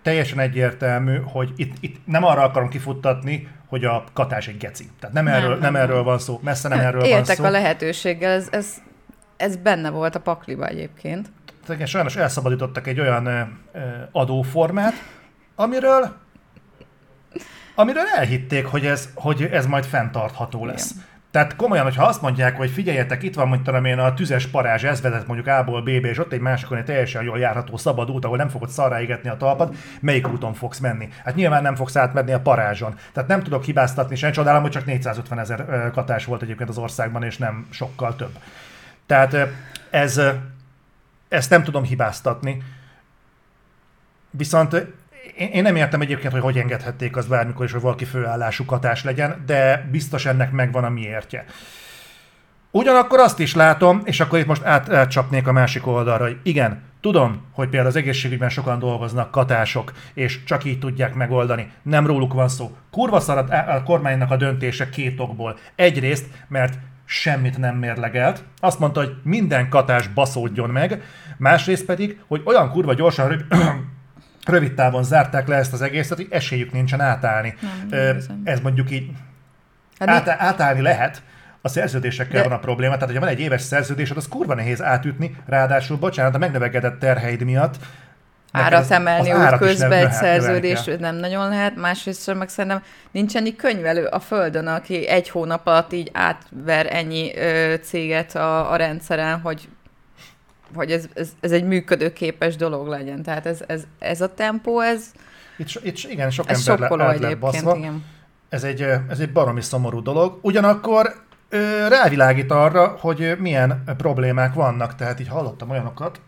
teljesen 0.02 0.38
egyértelmű, 0.38 1.20
hogy 1.24 1.52
itt, 1.56 1.76
itt 1.80 2.06
nem 2.06 2.24
arra 2.24 2.42
akarom 2.42 2.68
kifuttatni, 2.68 3.48
hogy 3.66 3.84
a 3.84 4.04
katás 4.12 4.48
egy 4.48 4.56
geci. 4.56 4.90
Tehát 5.00 5.14
nem, 5.14 5.24
Nem, 5.24 5.34
erről, 5.34 5.50
nem, 5.50 5.60
nem, 5.60 5.76
erről 5.76 6.02
van 6.02 6.18
szó, 6.18 6.40
messze 6.42 6.68
nem 6.68 6.78
erről 6.78 7.00
van 7.00 7.08
Éltek 7.08 7.36
szó. 7.36 7.44
a 7.44 7.50
lehetőséggel, 7.50 8.32
ez, 8.32 8.48
ez, 8.50 8.66
ez 9.36 9.56
benne 9.56 9.90
volt 9.90 10.14
a 10.14 10.20
pakliba 10.20 10.66
egyébként. 10.66 11.30
Tehát 11.66 11.86
sajnos 11.86 12.16
elszabadítottak 12.16 12.86
egy 12.86 13.00
olyan 13.00 13.58
adóformát, 14.12 14.94
amiről 15.54 16.20
amiről 17.74 18.04
elhitték, 18.16 18.66
hogy 18.66 18.86
ez, 18.86 19.08
hogy 19.14 19.42
ez 19.42 19.66
majd 19.66 19.84
fenntartható 19.84 20.66
lesz. 20.66 20.90
Igen. 20.90 21.04
Tehát 21.32 21.56
komolyan, 21.56 21.84
hogyha 21.84 22.04
azt 22.04 22.22
mondják, 22.22 22.56
hogy 22.56 22.70
figyeljetek, 22.70 23.22
itt 23.22 23.34
van 23.34 23.48
mondjuk 23.48 23.66
tudom 23.66 23.84
én 23.84 23.98
a 23.98 24.14
tüzes 24.14 24.46
parázs, 24.46 24.84
ez 24.84 25.00
vezet 25.00 25.26
mondjuk 25.26 25.48
A-ból 25.48 25.82
B-be, 25.82 26.08
és 26.08 26.18
ott 26.18 26.32
egy 26.32 26.40
másikon 26.40 26.78
egy 26.78 26.84
teljesen 26.84 27.22
jól 27.22 27.38
járható 27.38 27.76
szabad 27.76 28.10
út, 28.10 28.24
ahol 28.24 28.36
nem 28.36 28.48
fogod 28.48 28.68
szarrá 28.68 29.00
a 29.30 29.36
talpad, 29.36 29.74
melyik 30.00 30.28
úton 30.28 30.54
fogsz 30.54 30.78
menni? 30.78 31.08
Hát 31.24 31.34
nyilván 31.34 31.62
nem 31.62 31.74
fogsz 31.74 31.96
átmenni 31.96 32.32
a 32.32 32.40
parázson. 32.40 32.98
Tehát 33.12 33.28
nem 33.28 33.42
tudok 33.42 33.64
hibáztatni, 33.64 34.16
sem 34.16 34.32
csodálom, 34.32 34.62
hogy 34.62 34.70
csak 34.70 34.84
450 34.84 35.38
ezer 35.38 35.90
katás 35.92 36.24
volt 36.24 36.42
egyébként 36.42 36.68
az 36.68 36.78
országban, 36.78 37.22
és 37.22 37.36
nem 37.36 37.66
sokkal 37.70 38.16
több. 38.16 38.38
Tehát 39.06 39.36
ez, 39.90 40.20
ezt 41.28 41.50
nem 41.50 41.62
tudom 41.62 41.82
hibáztatni. 41.82 42.62
Viszont 44.30 44.86
én, 45.36 45.62
nem 45.62 45.76
értem 45.76 46.00
egyébként, 46.00 46.32
hogy 46.32 46.42
hogy 46.42 46.58
engedhették 46.58 47.16
az 47.16 47.26
bármikor 47.26 47.64
is, 47.64 47.72
hogy 47.72 47.80
valaki 47.80 48.04
főállású 48.04 48.64
katás 48.64 49.04
legyen, 49.04 49.42
de 49.46 49.88
biztos 49.90 50.26
ennek 50.26 50.50
megvan 50.50 50.84
a 50.84 50.88
miértje. 50.88 51.44
Ugyanakkor 52.70 53.18
azt 53.18 53.38
is 53.38 53.54
látom, 53.54 54.00
és 54.04 54.20
akkor 54.20 54.38
itt 54.38 54.46
most 54.46 54.64
át, 54.64 54.92
átcsapnék 54.92 55.46
a 55.46 55.52
másik 55.52 55.86
oldalra, 55.86 56.24
hogy 56.24 56.38
igen, 56.42 56.90
Tudom, 57.02 57.42
hogy 57.52 57.68
például 57.68 57.88
az 57.88 57.96
egészségügyben 57.96 58.48
sokan 58.48 58.78
dolgoznak 58.78 59.30
katások, 59.30 59.92
és 60.14 60.44
csak 60.44 60.64
így 60.64 60.78
tudják 60.78 61.14
megoldani. 61.14 61.70
Nem 61.82 62.06
róluk 62.06 62.32
van 62.32 62.48
szó. 62.48 62.76
Kurva 62.90 63.20
szarad 63.20 63.50
a 63.50 63.82
kormánynak 63.82 64.30
a 64.30 64.36
döntése 64.36 64.88
két 64.88 65.20
okból. 65.20 65.58
Egyrészt, 65.74 66.26
mert 66.48 66.78
semmit 67.04 67.58
nem 67.58 67.76
mérlegelt. 67.76 68.44
Azt 68.60 68.78
mondta, 68.78 69.00
hogy 69.00 69.14
minden 69.22 69.68
katás 69.68 70.08
baszódjon 70.08 70.70
meg. 70.70 71.02
Másrészt 71.36 71.84
pedig, 71.84 72.20
hogy 72.26 72.42
olyan 72.44 72.70
kurva 72.70 72.94
gyorsan 72.94 73.28
rövid, 73.28 73.46
rövid 74.46 74.74
távon 74.74 75.04
zárták 75.04 75.48
le 75.48 75.56
ezt 75.56 75.72
az 75.72 75.82
egészet, 75.82 76.16
hogy 76.16 76.26
esélyük 76.30 76.72
nincsen 76.72 77.00
átállni. 77.00 77.54
Nem, 77.60 78.00
Ö, 78.00 78.16
ez 78.44 78.60
mondjuk 78.60 78.90
így 78.90 79.10
Hát 79.98 80.28
át, 80.28 80.40
átállni 80.40 80.80
lehet, 80.80 81.22
a 81.60 81.68
szerződésekkel 81.68 82.42
De- 82.42 82.48
van 82.48 82.58
a 82.58 82.60
probléma, 82.60 82.92
tehát 82.92 83.08
hogyha 83.08 83.24
van 83.24 83.34
egy 83.34 83.40
éves 83.40 83.60
szerződésed, 83.60 84.16
az 84.16 84.28
kurva 84.28 84.54
nehéz 84.54 84.82
átütni, 84.82 85.36
ráadásul, 85.46 85.96
bocsánat, 85.96 86.34
a 86.34 86.38
megnövekedett 86.38 86.98
terheid 86.98 87.44
miatt 87.44 87.76
árat 88.52 88.90
emelni 88.90 89.32
úgy 89.32 89.58
közben 89.58 89.92
egy 89.92 89.98
növelni 89.98 90.12
szerződés 90.12 90.82
kell. 90.82 90.96
nem 90.98 91.14
nagyon 91.16 91.48
lehet, 91.48 91.76
másrészt 91.76 92.34
meg 92.34 92.48
szerintem 92.48 92.82
nincs 93.10 93.36
ennyi 93.36 93.56
könyvelő 93.56 94.04
a 94.04 94.20
földön, 94.20 94.66
aki 94.66 95.08
egy 95.08 95.28
hónap 95.28 95.66
alatt 95.66 95.92
így 95.92 96.10
átver 96.12 96.94
ennyi 96.94 97.36
ö, 97.36 97.74
céget 97.82 98.34
a, 98.34 98.72
a 98.72 98.76
rendszeren, 98.76 99.40
hogy 99.40 99.68
hogy 100.74 100.90
ez, 100.90 101.08
ez, 101.14 101.32
ez 101.40 101.52
egy 101.52 101.64
működőképes 101.64 102.56
dolog 102.56 102.86
legyen. 102.86 103.22
Tehát 103.22 103.46
ez, 103.46 103.64
ez, 103.66 103.82
ez 103.98 104.20
a 104.20 104.34
tempó, 104.34 104.80
ez, 104.80 105.12
Itt, 105.56 105.80
itt 105.82 106.10
igen, 106.10 106.30
sok 106.30 106.50
ez 106.50 106.68
ember 106.68 106.90
le, 106.90 106.96
lett 106.96 107.14
egyébként, 107.14 107.38
baszva. 107.38 107.76
igen. 107.76 108.04
Ez 108.48 108.64
egy, 108.64 108.80
ez 109.08 109.18
egy 109.18 109.32
baromi 109.32 109.60
szomorú 109.60 110.02
dolog. 110.02 110.38
Ugyanakkor 110.42 111.14
ö, 111.48 111.88
rávilágít 111.88 112.50
arra, 112.50 112.96
hogy 113.00 113.36
milyen 113.38 113.82
problémák 113.96 114.54
vannak. 114.54 114.94
Tehát 114.94 115.20
így 115.20 115.28
hallottam 115.28 115.70
olyanokat, 115.70 116.20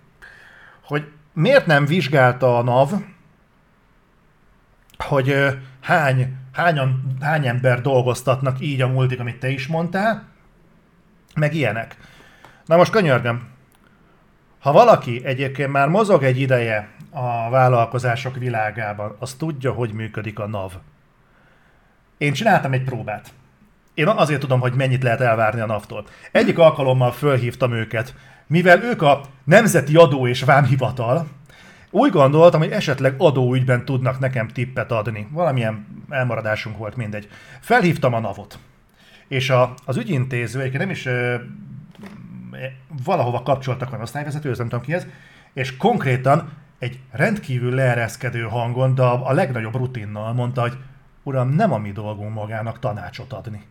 hogy 0.85 1.05
miért 1.33 1.67
nem 1.67 1.87
vizsgálta 1.87 2.59
a 2.59 2.63
NAV, 2.63 2.93
hogy 4.99 5.29
ö, 5.29 5.49
hány, 5.81 6.37
hányan, 6.53 7.17
hány 7.21 7.47
ember 7.47 7.81
dolgoztatnak 7.81 8.61
így 8.61 8.81
a 8.81 8.89
multik, 8.89 9.21
amit 9.21 9.39
te 9.39 9.49
is 9.49 9.67
mondtál, 9.67 10.25
meg 11.35 11.55
ilyenek. 11.55 11.97
Na 12.67 12.77
most 12.77 12.91
könyörgöm, 12.91 13.49
ha 14.65 14.73
valaki 14.73 15.21
egyébként 15.25 15.73
már 15.73 15.89
mozog 15.89 16.23
egy 16.23 16.41
ideje 16.41 16.89
a 17.11 17.51
vállalkozások 17.51 18.37
világában, 18.37 19.17
az 19.19 19.35
tudja, 19.35 19.73
hogy 19.73 19.93
működik 19.93 20.39
a 20.39 20.47
NAV. 20.47 20.73
Én 22.19 22.33
csináltam 22.33 22.73
egy 22.73 22.83
próbát. 22.83 23.33
Én 23.95 24.07
azért 24.07 24.41
tudom, 24.41 24.61
hogy 24.61 24.75
mennyit 24.75 25.03
lehet 25.03 25.21
elvárni 25.21 25.61
a 25.61 25.67
NAV-tól. 25.67 26.07
Egyik 26.33 26.59
alkalommal 26.59 27.13
fölhívtam 27.13 27.73
őket, 27.73 28.15
mivel 28.47 28.83
ők 28.83 29.03
a 29.03 29.21
Nemzeti 29.45 29.97
Adó 29.97 30.27
és 30.27 30.43
Vámhivatal, 30.43 31.27
úgy 31.91 32.11
gondoltam, 32.11 32.61
hogy 32.61 32.71
esetleg 32.71 33.15
adóügyben 33.19 33.85
tudnak 33.85 34.19
nekem 34.19 34.49
tippet 34.49 34.93
adni. 34.93 35.29
Valamilyen 35.31 35.87
elmaradásunk 36.09 36.77
volt, 36.77 36.97
mindegy. 36.97 37.29
Felhívtam 37.61 38.15
a 38.15 38.21
NAV-ot. 38.21 38.59
És 39.29 39.51
a, 39.51 39.75
az 39.85 39.97
ügyintéző, 39.97 40.61
egyébként 40.61 40.83
nem 40.83 40.93
is 40.93 41.09
valahova 43.05 43.43
kapcsoltak 43.43 43.93
a 43.93 43.99
osztályvezető, 44.03 44.51
ez 44.51 44.59
nem 44.59 44.69
tudom 44.69 44.85
ki 44.85 44.93
ez, 44.93 45.07
és 45.53 45.77
konkrétan 45.77 46.53
egy 46.79 46.99
rendkívül 47.13 47.75
leereszkedő 47.75 48.43
hangon, 48.43 48.95
de 48.95 49.03
a, 49.03 49.33
legnagyobb 49.33 49.75
rutinnal 49.75 50.33
mondta, 50.33 50.61
hogy 50.61 50.77
uram, 51.23 51.49
nem 51.49 51.73
a 51.73 51.79
mi 51.79 51.93
dolgunk 51.93 52.35
magának 52.35 52.79
tanácsot 52.79 53.33
adni. 53.33 53.63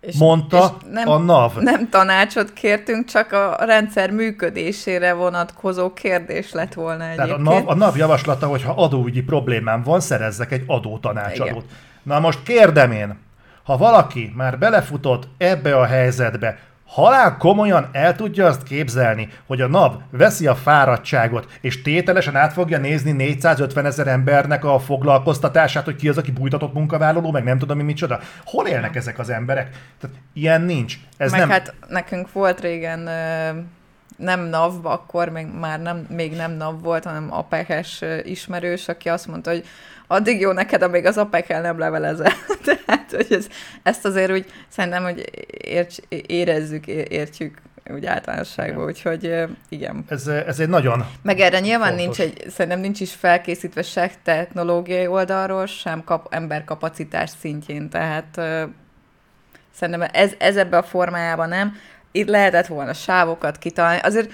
És, 0.00 0.16
Mondta 0.16 0.76
és 0.80 0.86
nem, 0.90 1.08
a 1.08 1.18
NAV. 1.18 1.58
Nem 1.58 1.88
tanácsot 1.88 2.52
kértünk, 2.52 3.04
csak 3.04 3.32
a 3.32 3.56
rendszer 3.64 4.10
működésére 4.10 5.12
vonatkozó 5.12 5.92
kérdés 5.92 6.52
lett 6.52 6.74
volna 6.74 6.98
Tehát 6.98 7.18
egyébként. 7.18 7.46
a 7.46 7.50
NAV, 7.50 7.68
a 7.68 7.74
NAV 7.74 7.96
javaslata, 7.96 8.46
hogy 8.46 8.62
ha 8.62 8.72
adóügyi 8.72 9.22
problémám 9.22 9.82
van, 9.82 10.00
szerezzek 10.00 10.52
egy 10.52 10.64
adótanácsadót. 10.66 11.64
Igen. 11.64 11.76
Na 12.02 12.20
most 12.20 12.42
kérdem 12.42 12.92
én, 12.92 13.18
ha 13.62 13.76
valaki 13.76 14.32
már 14.36 14.58
belefutott 14.58 15.28
ebbe 15.38 15.76
a 15.76 15.84
helyzetbe, 15.84 16.58
halál 16.92 17.36
komolyan 17.36 17.88
el 17.92 18.16
tudja 18.16 18.46
azt 18.46 18.62
képzelni, 18.62 19.28
hogy 19.46 19.60
a 19.60 19.68
NAV 19.68 19.94
veszi 20.10 20.46
a 20.46 20.54
fáradtságot, 20.54 21.46
és 21.60 21.82
tételesen 21.82 22.36
át 22.36 22.52
fogja 22.52 22.78
nézni 22.78 23.12
450 23.12 23.86
ezer 23.86 24.06
embernek 24.06 24.64
a 24.64 24.78
foglalkoztatását, 24.78 25.84
hogy 25.84 25.96
ki 25.96 26.08
az, 26.08 26.18
aki 26.18 26.30
bújtatott 26.30 26.72
munkavállaló, 26.72 27.30
meg 27.30 27.44
nem 27.44 27.58
tudom 27.58 27.76
mi 27.76 27.82
micsoda. 27.82 28.20
Hol 28.44 28.66
élnek 28.66 28.96
ezek 28.96 29.18
az 29.18 29.30
emberek? 29.30 29.70
Tehát 30.00 30.16
ilyen 30.32 30.60
nincs. 30.60 30.96
Ez 31.16 31.30
Meg 31.30 31.40
nem... 31.40 31.50
hát 31.50 31.74
nekünk 31.88 32.32
volt 32.32 32.60
régen 32.60 33.08
nem 34.16 34.40
NAV, 34.40 34.86
akkor 34.86 35.28
még 35.28 35.46
már 35.60 35.80
nem, 35.80 36.06
még 36.08 36.36
nem 36.36 36.52
NAV 36.52 36.82
volt, 36.82 37.04
hanem 37.04 37.32
APEC-es 37.32 38.02
ö, 38.02 38.18
ismerős, 38.22 38.88
aki 38.88 39.08
azt 39.08 39.26
mondta, 39.26 39.50
hogy 39.50 39.64
addig 40.12 40.40
jó 40.40 40.52
neked, 40.52 40.82
amíg 40.82 41.06
az 41.06 41.18
APEC-el 41.18 41.60
nem 41.60 41.78
levelezel. 41.78 42.32
Tehát, 42.64 43.10
hogy 43.10 43.26
ez, 43.30 43.46
ezt 43.82 44.04
azért 44.04 44.30
úgy 44.30 44.46
szerintem, 44.68 45.02
hogy 45.02 45.30
érts, 45.58 45.96
érezzük, 46.26 46.86
értjük 46.86 47.62
úgy 47.90 48.06
általánosságban, 48.06 48.84
úgyhogy 48.84 49.44
igen. 49.68 50.04
Ez, 50.08 50.26
ez 50.26 50.60
egy 50.60 50.68
nagyon 50.68 51.06
Meg 51.22 51.40
erre 51.40 51.60
nyilván 51.60 51.96
Fontos. 51.96 52.16
nincs 52.16 52.32
egy, 52.36 52.50
szerintem 52.50 52.80
nincs 52.80 53.00
is 53.00 53.12
felkészítve 53.12 53.82
se 53.82 54.10
technológiai 54.22 55.06
oldalról, 55.06 55.66
sem 55.66 56.04
kap, 56.04 56.34
emberkapacitás 56.34 57.30
szintjén, 57.40 57.88
tehát 57.88 58.40
szerintem 59.74 60.08
ez, 60.12 60.32
ez 60.38 60.56
ebbe 60.56 60.76
a 60.76 60.82
formájában 60.82 61.48
nem. 61.48 61.76
Itt 62.12 62.28
lehetett 62.28 62.66
volna 62.66 62.92
sávokat 62.92 63.58
kitalálni. 63.58 64.00
Azért 64.02 64.30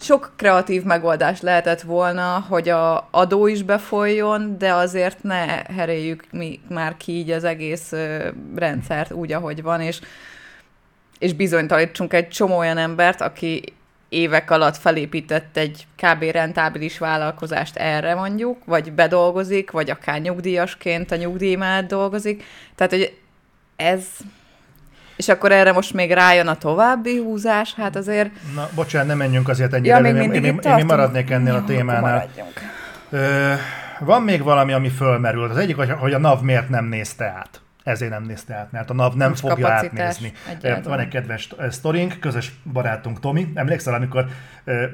sok 0.00 0.32
kreatív 0.36 0.82
megoldás 0.82 1.40
lehetett 1.40 1.80
volna, 1.80 2.44
hogy 2.48 2.68
a 2.68 3.08
adó 3.10 3.46
is 3.46 3.62
befolyjon, 3.62 4.58
de 4.58 4.72
azért 4.72 5.22
ne 5.22 5.46
heréljük 5.74 6.24
mi 6.30 6.60
már 6.68 6.96
ki 6.96 7.12
így 7.12 7.30
az 7.30 7.44
egész 7.44 7.92
rendszert 8.54 9.12
úgy, 9.12 9.32
ahogy 9.32 9.62
van, 9.62 9.80
és 9.80 10.00
és 11.18 11.32
bizonytalanítsunk 11.32 12.12
egy 12.12 12.28
csomó 12.28 12.56
olyan 12.56 12.78
embert, 12.78 13.20
aki 13.20 13.62
évek 14.08 14.50
alatt 14.50 14.76
felépített 14.76 15.56
egy 15.56 15.86
kb. 15.96 16.22
rentábilis 16.22 16.98
vállalkozást 16.98 17.76
erre 17.76 18.14
mondjuk, 18.14 18.64
vagy 18.64 18.92
bedolgozik, 18.92 19.70
vagy 19.70 19.90
akár 19.90 20.20
nyugdíjasként 20.20 21.10
a 21.10 21.16
nyugdíj 21.16 21.54
mellett 21.54 21.88
dolgozik. 21.88 22.44
Tehát, 22.74 22.92
hogy 22.92 23.18
ez... 23.76 24.04
És 25.18 25.28
akkor 25.28 25.52
erre 25.52 25.72
most 25.72 25.94
még 25.94 26.12
rájön 26.12 26.46
a 26.46 26.56
további 26.56 27.16
húzás, 27.16 27.74
hát 27.74 27.96
azért... 27.96 28.30
Na, 28.54 28.68
bocsánat, 28.74 29.08
nem 29.08 29.16
menjünk 29.16 29.48
azért 29.48 29.72
ennyire. 29.72 29.94
Ja, 29.94 30.00
még 30.00 30.14
én, 30.14 30.32
én, 30.32 30.44
én, 30.44 30.76
én 30.78 30.84
maradnék 30.84 31.30
ennél 31.30 31.52
Jó, 31.52 31.58
a 31.58 31.64
témánál. 31.64 32.28
Ö, 33.10 33.52
van 34.00 34.22
még 34.22 34.42
valami, 34.42 34.72
ami 34.72 34.88
fölmerült. 34.88 35.50
Az 35.50 35.56
egyik, 35.56 35.76
hogy, 35.76 36.12
a 36.12 36.18
NAV 36.18 36.42
miért 36.42 36.68
nem 36.68 36.84
nézte 36.84 37.24
át. 37.24 37.60
Ezért 37.84 38.10
nem 38.10 38.22
nézte 38.22 38.54
át, 38.54 38.72
mert 38.72 38.90
a 38.90 38.94
NAV 38.94 39.14
nem 39.14 39.26
Nincs 39.26 39.40
fogja 39.40 39.68
átnézni. 39.68 40.32
egyáltalán. 40.48 40.82
Van 40.82 40.98
egy 40.98 41.08
kedves 41.08 41.48
sztorink, 41.70 42.16
közös 42.20 42.52
barátunk 42.72 43.20
Tomi. 43.20 43.52
Emlékszel, 43.54 43.94
amikor 43.94 44.26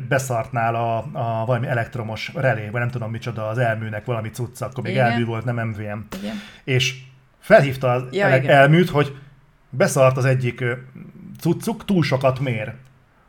beszartnál 0.09 0.75
a, 0.75 0.97
a 1.13 1.45
valami 1.47 1.67
elektromos 1.67 2.33
relé, 2.35 2.69
vagy 2.71 2.81
nem 2.81 2.91
tudom 2.91 3.11
micsoda, 3.11 3.49
az 3.49 3.59
elműnek 3.59 4.05
valami 4.05 4.31
cucca, 4.31 4.67
akkor 4.67 4.83
még 4.83 4.93
Igen. 4.93 5.11
elmű 5.11 5.25
volt, 5.25 5.45
nem 5.45 5.67
MVM. 5.69 5.99
Igen. 6.21 6.41
És 6.65 6.95
felhívta 7.41 7.91
az 7.91 8.03
Ja, 8.11 8.27
elműt, 8.27 8.91
hogy 8.91 9.17
beszart 9.77 10.17
az 10.17 10.25
egyik 10.25 10.65
cuccuk, 11.41 11.85
túl 11.85 12.03
sokat 12.03 12.41
mér. 12.41 12.73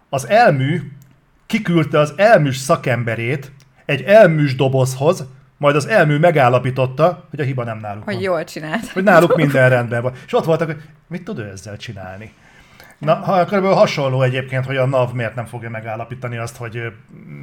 Az 0.10 0.28
elmű 0.28 0.92
kiküldte 1.46 2.00
az 2.00 2.14
elműs 2.18 2.58
szakemberét 2.58 3.52
egy 3.86 4.02
elműs 4.02 4.56
dobozhoz, 4.56 5.26
majd 5.58 5.76
az 5.76 5.86
elmű 5.88 6.18
megállapította, 6.18 7.26
hogy 7.30 7.40
a 7.40 7.44
hiba 7.44 7.64
nem 7.64 7.78
náluk 7.78 8.04
Hogy 8.04 8.14
van. 8.14 8.24
jól 8.24 8.44
csinált. 8.44 8.88
Hogy 8.88 9.04
náluk 9.04 9.36
minden 9.36 9.70
rendben 9.70 10.02
van. 10.02 10.14
És 10.26 10.34
ott 10.34 10.46
voltak, 10.46 10.68
hogy 10.68 10.82
mit 11.08 11.24
tud 11.24 11.40
ő 11.40 11.50
ezzel 11.50 11.78
csinálni? 11.78 12.34
Na, 12.98 13.14
ha 13.16 13.46
körülbelül 13.46 13.78
hasonló 13.78 14.22
egyébként, 14.22 14.66
hogy 14.66 14.78
a 14.78 14.86
NAV 14.86 15.14
miért 15.14 15.36
nem 15.36 15.46
fogja 15.46 15.70
megállapítani 15.70 16.38
azt, 16.38 16.58
hogy 16.58 16.94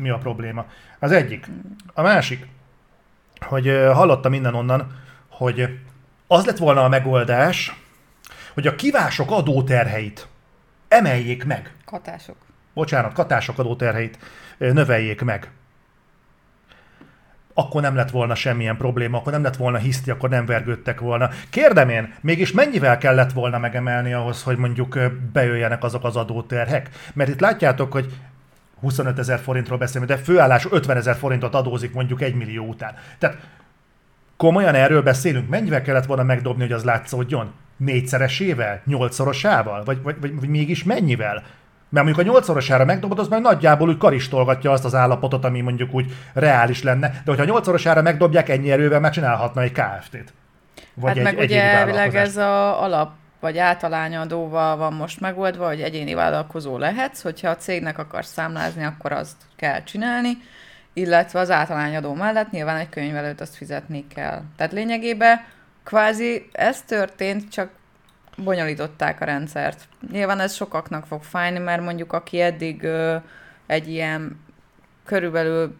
mi 0.01 0.11
a 0.11 0.19
probléma. 0.19 0.67
Az 0.99 1.13
egyik. 1.13 1.47
A 1.95 2.03
másik, 2.03 2.47
hogy 3.41 3.67
ö, 3.67 3.91
hallottam 3.93 4.33
innen 4.33 4.55
onnan, 4.55 4.97
hogy 5.29 5.79
az 6.27 6.45
lett 6.45 6.59
volna 6.59 6.85
a 6.85 6.89
megoldás, 6.89 7.82
hogy 8.55 8.67
a 8.67 8.75
kivások 8.75 9.31
adóterheit 9.31 10.27
emeljék 10.89 11.45
meg. 11.45 11.73
Katások. 11.85 12.37
Bocsánat, 12.75 13.13
katások 13.13 13.59
adóterheit 13.59 14.19
növeljék 14.59 15.23
meg. 15.23 15.51
Akkor 17.55 17.83
nem 17.83 17.95
lett 17.95 18.11
volna 18.11 18.35
semmilyen 18.35 18.77
probléma, 18.77 19.19
akkor 19.19 19.33
nem 19.33 19.43
lett 19.43 19.57
volna 19.57 19.79
hiszti, 19.79 20.11
akkor 20.11 20.29
nem 20.29 20.47
vergődtek 20.47 21.01
volna. 21.01 21.31
Kérdem 21.51 21.89
én, 21.89 22.15
mégis 22.21 22.53
mennyivel 22.53 22.99
kellett 22.99 23.33
volna 23.33 23.59
megemelni 23.59 24.13
ahhoz, 24.13 24.43
hogy 24.43 24.57
mondjuk 24.57 24.99
bejöjjenek 25.33 25.85
azok 25.85 26.05
az 26.05 26.17
adóterhek? 26.17 26.89
Mert 27.13 27.31
itt 27.31 27.41
látjátok, 27.41 27.93
hogy 27.93 28.15
25 28.81 29.19
ezer 29.19 29.39
forintról 29.39 29.79
beszélünk, 29.79 30.11
de 30.11 30.17
főállás 30.17 30.67
50 30.71 30.97
ezer 30.97 31.17
forintot 31.17 31.55
adózik 31.55 31.93
mondjuk 31.93 32.23
egy 32.23 32.35
millió 32.35 32.67
után. 32.67 32.95
Tehát 33.19 33.37
komolyan 34.43 34.75
erről 34.75 35.03
beszélünk, 35.03 35.49
mennyivel 35.49 35.83
kellett 35.83 36.07
volna 36.07 36.23
megdobni, 36.23 36.63
hogy 36.63 36.73
az 36.73 36.85
látszódjon? 36.85 37.53
Négyszeresével? 37.77 38.81
Nyolcszorosával? 38.85 39.83
Vagy, 39.85 40.03
vagy, 40.03 40.17
vagy, 40.21 40.41
vagy 40.41 40.49
mégis 40.49 40.85
mennyivel? 40.85 41.43
Mert 41.89 42.07
mondjuk 42.07 42.19
a 42.19 42.31
nyolcszorosára 42.31 42.85
megdobod, 42.85 43.19
az 43.19 43.29
meg 43.29 43.41
nagyjából 43.41 43.89
úgy 43.89 43.97
karistolgatja 43.97 44.71
azt 44.71 44.85
az 44.85 44.95
állapotot, 44.95 45.45
ami 45.45 45.61
mondjuk 45.61 45.95
úgy 45.95 46.13
reális 46.33 46.83
lenne. 46.83 47.09
De 47.09 47.23
hogyha 47.25 47.43
a 47.43 47.47
nyolcszorosára 47.47 48.03
megdobják, 48.03 48.49
ennyi 48.49 48.71
erővel 48.71 49.01
már 49.01 49.13
csinálhatna 49.13 49.63
egy 49.63 49.73
KFT-t. 49.73 50.33
Vagy 50.95 51.09
hát 51.09 51.17
egy, 51.17 51.23
meg 51.23 51.39
egy 51.39 51.51
ugye 51.51 51.63
elvileg 51.63 52.17
ez 52.17 52.37
a 52.37 52.83
alap 52.83 53.11
vagy 53.41 53.59
általányadóval 53.59 54.77
van 54.77 54.93
most 54.93 55.21
megoldva, 55.21 55.67
hogy 55.67 55.81
egyéni 55.81 56.15
vállalkozó 56.15 56.79
lehetsz, 56.79 57.23
hogyha 57.23 57.49
a 57.49 57.57
cégnek 57.57 57.99
akarsz 57.99 58.33
számlázni, 58.33 58.85
akkor 58.85 59.13
azt 59.13 59.37
kell 59.57 59.83
csinálni, 59.83 60.31
illetve 60.93 61.41
az 61.41 61.51
általányadó 61.51 62.15
mellett 62.15 62.51
nyilván 62.51 62.77
egy 62.77 62.89
könyvelőt 62.89 63.41
azt 63.41 63.57
fizetni 63.57 64.07
kell. 64.15 64.43
Tehát 64.57 64.73
lényegében 64.73 65.45
kvázi 65.85 66.49
ez 66.53 66.83
történt, 66.83 67.51
csak 67.51 67.71
bonyolították 68.37 69.21
a 69.21 69.25
rendszert. 69.25 69.89
Nyilván 70.11 70.41
ez 70.41 70.55
sokaknak 70.55 71.07
fog 71.07 71.23
fájni, 71.23 71.59
mert 71.59 71.83
mondjuk 71.83 72.13
aki 72.13 72.41
eddig 72.41 72.83
ö, 72.83 73.17
egy 73.67 73.89
ilyen 73.89 74.41
körülbelül 75.05 75.77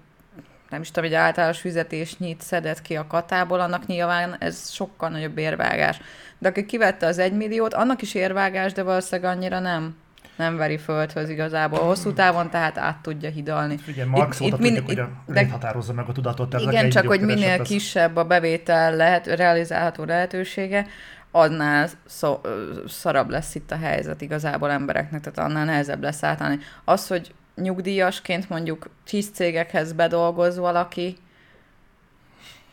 nem 0.69 0.81
is 0.81 0.91
tudom, 0.91 1.05
egy 1.11 1.15
általános 1.15 1.61
fizetésnyit 1.61 2.41
szedett 2.41 2.83
ki 2.83 2.97
a 2.97 3.07
katából, 3.07 3.61
annak 3.61 3.87
nyilván 3.87 4.37
ez 4.39 4.71
sokkal 4.71 5.09
nagyobb 5.09 5.39
érvágás. 5.39 6.01
De 6.39 6.49
aki 6.49 6.67
kivette 6.67 7.07
az 7.07 7.19
egymilliót, 7.19 7.75
annak 7.75 8.03
is 8.03 8.15
érvágás, 8.15 8.73
de 8.73 8.83
valószínűleg 8.83 9.37
annyira 9.37 9.59
nem 9.59 9.97
nem 10.43 10.57
veri 10.57 10.79
földhöz 10.79 11.29
igazából 11.29 11.79
hosszú 11.79 12.13
távon, 12.13 12.51
tehát 12.51 12.79
át 12.79 12.97
tudja 13.03 13.31
hidalni. 13.31 13.79
Igen, 13.87 14.09
Marx 14.09 14.41
itt, 14.41 14.47
itt, 14.47 14.59
min, 14.59 14.75
tudjuk, 14.75 14.87
hogy 14.87 14.99
a 14.99 15.33
de, 15.33 15.49
határozza 15.49 15.93
meg 15.93 16.09
a 16.09 16.13
tudatot. 16.13 16.61
Igen, 16.61 16.91
csak 16.91 17.07
hogy 17.07 17.21
minél 17.21 17.61
az... 17.61 17.69
kisebb 17.69 18.17
a 18.17 18.25
bevétel 18.25 18.97
lehet, 18.97 19.27
realizálható 19.27 20.05
lehetősége, 20.05 20.87
annál 21.31 21.89
szó, 22.07 22.41
szarabb 22.89 23.31
lesz 23.31 23.55
itt 23.55 23.71
a 23.71 23.77
helyzet 23.77 24.21
igazából 24.21 24.71
embereknek, 24.71 25.21
tehát 25.21 25.51
annál 25.51 25.65
nehezebb 25.65 26.03
lesz 26.03 26.23
átállni. 26.23 26.59
Az, 26.85 27.07
hogy 27.07 27.35
nyugdíjasként 27.55 28.49
mondjuk 28.49 28.91
tíz 29.05 29.31
cégekhez 29.35 29.93
bedolgoz 29.93 30.59
valaki, 30.59 31.17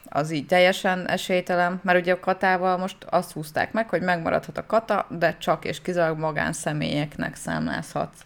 az 0.10 0.32
így 0.32 0.46
teljesen 0.46 1.08
esélytelen, 1.08 1.80
mert 1.84 2.00
ugye 2.00 2.14
a 2.14 2.20
katával 2.20 2.78
most 2.78 2.96
azt 3.10 3.32
húzták 3.32 3.72
meg, 3.72 3.90
hogy 3.90 4.02
megmaradhat 4.02 4.58
a 4.58 4.66
kata, 4.66 5.06
de 5.10 5.38
csak 5.38 5.66
és 5.66 5.82
kizárólag 5.82 6.20
magánszemélyeknek 6.20 7.36
számlázhatsz. 7.36 8.20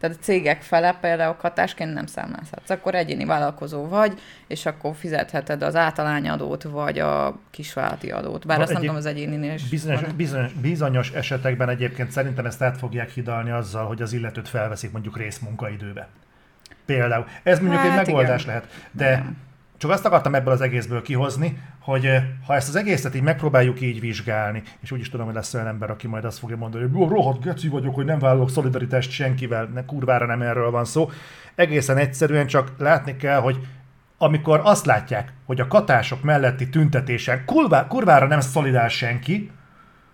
Tehát 0.00 0.16
a 0.16 0.20
cégek 0.22 0.62
fele 0.62 0.98
például 1.00 1.34
katásként 1.34 1.94
nem 1.94 2.06
számlázhatsz. 2.06 2.70
Akkor 2.70 2.94
egyéni 2.94 3.24
vállalkozó 3.24 3.88
vagy, 3.88 4.20
és 4.46 4.66
akkor 4.66 4.94
fizetheted 4.94 5.62
az 5.62 5.76
általányadót, 5.76 6.62
vagy 6.62 6.98
a 6.98 7.38
kisvállalati 7.50 8.10
adót. 8.10 8.46
Bár 8.46 8.60
azt 8.60 8.72
nem 8.72 8.80
tudom 8.80 8.96
az 8.96 9.06
egyéninél 9.06 9.54
is. 9.54 9.68
Bizonyos, 9.68 10.12
bizonyos, 10.16 10.52
bizonyos 10.52 11.10
esetekben 11.10 11.68
egyébként 11.68 12.10
szerintem 12.10 12.46
ezt 12.46 12.62
át 12.62 12.78
fogják 12.78 13.10
hidalni 13.10 13.50
azzal, 13.50 13.86
hogy 13.86 14.02
az 14.02 14.12
illetőt 14.12 14.48
felveszik 14.48 14.92
mondjuk 14.92 15.16
részmunkaidőbe. 15.16 16.08
Például. 16.86 17.26
Ez 17.42 17.58
mondjuk 17.58 17.80
hát, 17.80 17.90
egy 17.90 18.06
megoldás 18.06 18.42
igen. 18.42 18.54
lehet. 18.54 18.70
De 18.90 19.10
igen 19.10 19.45
csak 19.78 19.90
azt 19.90 20.04
akartam 20.04 20.34
ebből 20.34 20.52
az 20.52 20.60
egészből 20.60 21.02
kihozni, 21.02 21.58
hogy 21.80 22.06
eh, 22.06 22.24
ha 22.46 22.54
ezt 22.54 22.68
az 22.68 22.76
egészet 22.76 23.14
így 23.14 23.22
megpróbáljuk 23.22 23.80
így 23.80 24.00
vizsgálni, 24.00 24.62
és 24.80 24.90
úgy 24.90 25.00
is 25.00 25.10
tudom, 25.10 25.26
hogy 25.26 25.34
lesz 25.34 25.54
olyan 25.54 25.66
ember, 25.66 25.90
aki 25.90 26.06
majd 26.06 26.24
azt 26.24 26.38
fogja 26.38 26.56
mondani, 26.56 26.88
hogy 26.92 27.08
rohadt 27.08 27.42
geci 27.42 27.68
vagyok, 27.68 27.94
hogy 27.94 28.04
nem 28.04 28.18
vállalok 28.18 28.50
szolidaritást 28.50 29.10
senkivel, 29.10 29.64
ne, 29.74 29.84
kurvára 29.84 30.26
nem 30.26 30.42
erről 30.42 30.70
van 30.70 30.84
szó. 30.84 31.10
Egészen 31.54 31.96
egyszerűen 31.96 32.46
csak 32.46 32.72
látni 32.78 33.16
kell, 33.16 33.40
hogy 33.40 33.58
amikor 34.18 34.60
azt 34.64 34.86
látják, 34.86 35.32
hogy 35.46 35.60
a 35.60 35.66
katások 35.66 36.22
melletti 36.22 36.68
tüntetésen 36.68 37.44
kurvá, 37.44 37.86
kurvára 37.86 38.26
nem 38.26 38.40
szolidál 38.40 38.88
senki, 38.88 39.50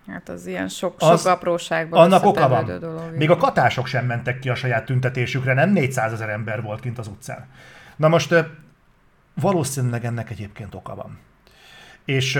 Hát 0.07 0.29
az 0.29 0.45
ilyen 0.47 0.67
sok, 0.67 0.95
az, 0.97 1.21
sok 1.21 1.31
apróságban 1.31 1.99
Annak 1.99 2.25
oka 2.25 2.47
van. 2.47 2.79
Dolog, 2.79 3.15
Még 3.15 3.29
a 3.29 3.37
katások 3.37 3.87
sem 3.87 4.05
mentek 4.05 4.39
ki 4.39 4.49
a 4.49 4.55
saját 4.55 4.85
tüntetésükre, 4.85 5.53
nem 5.53 5.69
400 5.69 6.13
ezer 6.13 6.29
ember 6.29 6.61
volt 6.61 6.79
kint 6.79 6.97
az 6.97 7.07
utcán. 7.07 7.45
Na 7.95 8.07
most 8.07 8.31
eh, 8.31 8.45
Valószínűleg 9.33 10.05
ennek 10.05 10.29
egyébként 10.29 10.75
oka 10.75 10.95
van. 10.95 11.19
És 12.05 12.39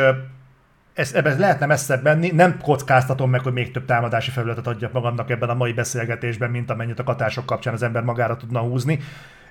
ez, 0.93 1.13
ebben 1.13 1.39
lehetne 1.39 1.65
messzebb 1.65 2.03
menni, 2.03 2.31
nem 2.31 2.57
kockáztatom 2.61 3.29
meg, 3.29 3.41
hogy 3.41 3.53
még 3.53 3.71
több 3.71 3.85
támadási 3.85 4.31
felületet 4.31 4.67
adjak 4.67 4.91
magamnak 4.91 5.29
ebben 5.29 5.49
a 5.49 5.53
mai 5.53 5.73
beszélgetésben, 5.73 6.49
mint 6.51 6.69
amennyit 6.69 6.99
a 6.99 7.03
katások 7.03 7.45
kapcsán 7.45 7.73
az 7.73 7.83
ember 7.83 8.03
magára 8.03 8.37
tudna 8.37 8.59
húzni. 8.59 8.99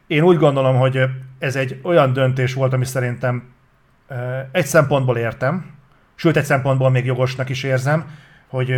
Én 0.06 0.22
úgy 0.22 0.36
gondolom, 0.36 0.76
hogy 0.76 1.00
ez 1.38 1.56
egy 1.56 1.80
olyan 1.82 2.12
döntés 2.12 2.54
volt, 2.54 2.72
ami 2.72 2.84
szerintem 2.84 3.52
egy 4.52 4.66
szempontból 4.66 5.16
értem, 5.16 5.70
sőt 6.14 6.36
egy 6.36 6.44
szempontból 6.44 6.90
még 6.90 7.04
jogosnak 7.04 7.48
is 7.48 7.62
érzem, 7.62 8.10
hogy 8.48 8.72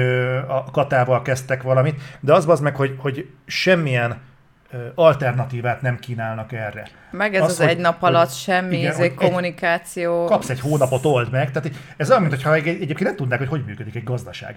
a 0.47 0.65
katával 0.71 1.23
kezdtek 1.23 1.63
valamit, 1.63 2.01
de 2.21 2.33
az 2.33 2.49
az 2.49 2.61
meg, 2.61 2.77
hogy, 2.77 2.95
hogy 2.99 3.31
semmilyen 3.47 4.21
alternatívát 4.95 5.83
nem 5.83 5.99
kínálnak 5.99 6.53
erre. 6.53 6.89
Meg 7.11 7.35
ez 7.35 7.43
az, 7.43 7.51
az 7.51 7.59
hogy, 7.59 7.69
egy 7.69 7.79
nap 7.79 8.03
alatt 8.03 8.29
hogy, 8.29 8.37
semmi 8.37 8.79
igen, 8.79 8.97
egy 8.97 9.15
kommunikáció. 9.15 10.25
Kapsz 10.25 10.49
egy 10.49 10.61
hónapot, 10.61 11.05
old 11.05 11.31
meg. 11.31 11.51
Tehát 11.51 11.71
ez 11.97 12.11
olyan, 12.11 12.23
mintha 12.23 12.55
egy, 12.55 12.67
egyébként 12.67 13.01
nem 13.01 13.17
tudnák, 13.17 13.39
hogy 13.39 13.49
hogy 13.49 13.65
működik 13.65 13.95
egy 13.95 14.05
gazdaság. 14.05 14.57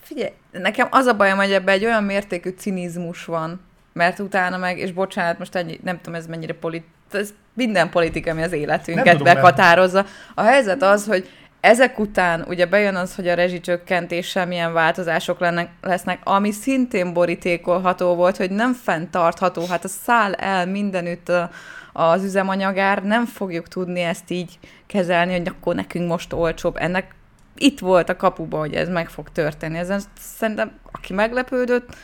Figyelj, 0.00 0.32
nekem 0.50 0.88
az 0.90 1.06
a 1.06 1.16
bajom, 1.16 1.36
hogy 1.36 1.52
ebben 1.52 1.74
egy 1.74 1.84
olyan 1.84 2.04
mértékű 2.04 2.50
cinizmus 2.50 3.24
van, 3.24 3.60
mert 3.92 4.18
utána 4.18 4.56
meg, 4.56 4.78
és 4.78 4.92
bocsánat, 4.92 5.38
most 5.38 5.54
ennyi, 5.54 5.80
nem 5.82 5.96
tudom, 5.96 6.14
ez 6.14 6.26
mennyire 6.26 6.54
polit, 6.54 6.84
ez 7.12 7.34
minden 7.52 7.90
politika, 7.90 8.30
ami 8.30 8.42
az 8.42 8.52
életünket 8.52 9.22
meghatározza. 9.22 10.04
A 10.34 10.42
helyzet 10.42 10.82
az, 10.82 11.06
hogy 11.06 11.28
ezek 11.64 11.98
után 11.98 12.44
ugye 12.48 12.66
bejön 12.66 12.94
az, 12.94 13.14
hogy 13.14 13.28
a 13.28 13.34
rezsicsökkentéssel 13.34 14.46
milyen 14.46 14.72
változások 14.72 15.38
lennek, 15.38 15.70
lesznek, 15.80 16.20
ami 16.24 16.50
szintén 16.50 17.12
borítékolható 17.12 18.14
volt, 18.14 18.36
hogy 18.36 18.50
nem 18.50 18.72
fenntartható, 18.72 19.66
hát 19.66 19.84
a 19.84 19.88
száll 19.88 20.32
el 20.32 20.66
mindenütt 20.66 21.28
a, 21.28 21.50
az 21.92 22.24
üzemanyagár, 22.24 23.02
nem 23.02 23.24
fogjuk 23.24 23.68
tudni 23.68 24.00
ezt 24.00 24.30
így 24.30 24.58
kezelni, 24.86 25.32
hogy 25.32 25.48
akkor 25.48 25.74
nekünk 25.74 26.08
most 26.08 26.32
olcsóbb. 26.32 26.76
Ennek 26.76 27.14
itt 27.56 27.78
volt 27.78 28.08
a 28.08 28.16
kapuba, 28.16 28.58
hogy 28.58 28.74
ez 28.74 28.88
meg 28.88 29.08
fog 29.08 29.28
történni. 29.32 29.78
Ezen 29.78 30.00
szerintem, 30.18 30.72
aki 30.92 31.12
meglepődött, 31.12 31.96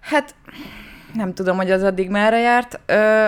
hát 0.00 0.34
nem 1.14 1.34
tudom, 1.34 1.56
hogy 1.56 1.70
az 1.70 1.82
addig 1.82 2.10
merre 2.10 2.38
járt. 2.38 2.80
Ö, 2.86 3.26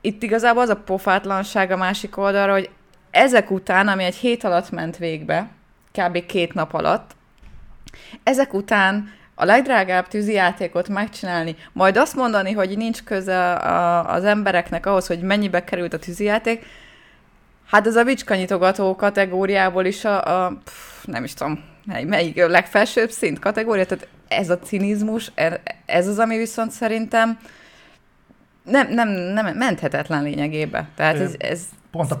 itt 0.00 0.22
igazából 0.22 0.62
az 0.62 0.68
a 0.68 0.76
pofátlanság 0.76 1.70
a 1.70 1.76
másik 1.76 2.16
oldalra, 2.16 2.52
hogy 2.52 2.70
ezek 3.10 3.50
után, 3.50 3.88
ami 3.88 4.04
egy 4.04 4.14
hét 4.14 4.44
alatt 4.44 4.70
ment 4.70 4.96
végbe, 4.96 5.48
kb. 5.92 6.26
két 6.26 6.54
nap 6.54 6.74
alatt, 6.74 7.10
ezek 8.22 8.54
után 8.54 9.12
a 9.34 9.44
legdrágább 9.44 10.08
tűzijátékot 10.08 10.88
megcsinálni, 10.88 11.56
majd 11.72 11.96
azt 11.96 12.16
mondani, 12.16 12.52
hogy 12.52 12.76
nincs 12.76 13.02
köze 13.02 13.52
a, 13.52 14.12
az 14.14 14.24
embereknek 14.24 14.86
ahhoz, 14.86 15.06
hogy 15.06 15.20
mennyibe 15.20 15.64
került 15.64 15.92
a 15.92 15.98
tűzijáték, 15.98 16.66
hát 17.66 17.86
ez 17.86 17.96
a 17.96 18.04
vicskanyitogató 18.04 18.96
kategóriából 18.96 19.84
is 19.84 20.04
a, 20.04 20.44
a 20.44 20.52
pff, 20.64 21.04
nem 21.04 21.24
is 21.24 21.34
tudom, 21.34 21.64
melyik 21.84 22.46
legfelsőbb 22.46 23.10
szint 23.10 23.38
kategória, 23.38 23.86
tehát 23.86 24.08
ez 24.28 24.50
a 24.50 24.58
cinizmus, 24.58 25.30
er, 25.34 25.60
ez 25.86 26.06
az, 26.06 26.18
ami 26.18 26.36
viszont 26.36 26.70
szerintem 26.70 27.38
nem, 28.64 28.88
nem, 28.88 29.08
nem 29.08 29.56
menthetetlen 29.56 30.22
lényegébe. 30.22 30.88
Tehát 30.94 31.18
ez, 31.18 31.34
ez 31.38 31.62
Pont, 31.90 32.14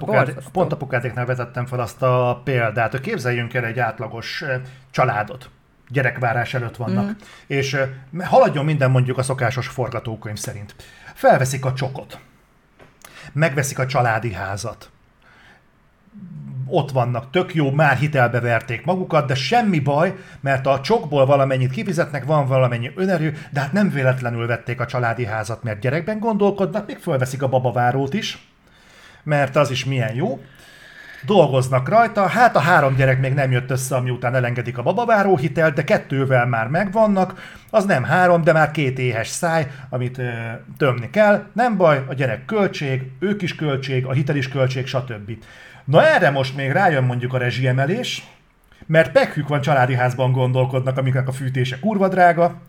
pont 0.52 0.72
apukádéknál 0.72 1.26
vezettem 1.26 1.66
fel 1.66 1.80
azt 1.80 2.02
a 2.02 2.40
példát, 2.44 2.90
hogy 2.90 3.00
képzeljünk 3.00 3.54
el 3.54 3.64
egy 3.64 3.78
átlagos 3.78 4.44
családot. 4.90 5.50
Gyerekvárás 5.88 6.54
előtt 6.54 6.76
vannak, 6.76 7.04
mm. 7.04 7.10
és 7.46 7.80
haladjon 8.18 8.64
minden 8.64 8.90
mondjuk 8.90 9.18
a 9.18 9.22
szokásos 9.22 9.66
forgatókönyv 9.66 10.36
szerint. 10.36 10.74
Felveszik 11.14 11.64
a 11.64 11.72
csokot, 11.72 12.18
megveszik 13.32 13.78
a 13.78 13.86
családi 13.86 14.32
házat, 14.32 14.90
ott 16.66 16.90
vannak, 16.90 17.30
tök 17.30 17.54
jó, 17.54 17.70
már 17.70 17.96
hitelbe 17.96 18.40
verték 18.40 18.84
magukat, 18.84 19.26
de 19.26 19.34
semmi 19.34 19.78
baj, 19.78 20.16
mert 20.40 20.66
a 20.66 20.80
csokból 20.80 21.26
valamennyit 21.26 21.70
kifizetnek, 21.70 22.24
van 22.24 22.46
valamennyi 22.46 22.90
önerő, 22.94 23.36
de 23.50 23.60
hát 23.60 23.72
nem 23.72 23.90
véletlenül 23.90 24.46
vették 24.46 24.80
a 24.80 24.86
családi 24.86 25.24
házat, 25.24 25.62
mert 25.62 25.80
gyerekben 25.80 26.18
gondolkodnak, 26.18 26.86
még 26.86 26.98
fölveszik 26.98 27.42
a 27.42 27.48
babavárót 27.48 28.14
is, 28.14 28.49
mert 29.22 29.56
az 29.56 29.70
is 29.70 29.84
milyen 29.84 30.14
jó. 30.14 30.40
Dolgoznak 31.26 31.88
rajta, 31.88 32.26
hát 32.26 32.56
a 32.56 32.58
három 32.58 32.94
gyerek 32.94 33.20
még 33.20 33.34
nem 33.34 33.50
jött 33.50 33.70
össze, 33.70 33.96
ami 33.96 34.10
után 34.10 34.34
elengedik 34.34 34.78
a 34.78 34.82
babaváró 34.82 35.36
hitelt, 35.36 35.74
de 35.74 35.84
kettővel 35.84 36.46
már 36.46 36.68
megvannak, 36.68 37.58
az 37.70 37.84
nem 37.84 38.04
három, 38.04 38.42
de 38.42 38.52
már 38.52 38.70
két 38.70 38.98
éhes 38.98 39.28
száj, 39.28 39.66
amit 39.88 40.18
ö, 40.18 40.28
tömni 40.76 41.10
kell. 41.10 41.44
Nem 41.52 41.76
baj, 41.76 42.04
a 42.08 42.14
gyerek 42.14 42.44
költség, 42.44 43.10
ők 43.18 43.42
is 43.42 43.54
költség, 43.54 44.06
a 44.06 44.12
hitel 44.12 44.36
is 44.36 44.48
költség, 44.48 44.86
stb. 44.86 45.30
Na 45.84 46.06
erre 46.06 46.30
most 46.30 46.56
még 46.56 46.70
rájön 46.70 47.04
mondjuk 47.04 47.34
a 47.34 47.38
rezsiemelés, 47.38 48.26
mert 48.86 49.12
pekhük 49.12 49.48
van 49.48 49.60
családi 49.60 49.94
házban 49.94 50.32
gondolkodnak, 50.32 50.98
amiknek 50.98 51.28
a 51.28 51.32
fűtése 51.32 51.78
kurva 51.78 52.08
drága, 52.08 52.60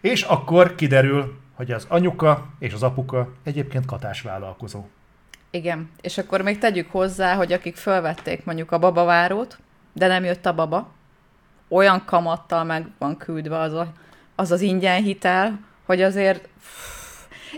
és 0.00 0.22
akkor 0.22 0.74
kiderül, 0.74 1.38
hogy 1.54 1.70
az 1.70 1.86
anyuka 1.88 2.46
és 2.58 2.72
az 2.72 2.82
apuka 2.82 3.32
egyébként 3.44 3.86
katásvállalkozó. 3.86 4.84
Igen, 5.50 5.90
és 6.00 6.18
akkor 6.18 6.42
még 6.42 6.58
tegyük 6.58 6.90
hozzá, 6.90 7.34
hogy 7.34 7.52
akik 7.52 7.76
felvették 7.76 8.44
mondjuk 8.44 8.72
a 8.72 8.78
babavárót, 8.78 9.58
de 9.92 10.06
nem 10.06 10.24
jött 10.24 10.46
a 10.46 10.54
baba, 10.54 10.92
olyan 11.68 12.04
kamattal 12.04 12.64
meg 12.64 12.86
van 12.98 13.16
küldve 13.16 13.58
az 13.58 13.72
a, 13.72 13.92
az 14.34 14.52
az 14.52 14.60
ingyen 14.60 15.02
hitel, 15.02 15.60
hogy 15.84 16.02
azért 16.02 16.48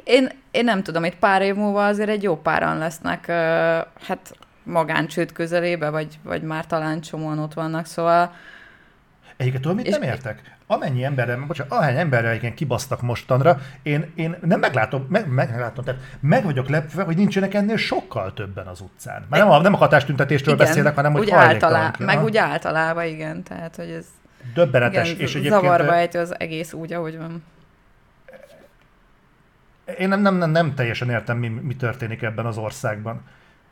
én, 0.05 0.29
én 0.51 0.65
nem 0.65 0.83
tudom, 0.83 1.05
itt 1.05 1.19
pár 1.19 1.43
év 1.43 1.55
múlva 1.55 1.87
azért 1.87 2.09
egy 2.09 2.23
jó 2.23 2.37
páran 2.37 2.79
lesznek, 2.79 3.27
hát 4.07 4.37
magáncsőd 4.63 5.33
közelébe, 5.33 5.91
vagy, 5.91 6.19
vagy 6.23 6.43
már 6.43 6.67
talán 6.67 7.01
csomóan 7.01 7.39
ott 7.39 7.55
vannak, 7.55 7.87
szóval... 7.87 8.35
Egyébként 9.37 9.63
tudom, 9.63 9.77
mit 9.77 9.89
nem 9.89 10.03
értek? 10.03 10.57
Amennyi 10.73 11.05
emberre, 11.05 11.37
bocsánat, 11.37 11.73
ahány 11.73 11.97
emberre 11.97 12.35
igen 12.35 12.55
kibasztak 12.55 13.03
mostanra, 13.03 13.59
én, 13.83 14.13
én 14.15 14.37
nem 14.41 14.61
meglátom, 14.61 15.07
meg, 15.09 15.29
meglátom, 15.29 15.85
tehát 15.85 16.01
meg 16.21 16.45
vagyok 16.45 16.69
lepve, 16.69 17.03
hogy 17.03 17.17
nincsenek 17.17 17.55
ennél 17.55 17.77
sokkal 17.77 18.33
többen 18.33 18.67
az 18.67 18.81
utcán. 18.81 19.27
Már 19.29 19.41
nem 19.41 19.51
a, 19.51 19.61
nem 19.61 19.75
a 19.75 19.77
hatástüntetésről 19.77 20.55
igen, 20.55 20.67
beszélek, 20.67 20.95
hanem 20.95 21.13
hogy 21.13 21.23
úgy 21.23 21.31
általá, 21.31 21.93
Meg 21.99 22.23
úgy 22.23 22.37
általában, 22.37 23.05
igen, 23.05 23.43
tehát 23.43 23.77
hogy 23.77 23.91
ez... 23.91 24.07
Döbbenetes. 24.55 25.11
Igen, 25.11 25.21
és 25.21 25.35
egyébként... 25.35 25.63
Zavarba 25.63 25.95
ejtő 25.95 26.19
az 26.19 26.35
egész 26.39 26.73
úgy, 26.73 26.93
ahogy 26.93 27.19
van. 27.19 27.45
Én 29.99 30.09
nem, 30.09 30.21
nem, 30.21 30.35
nem, 30.35 30.51
nem 30.51 30.75
teljesen 30.75 31.11
értem, 31.11 31.39
mi, 31.39 31.49
mi 31.49 31.77
történik 31.77 32.23
ebben 32.23 32.47
az 32.47 32.57
országban. 32.57 33.23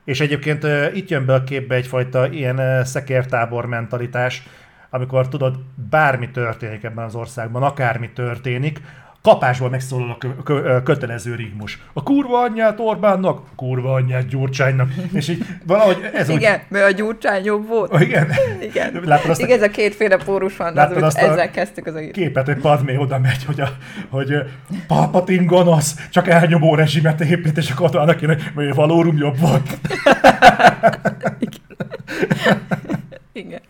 És 0.05 0.21
egyébként 0.21 0.65
uh, 0.65 0.97
itt 0.97 1.09
jön 1.09 1.27
be 1.27 1.35
a 1.35 1.45
képbe 1.45 1.75
egyfajta 1.75 2.27
ilyen 2.27 2.59
uh, 2.59 2.83
szekértábor 2.83 3.67
mentalitás, 3.67 4.43
amikor 4.91 5.29
tudod, 5.29 5.59
bármi 5.91 6.31
történik 6.31 6.85
ebben 6.85 7.05
az 7.05 7.15
országban, 7.15 7.63
akármi 7.63 8.11
történik, 8.11 8.81
kapásból 9.23 9.71
megszólal 9.71 10.11
a 10.11 10.17
kö- 10.19 10.43
kö- 10.43 10.83
kötelező 10.83 11.35
rigmus. 11.35 11.83
A 11.93 12.03
kurva 12.03 12.41
anyját 12.41 12.81
Orbánnak, 12.81 13.39
a 13.39 13.55
kurva 13.57 13.95
anyját 13.95 14.29
Gyurcsánynak. 14.29 14.91
És 15.13 15.29
így 15.29 15.45
valahogy 15.67 16.11
ez 16.15 16.29
Igen, 16.29 16.55
úgy... 16.55 16.61
mert 16.69 16.85
a 16.85 16.91
Gyurcsány 16.91 17.45
jobb 17.45 17.67
volt. 17.67 17.93
Oh, 17.93 18.01
igen. 18.01 18.33
Igen. 18.63 19.01
Látod 19.05 19.31
azt 19.31 19.41
Igen, 19.41 19.59
a... 19.59 19.63
ez 19.63 19.69
a 19.69 19.71
kétféle 19.71 20.17
pórus 20.17 20.57
van, 20.57 20.77
az, 20.77 21.03
azt 21.03 21.19
ezzel 21.19 21.47
a 21.47 21.51
kezdtük 21.51 21.87
az 21.87 21.95
egész. 21.95 22.13
Képet, 22.13 22.47
hogy 22.47 22.57
Padmé 22.59 22.97
oda 22.97 23.19
megy, 23.19 23.45
hogy, 23.45 23.61
a, 23.61 23.69
hogy 24.09 24.35
Palpatine 24.87 25.45
gonosz, 25.45 26.09
csak 26.11 26.29
elnyomó 26.29 26.75
rezsimet 26.75 27.21
épít, 27.21 27.57
és 27.57 27.71
akkor 27.71 27.97
annak 27.97 28.17
kéne, 28.17 28.37
hogy 28.55 28.75
valórum 28.75 29.17
jobb 29.17 29.39
volt. 29.39 29.79
Igen. 31.39 31.79
Igen. 33.33 33.61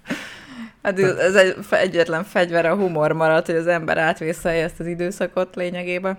Hát 0.83 0.99
ez 0.99 1.35
egy 1.35 1.57
egyetlen 1.71 2.25
fegyver 2.25 2.67
a 2.67 2.75
humor 2.75 3.13
maradt, 3.13 3.47
hogy 3.47 3.55
az 3.55 3.67
ember 3.67 3.99
átvészelje 3.99 4.65
ezt 4.65 4.81
az 4.81 4.87
időszakot 4.87 5.55
lényegében. 5.55 6.19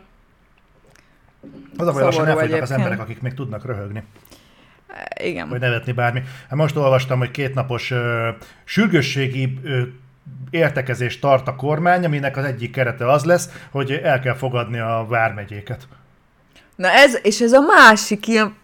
Az 1.78 1.88
a 1.88 1.91
baj, 1.91 2.04
lassan 2.04 2.28
elfogynak 2.28 2.62
az 2.62 2.71
emberek, 2.71 3.00
akik 3.00 3.21
még 3.21 3.34
tudnak 3.34 3.65
röhögni. 3.65 4.04
Igen. 5.24 5.50
Vagy 5.50 5.60
nevetni 5.60 5.91
bármi. 5.91 6.24
Hát 6.50 6.58
most 6.58 6.76
olvastam, 6.76 7.19
hogy 7.19 7.32
kétnapos 7.32 7.91
ö, 7.91 8.30
sürgősségi 8.63 9.60
ö, 9.63 9.82
értekezést 10.50 11.21
tart 11.21 11.47
a 11.47 11.56
kormány, 11.56 12.06
aminek 12.06 12.38
az 12.38 12.43
egyik 12.43 12.71
kerete 12.71 13.12
az 13.12 13.24
lesz, 13.24 13.50
hogy 13.71 13.91
el 13.91 14.19
kell 14.19 14.36
fogadni 14.36 14.80
a 14.80 15.06
vármegyéket. 15.10 15.88
Na 16.76 16.88
ez, 16.88 17.19
és 17.24 17.41
ez 17.41 17.52
a 17.52 17.62
másik 17.62 18.28
ilyen 18.28 18.56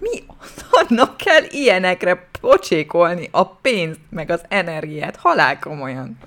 mi 0.00 0.22
annak 0.88 1.16
kell 1.16 1.42
ilyenekre 1.48 2.27
pocsékolni 2.40 3.28
a 3.30 3.46
pénzt, 3.46 4.00
meg 4.10 4.30
az 4.30 4.40
energiát? 4.48 5.16
Halál 5.16 5.58
komolyan. 5.58 6.18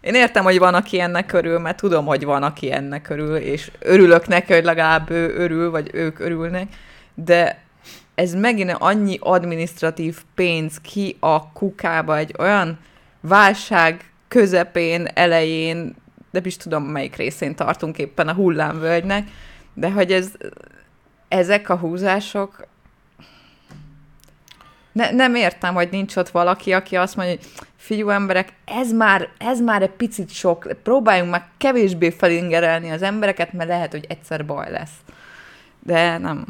Én 0.00 0.14
értem, 0.14 0.44
hogy 0.44 0.58
van, 0.58 0.74
aki 0.74 1.00
ennek 1.00 1.26
körül, 1.26 1.58
mert 1.58 1.76
tudom, 1.76 2.06
hogy 2.06 2.24
van, 2.24 2.42
aki 2.42 2.72
ennek 2.72 3.02
körül, 3.02 3.36
és 3.36 3.70
örülök 3.78 4.26
neki, 4.26 4.52
hogy 4.52 4.64
legalább 4.64 5.10
ő 5.10 5.34
örül, 5.36 5.70
vagy 5.70 5.90
ők 5.92 6.18
örülnek, 6.18 6.68
de 7.14 7.62
ez 8.14 8.34
megint 8.34 8.76
annyi 8.78 9.18
administratív 9.20 10.18
pénz 10.34 10.80
ki 10.80 11.16
a 11.20 11.52
kukába 11.52 12.16
egy 12.16 12.34
olyan 12.38 12.78
válság 13.20 14.12
közepén, 14.28 15.08
elején, 15.14 15.94
de 16.30 16.40
is 16.42 16.56
tudom, 16.56 16.84
melyik 16.84 17.16
részén 17.16 17.54
tartunk 17.54 17.98
éppen 17.98 18.28
a 18.28 18.34
hullámvölgynek, 18.34 19.28
de 19.74 19.90
hogy 19.90 20.12
ez, 20.12 20.32
ezek 21.28 21.68
a 21.68 21.76
húzások 21.76 22.66
ne, 24.94 25.10
nem 25.10 25.34
értem, 25.34 25.74
hogy 25.74 25.88
nincs 25.90 26.16
ott 26.16 26.28
valaki, 26.28 26.72
aki 26.72 26.96
azt 26.96 27.16
mondja, 27.16 27.34
hogy 27.34 27.46
fiú 27.76 28.08
emberek, 28.08 28.52
ez 28.64 28.92
már, 28.92 29.28
ez 29.38 29.60
már 29.60 29.82
egy 29.82 29.90
picit 29.90 30.30
sok, 30.30 30.76
próbáljunk 30.82 31.30
már 31.30 31.46
kevésbé 31.56 32.10
felingerelni 32.10 32.90
az 32.90 33.02
embereket, 33.02 33.52
mert 33.52 33.68
lehet, 33.68 33.90
hogy 33.90 34.04
egyszer 34.08 34.46
baj 34.46 34.70
lesz. 34.70 34.92
De 35.80 36.18
nem. 36.18 36.46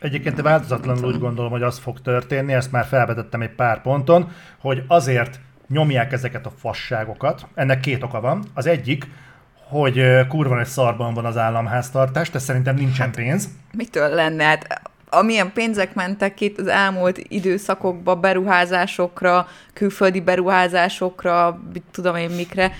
Egyébként 0.00 0.40
változatlanul 0.40 1.04
úgy 1.04 1.18
gondolom, 1.18 1.50
hogy 1.50 1.62
az 1.62 1.78
fog 1.78 2.00
történni, 2.00 2.52
ezt 2.52 2.72
már 2.72 2.84
felvetettem 2.84 3.42
egy 3.42 3.54
pár 3.54 3.82
ponton, 3.82 4.32
hogy 4.58 4.82
azért 4.86 5.40
nyomják 5.68 6.12
ezeket 6.12 6.46
a 6.46 6.52
fasságokat. 6.58 7.46
Ennek 7.54 7.80
két 7.80 8.02
oka 8.02 8.20
van. 8.20 8.44
Az 8.54 8.66
egyik, 8.66 9.06
hogy 9.54 10.26
kurva 10.28 10.60
egy 10.60 10.66
szarban 10.66 11.14
van 11.14 11.24
az 11.24 11.36
államháztartás, 11.36 12.30
de 12.30 12.38
szerintem 12.38 12.74
nincsen 12.74 13.06
hát, 13.06 13.16
pénz. 13.16 13.48
Mitől 13.72 14.08
lenne? 14.08 14.44
Hát 14.44 14.80
amilyen 15.08 15.52
pénzek 15.52 15.94
mentek 15.94 16.40
itt 16.40 16.58
az 16.58 16.66
elmúlt 16.66 17.18
időszakokba 17.28 18.16
beruházásokra, 18.16 19.48
külföldi 19.72 20.20
beruházásokra, 20.20 21.60
tudom 21.90 22.16
én 22.16 22.30
mikre, 22.30 22.72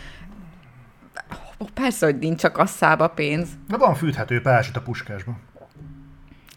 Persze, 1.74 2.06
hogy 2.06 2.18
nincs 2.18 2.40
csak 2.40 2.58
asszába 2.58 3.08
pénz. 3.08 3.48
De 3.68 3.76
van 3.76 3.94
fűthető 3.94 4.40
pázsit 4.40 4.76
a 4.76 4.80
puskásba. 4.80 5.36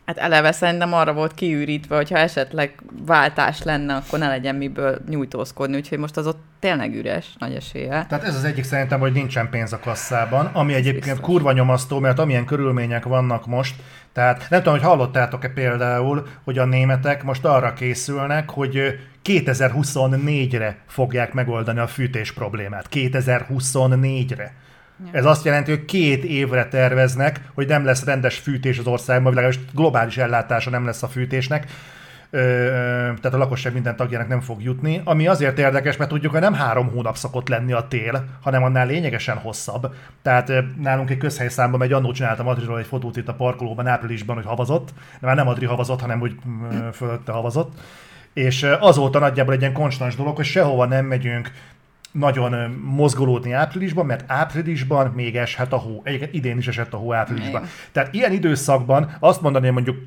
Hát 0.09 0.17
eleve 0.17 0.51
szerintem 0.51 0.93
arra 0.93 1.13
volt 1.13 1.33
kiürítve, 1.33 1.95
hogy 1.95 2.09
ha 2.09 2.17
esetleg 2.17 2.81
váltás 3.05 3.63
lenne, 3.63 3.95
akkor 3.95 4.19
ne 4.19 4.27
legyen 4.27 4.55
miből 4.55 4.97
nyújtózkodni, 5.09 5.75
úgyhogy 5.75 5.97
most 5.97 6.17
az 6.17 6.27
ott 6.27 6.41
tényleg 6.59 6.95
üres, 6.95 7.25
nagy 7.39 7.53
esélye. 7.53 8.05
Tehát 8.09 8.23
ez 8.23 8.35
az 8.35 8.43
egyik 8.43 8.63
szerintem, 8.63 8.99
hogy 8.99 9.11
nincsen 9.11 9.49
pénz 9.49 9.73
a 9.73 9.79
kasszában, 9.79 10.45
ami 10.45 10.73
egyébként 10.73 11.05
Biztos. 11.05 11.25
kurva 11.25 11.51
nyomasztó, 11.51 11.99
mert 11.99 12.19
amilyen 12.19 12.45
körülmények 12.45 13.03
vannak 13.03 13.45
most, 13.45 13.75
tehát 14.13 14.45
nem 14.49 14.59
tudom, 14.59 14.79
hogy 14.79 14.87
hallottátok-e 14.87 15.49
például, 15.49 16.27
hogy 16.43 16.57
a 16.57 16.65
németek 16.65 17.23
most 17.23 17.45
arra 17.45 17.73
készülnek, 17.73 18.49
hogy 18.49 18.99
2024-re 19.23 20.77
fogják 20.87 21.33
megoldani 21.33 21.79
a 21.79 21.87
fűtés 21.87 22.31
problémát. 22.31 22.87
2024-re. 22.91 24.53
Ez 25.11 25.25
azt 25.25 25.45
jelenti, 25.45 25.71
hogy 25.71 25.85
két 25.85 26.23
évre 26.23 26.67
terveznek, 26.67 27.41
hogy 27.53 27.67
nem 27.67 27.85
lesz 27.85 28.03
rendes 28.03 28.37
fűtés 28.37 28.77
az 28.77 28.87
országban, 28.87 29.33
vagy 29.33 29.43
legalábbis 29.43 29.73
globális 29.73 30.17
ellátása 30.17 30.69
nem 30.69 30.85
lesz 30.85 31.03
a 31.03 31.07
fűtésnek. 31.07 31.67
Ö, 32.31 32.39
tehát 33.21 33.33
a 33.33 33.37
lakosság 33.37 33.73
minden 33.73 33.95
tagjának 33.95 34.27
nem 34.27 34.41
fog 34.41 34.63
jutni, 34.63 35.01
ami 35.03 35.27
azért 35.27 35.59
érdekes, 35.59 35.97
mert 35.97 36.09
tudjuk, 36.09 36.31
hogy 36.31 36.41
nem 36.41 36.53
három 36.53 36.89
hónap 36.89 37.15
szokott 37.15 37.49
lenni 37.49 37.71
a 37.71 37.87
tél, 37.87 38.25
hanem 38.41 38.63
annál 38.63 38.87
lényegesen 38.87 39.37
hosszabb. 39.37 39.93
Tehát 40.21 40.51
nálunk 40.81 41.09
egy 41.09 41.17
közhelyszámban 41.17 41.79
megy, 41.79 41.91
annó 41.91 42.11
csináltam 42.11 42.47
Adriról 42.47 42.79
egy 42.79 42.85
fotót 42.85 43.17
itt 43.17 43.27
a 43.27 43.33
parkolóban 43.33 43.87
áprilisban, 43.87 44.35
hogy 44.35 44.45
havazott, 44.45 44.93
de 45.19 45.27
már 45.27 45.35
nem 45.35 45.47
Adri 45.47 45.65
havazott, 45.65 46.01
hanem 46.01 46.21
úgy 46.21 46.35
fölötte 46.93 47.31
havazott. 47.31 47.79
És 48.33 48.63
azóta 48.79 49.19
nagyjából 49.19 49.53
egy 49.53 49.61
ilyen 49.61 49.73
konstans 49.73 50.15
dolog, 50.15 50.35
hogy 50.35 50.45
sehova 50.45 50.85
nem 50.85 51.05
megyünk, 51.05 51.51
nagyon 52.11 52.71
mozgolódni 52.71 53.51
áprilisban, 53.51 54.05
mert 54.05 54.31
áprilisban 54.31 55.11
még 55.15 55.35
eshet 55.35 55.73
a 55.73 55.77
hó. 55.77 56.01
Egyébként 56.03 56.33
idén 56.33 56.57
is 56.57 56.67
esett 56.67 56.93
a 56.93 56.97
hó 56.97 57.13
áprilisban. 57.13 57.61
Igen. 57.61 57.73
Tehát 57.91 58.13
ilyen 58.13 58.31
időszakban 58.31 59.15
azt 59.19 59.41
mondani, 59.41 59.65
hogy 59.65 59.73
mondjuk 59.73 59.97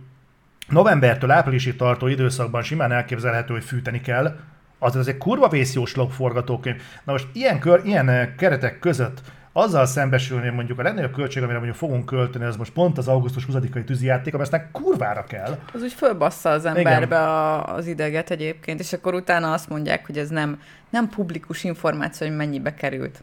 novembertől 0.68 1.30
áprilisig 1.30 1.76
tartó 1.76 2.06
időszakban 2.06 2.62
simán 2.62 2.92
elképzelhető, 2.92 3.52
hogy 3.52 3.64
fűteni 3.64 4.00
kell, 4.00 4.36
az 4.78 4.96
az 4.96 5.08
egy 5.08 5.18
kurva 5.18 5.48
vészjós 5.48 5.94
forgatókönyv. 6.10 6.82
Na 7.04 7.12
most 7.12 7.26
ilyen, 7.32 7.58
kör, 7.58 7.80
ilyen 7.84 8.34
keretek 8.36 8.78
között 8.78 9.22
azzal 9.52 9.86
szembesülni, 9.86 10.48
mondjuk 10.48 10.78
a 10.78 10.82
legnagyobb 10.82 11.12
költség, 11.12 11.42
amire 11.42 11.58
mondjuk 11.58 11.78
fogunk 11.78 12.06
költeni, 12.06 12.44
az 12.44 12.56
most 12.56 12.72
pont 12.72 12.98
az 12.98 13.08
augusztus 13.08 13.46
20-ai 13.52 13.84
tűzijáték, 13.84 14.34
ami 14.34 14.42
aztán 14.42 14.68
kurvára 14.72 15.24
kell. 15.24 15.58
Az 15.72 15.82
úgy 15.82 15.92
fölbassza 15.92 16.50
az 16.50 16.64
emberbe 16.64 17.18
a, 17.18 17.74
az 17.74 17.86
ideget 17.86 18.30
egyébként, 18.30 18.80
és 18.80 18.92
akkor 18.92 19.14
utána 19.14 19.52
azt 19.52 19.68
mondják, 19.68 20.06
hogy 20.06 20.18
ez 20.18 20.28
nem, 20.28 20.60
nem 20.90 21.08
publikus 21.08 21.64
információ, 21.64 22.26
hogy 22.26 22.36
mennyibe 22.36 22.74
került. 22.74 23.22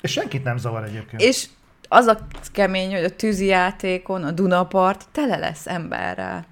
És 0.00 0.12
senkit 0.12 0.44
nem 0.44 0.56
zavar 0.56 0.84
egyébként. 0.84 1.22
És 1.22 1.46
az 1.88 2.06
a 2.06 2.18
kemény, 2.52 2.94
hogy 2.94 3.04
a 3.04 3.16
tűzijátékon 3.16 4.24
a 4.24 4.30
Dunapart 4.30 5.04
tele 5.12 5.36
lesz 5.36 5.66
emberrel. 5.66 6.44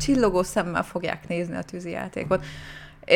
Csillogó 0.00 0.42
szemmel 0.42 0.82
fogják 0.82 1.28
nézni 1.28 1.56
a 1.56 1.62
tűzijátékot 1.62 2.44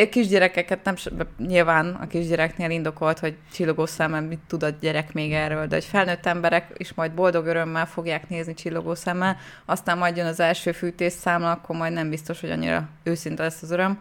kisgyerekeket 0.09 0.83
nem, 0.83 0.95
nyilván 1.37 1.97
a 2.01 2.07
kisgyereknél 2.07 2.69
indokolt, 2.69 3.19
hogy 3.19 3.35
csillogó 3.53 3.85
szemmel 3.85 4.21
mit 4.21 4.39
tud 4.47 4.63
a 4.63 4.69
gyerek 4.69 5.13
még 5.13 5.33
erről, 5.33 5.67
de 5.67 5.75
hogy 5.75 5.85
felnőtt 5.85 6.25
emberek 6.25 6.67
is 6.77 6.93
majd 6.93 7.11
boldog 7.11 7.45
örömmel 7.45 7.85
fogják 7.85 8.29
nézni 8.29 8.53
csillogó 8.53 8.95
szemmel, 8.95 9.37
aztán 9.65 9.97
majd 9.97 10.17
jön 10.17 10.25
az 10.25 10.39
első 10.39 10.71
fűtés 10.71 11.13
számla, 11.13 11.51
akkor 11.51 11.75
majd 11.75 11.93
nem 11.93 12.09
biztos, 12.09 12.41
hogy 12.41 12.51
annyira 12.51 12.89
őszinte 13.03 13.43
lesz 13.43 13.61
az 13.61 13.71
öröm. 13.71 13.99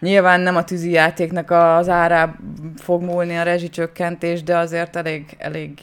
Nyilván 0.00 0.40
nem 0.40 0.56
a 0.56 0.64
tűzi 0.64 0.90
játéknak 0.90 1.50
az 1.50 1.88
árá 1.88 2.34
fog 2.76 3.02
múlni 3.02 3.36
a 3.36 3.42
rezsicsökkentés, 3.42 4.42
de 4.42 4.56
azért 4.56 4.96
elég, 4.96 5.36
elég 5.38 5.80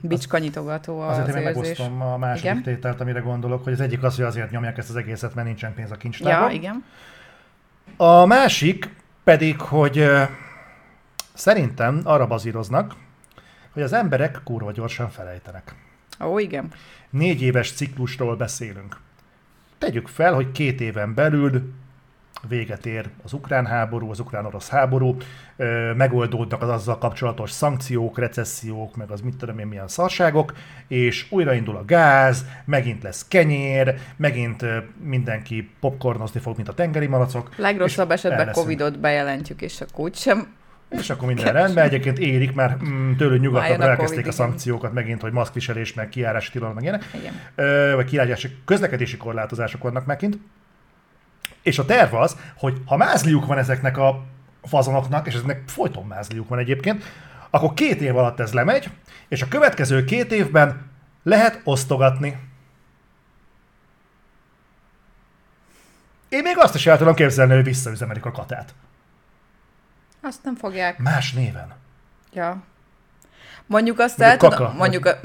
bicskanyitogató 0.00 1.00
az, 1.00 1.18
azért 1.18 1.36
én 1.36 1.42
megosztom 1.42 2.02
a 2.02 2.16
második 2.16 2.44
igen? 2.44 2.62
tételt, 2.62 3.00
amire 3.00 3.20
gondolok, 3.20 3.64
hogy 3.64 3.72
az 3.72 3.80
egyik 3.80 4.02
az, 4.02 4.16
hogy 4.16 4.24
azért 4.24 4.50
nyomják 4.50 4.78
ezt 4.78 4.90
az 4.90 4.96
egészet, 4.96 5.34
mert 5.34 5.46
nincsen 5.46 5.74
pénz 5.74 5.90
a 5.90 5.96
kincstárban. 5.96 6.50
Ja, 6.50 6.56
igen. 6.56 6.84
A 8.02 8.26
másik 8.26 8.88
pedig, 9.24 9.60
hogy 9.60 10.10
Szerintem 11.34 12.00
arra 12.04 12.26
bazíroznak, 12.26 12.94
hogy 13.72 13.82
az 13.82 13.92
emberek 13.92 14.40
kurva 14.44 14.72
gyorsan 14.72 15.10
felejtenek. 15.10 15.74
Ó, 16.24 16.38
igen. 16.38 16.72
Négy 17.10 17.42
éves 17.42 17.72
ciklusról 17.72 18.36
beszélünk. 18.36 18.96
Tegyük 19.78 20.08
fel, 20.08 20.34
hogy 20.34 20.52
két 20.52 20.80
éven 20.80 21.14
belül 21.14 21.72
véget 22.48 22.86
ér 22.86 23.08
az 23.22 23.32
ukrán 23.32 23.66
háború, 23.66 24.10
az 24.10 24.20
ukrán-orosz 24.20 24.68
háború, 24.68 25.16
megoldódnak 25.96 26.62
az 26.62 26.68
azzal 26.68 26.98
kapcsolatos 26.98 27.50
szankciók, 27.50 28.18
recessziók, 28.18 28.96
meg 28.96 29.10
az 29.10 29.20
mit 29.20 29.36
tudom 29.36 29.58
én 29.58 29.66
milyen 29.66 29.88
szarságok, 29.88 30.52
és 30.88 31.26
újraindul 31.30 31.76
a 31.76 31.84
gáz, 31.84 32.44
megint 32.64 33.02
lesz 33.02 33.28
kenyér, 33.28 33.94
megint 34.16 34.64
mindenki 35.02 35.70
popcornozni 35.80 36.40
fog, 36.40 36.56
mint 36.56 36.68
a 36.68 36.74
tengeri 36.74 37.06
malacok. 37.06 37.56
Legrosszabb 37.56 38.10
esetben 38.10 38.40
el 38.40 38.46
leszünk. 38.46 38.66
Covidot 38.66 38.98
bejelentjük, 38.98 39.62
és 39.62 39.80
akkor 39.80 40.04
úgysem. 40.04 40.58
És 40.88 41.10
akkor 41.10 41.26
minden 41.28 41.52
rendben, 41.52 41.84
egyébként 41.84 42.18
érik, 42.18 42.54
mert 42.54 42.82
mm, 42.84 43.12
tőlük 43.12 43.40
nyugaton 43.40 43.68
Váljon 43.68 43.80
a 43.80 43.90
elkezdték 43.90 44.26
a 44.26 44.32
szankciókat 44.32 44.92
megint, 44.92 45.20
hogy 45.20 45.32
maszkviselés, 45.32 45.94
meg 45.94 46.08
kiárási 46.08 46.50
tilalom, 46.50 46.74
meg 46.74 46.82
ilyenek. 46.82 47.04
Igen. 47.14 47.32
Ö, 47.54 47.92
vagy 47.94 48.04
kiárási 48.04 48.48
közlekedési 48.64 49.16
korlátozások 49.16 49.82
vannak 49.82 50.06
megint. 50.06 50.38
És 51.62 51.78
a 51.78 51.84
terv 51.84 52.14
az, 52.14 52.36
hogy 52.56 52.82
ha 52.86 52.96
mázliuk 52.96 53.46
van 53.46 53.58
ezeknek 53.58 53.96
a 53.96 54.24
fazonoknak, 54.62 55.26
és 55.26 55.34
ezeknek 55.34 55.62
folyton 55.66 56.06
mázliuk 56.06 56.48
van 56.48 56.58
egyébként, 56.58 57.04
akkor 57.50 57.74
két 57.74 58.00
év 58.00 58.16
alatt 58.16 58.40
ez 58.40 58.52
lemegy, 58.52 58.90
és 59.28 59.42
a 59.42 59.48
következő 59.48 60.04
két 60.04 60.32
évben 60.32 60.90
lehet 61.22 61.60
osztogatni. 61.64 62.48
Én 66.28 66.42
még 66.42 66.58
azt 66.58 66.74
is 66.74 66.86
el 66.86 66.98
tudom 66.98 67.14
képzelni, 67.14 67.54
hogy 67.54 67.64
visszaüzemelik 67.64 68.24
a 68.24 68.30
katát. 68.30 68.74
Azt 70.20 70.44
nem 70.44 70.56
fogják. 70.56 70.98
Más 70.98 71.32
néven. 71.32 71.72
Ja. 72.32 72.62
Mondjuk 73.66 73.98
azt 73.98 74.18
Mondjuk 74.18 74.42
el 74.42 74.50
tudom, 74.50 74.76
mondjuk 74.76 75.06
a, 75.06 75.18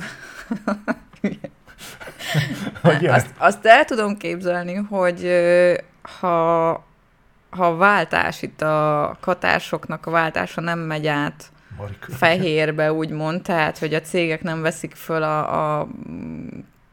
Hogy 2.82 3.06
azt, 3.06 3.30
azt 3.38 3.66
el 3.66 3.86
tudom 3.86 4.18
képzelni, 4.18 4.74
hogy 4.74 5.30
ha, 6.20 6.68
ha 7.50 7.66
a 7.66 7.76
váltás, 7.76 8.42
itt 8.42 8.62
a 8.62 9.18
katásoknak 9.20 10.06
a 10.06 10.12
váltása 10.12 10.62
nem 10.62 10.80
megy 10.80 11.08
át 11.08 11.52
Marika. 11.78 12.12
fehérbe, 12.12 12.94
úgymond, 12.94 13.42
tehát, 13.42 13.78
hogy 13.78 13.94
a 13.94 14.02
cégek 14.02 14.44
nem 14.44 14.62
veszik 14.62 14.96
föl 14.96 15.24
a, 15.24 15.80
a 15.80 15.88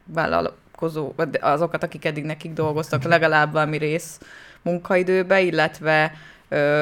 vállalkozó, 0.05 1.13
azokat, 1.39 1.83
akik 1.83 2.05
eddig 2.05 2.23
nekik 2.23 2.53
dolgoztak, 2.53 3.03
legalább 3.03 3.51
valami 3.51 3.77
rész 3.77 4.19
munkaidőbe, 4.61 5.41
illetve 5.41 6.11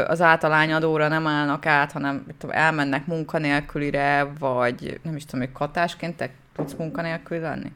az 0.08 0.22
általányadóra 0.22 1.08
nem 1.08 1.28
állnak 1.28 1.66
át, 1.66 1.92
hanem 1.92 2.26
tudom, 2.38 2.56
elmennek 2.56 3.06
munkanélkülire, 3.06 4.28
vagy 4.40 5.00
nem 5.04 5.16
is 5.16 5.26
tudom, 5.26 5.40
hogy 5.40 5.52
katásként 5.52 6.18
te 6.18 6.30
tudsz 6.56 6.74
munkanélkül 6.74 7.40
lenni? 7.40 7.72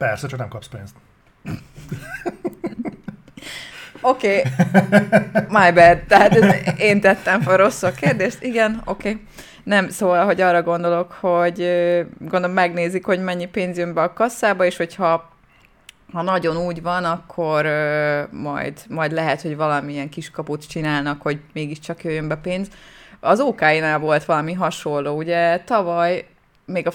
Persze, 0.00 0.26
csak 0.26 0.38
nem 0.38 0.48
kapsz 0.48 0.66
pénzt. 0.66 0.94
Oké, 4.00 4.38
okay. 4.38 5.42
my 5.48 5.72
bad. 5.72 5.98
Tehát 6.08 6.36
ez, 6.36 6.54
én 6.78 7.00
tettem 7.00 7.40
fel 7.40 7.56
rosszul 7.56 7.88
a 7.88 7.92
kérdést. 7.92 8.42
Igen, 8.42 8.82
oké. 8.84 9.10
Okay. 9.10 9.26
Nem, 9.64 9.88
szóval, 9.88 10.24
hogy 10.24 10.40
arra 10.40 10.62
gondolok, 10.62 11.12
hogy 11.12 11.58
gondolom 12.18 12.54
megnézik, 12.54 13.04
hogy 13.04 13.22
mennyi 13.22 13.46
pénz 13.46 13.78
jön 13.78 13.94
be 13.94 14.02
a 14.02 14.12
kasszába, 14.12 14.64
és 14.64 14.76
hogyha 14.76 15.30
ha 16.12 16.22
nagyon 16.22 16.56
úgy 16.56 16.82
van, 16.82 17.04
akkor 17.04 17.64
ö, 17.64 18.22
majd, 18.30 18.80
majd 18.88 19.12
lehet, 19.12 19.42
hogy 19.42 19.56
valamilyen 19.56 20.08
kiskaput 20.08 20.68
csinálnak, 20.68 21.22
hogy 21.22 21.40
mégiscsak 21.52 22.04
jöjjön 22.04 22.28
be 22.28 22.36
pénz. 22.36 22.68
Az 23.20 23.40
OK-nál 23.40 23.98
volt 23.98 24.24
valami 24.24 24.52
hasonló, 24.52 25.16
ugye 25.16 25.58
tavaly 25.58 26.26
még 26.70 26.86
a 26.86 26.92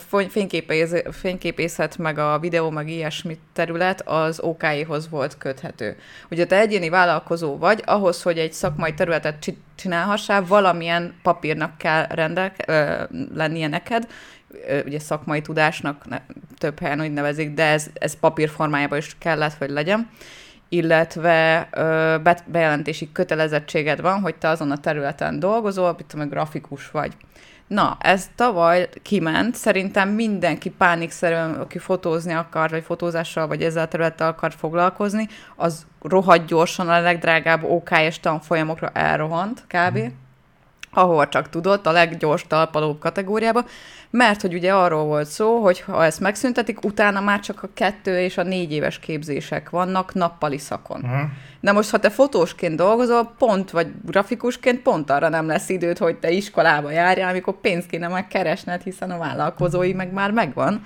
fényképészet, 1.12 1.98
meg 1.98 2.18
a 2.18 2.40
videó, 2.40 2.70
meg 2.70 2.90
ilyesmi 2.90 3.38
terület 3.54 4.02
az 4.06 4.40
OK-hoz 4.40 5.10
volt 5.10 5.38
köthető. 5.38 5.98
Ugye 6.32 6.46
te 6.46 6.60
egyéni 6.60 6.90
vállalkozó 6.90 7.58
vagy, 7.58 7.82
ahhoz, 7.86 8.22
hogy 8.22 8.38
egy 8.38 8.54
szakmai 8.54 8.94
területet 8.94 9.40
csi- 9.40 9.58
csinálhassál, 9.76 10.46
valamilyen 10.46 11.14
papírnak 11.24 11.78
kell 11.78 12.06
rendelke- 12.08 12.70
ö, 12.70 13.04
lennie 13.34 13.68
neked, 13.68 14.08
Ö, 14.68 14.80
ugye 14.86 15.00
szakmai 15.00 15.42
tudásnak 15.42 16.08
ne, 16.10 16.22
több 16.58 16.80
helyen 16.80 17.02
úgy 17.02 17.14
nevezik, 17.14 17.54
de 17.54 17.64
ez, 17.64 17.88
ez 17.94 18.20
papír 18.20 18.50
formájában 18.50 18.98
is 18.98 19.16
kellett, 19.20 19.54
hogy 19.54 19.70
legyen 19.70 20.10
illetve 20.70 21.68
ö, 21.72 22.16
be- 22.24 22.44
bejelentési 22.46 23.12
kötelezettséged 23.12 24.02
van, 24.02 24.22
hogy 24.22 24.36
te 24.36 24.48
azon 24.48 24.72
a 24.72 24.78
területen 24.78 25.40
dolgozol, 25.40 25.94
mit 25.98 26.06
tudom, 26.06 26.30
grafikus 26.30 26.92
vagy. 26.92 27.14
Na, 27.68 27.98
ez 28.00 28.30
tavaly 28.36 28.90
kiment, 29.02 29.56
szerintem 29.56 30.10
mindenki 30.10 30.70
pánikszerűen, 30.70 31.54
aki 31.54 31.78
fotózni 31.78 32.34
akar, 32.34 32.70
vagy 32.70 32.84
fotózással, 32.84 33.48
vagy 33.48 33.62
ezzel 33.64 33.84
a 33.84 33.88
területtel 33.88 34.28
akar 34.28 34.54
foglalkozni, 34.54 35.28
az 35.56 35.86
rohadt 36.02 36.46
gyorsan 36.46 36.90
a 36.90 37.00
legdrágább 37.00 37.64
OK-es 37.64 38.20
tanfolyamokra 38.20 38.90
elrohant 38.90 39.66
kb. 39.68 40.12
Ahol 40.96 41.30
csak 41.30 41.50
tudott, 41.50 41.88
a 41.88 41.92
leggyors 41.92 42.48
talpalóbb 42.48 43.00
kategóriába, 43.00 43.66
mert 44.10 44.42
hogy 44.42 44.54
ugye 44.54 44.74
arról 44.74 45.04
volt 45.04 45.28
szó, 45.28 45.62
hogy 45.62 45.80
ha 45.80 46.06
ezt 46.06 46.20
megszüntetik, 46.20 46.84
utána 46.84 47.22
már 47.22 47.40
csak 47.40 47.64
a 47.64 47.70
kettő 47.74 48.20
és 48.20 48.38
a 48.38 48.44
négy 48.44 48.72
éves 48.72 49.00
képzések 49.00 49.70
vannak 49.70 50.14
nappali 50.14 50.58
szakon. 50.58 51.02
Uh-huh. 51.02 51.30
Na 51.60 51.72
most, 51.72 51.90
ha 51.90 51.98
te 51.98 52.10
fotósként 52.10 52.76
dolgozol, 52.76 53.34
pont, 53.38 53.72
vagy 53.72 53.88
grafikusként 54.06 54.82
pont 54.82 55.10
arra 55.10 55.30
nem 55.30 55.48
lesz 55.48 55.70
időd, 55.70 55.98
hogy 55.98 56.16
te 56.16 56.30
iskolába 56.30 56.92
járjál, 56.92 57.30
amikor 57.30 57.54
pénzt 57.62 57.90
kéne 57.90 58.08
meg 58.08 58.28
keresned, 58.28 58.82
hiszen 58.82 59.12
a 59.12 59.18
vállalkozói 59.18 59.94
meg 59.94 60.14
már 60.14 60.32
megvan. 60.32 60.86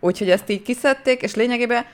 Úgyhogy 0.00 0.30
ezt 0.30 0.50
így 0.50 0.62
kiszedték, 0.62 1.22
és 1.22 1.34
lényegében 1.34 1.84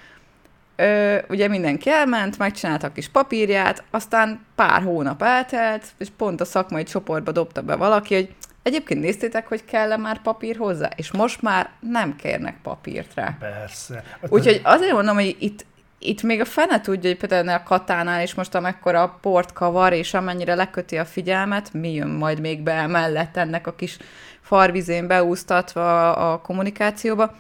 ö, 0.77 1.19
ugye 1.29 1.49
mindenki 1.49 1.91
elment, 1.91 2.39
megcsinálta 2.39 2.87
a 2.87 2.93
kis 2.93 3.09
papírját, 3.09 3.83
aztán 3.91 4.47
pár 4.55 4.83
hónap 4.83 5.23
eltelt, 5.23 5.85
és 5.99 6.09
pont 6.17 6.41
a 6.41 6.45
szakmai 6.45 6.83
csoportba 6.83 7.33
dobta 7.33 7.63
be 7.63 7.77
valaki, 7.77 8.15
hogy 8.15 8.35
egyébként 8.63 9.01
néztétek, 9.01 9.49
hogy 9.49 9.65
kell-e 9.65 9.97
már 9.97 10.23
papír 10.23 10.57
hozzá, 10.57 10.89
és 10.97 11.13
most 11.13 11.43
már 11.43 11.71
nem 11.81 12.17
kérnek 12.17 12.57
papírt 12.63 13.15
rá. 13.15 13.37
Persze. 13.39 14.05
Úgyhogy 14.29 14.61
azért 14.65 14.93
mondom, 14.93 15.15
hogy 15.15 15.37
itt, 15.39 15.67
itt 15.99 16.23
még 16.23 16.41
a 16.41 16.45
fene 16.45 16.81
tudja, 16.81 17.11
hogy 17.11 17.19
például 17.19 17.49
a 17.49 17.63
katánál 17.63 18.23
is 18.23 18.35
most 18.35 18.55
amekkora 18.55 19.03
a 19.03 19.19
port 19.21 19.53
kavar, 19.53 19.93
és 19.93 20.15
amennyire 20.15 20.55
leköti 20.55 20.97
a 20.97 21.05
figyelmet, 21.05 21.73
mi 21.73 21.93
jön 21.93 22.09
majd 22.09 22.41
még 22.41 22.63
be 22.63 22.87
mellett 22.87 23.37
ennek 23.37 23.67
a 23.67 23.75
kis 23.75 23.97
farvizén 24.41 25.07
beúsztatva 25.07 26.13
a 26.13 26.41
kommunikációba. 26.41 27.35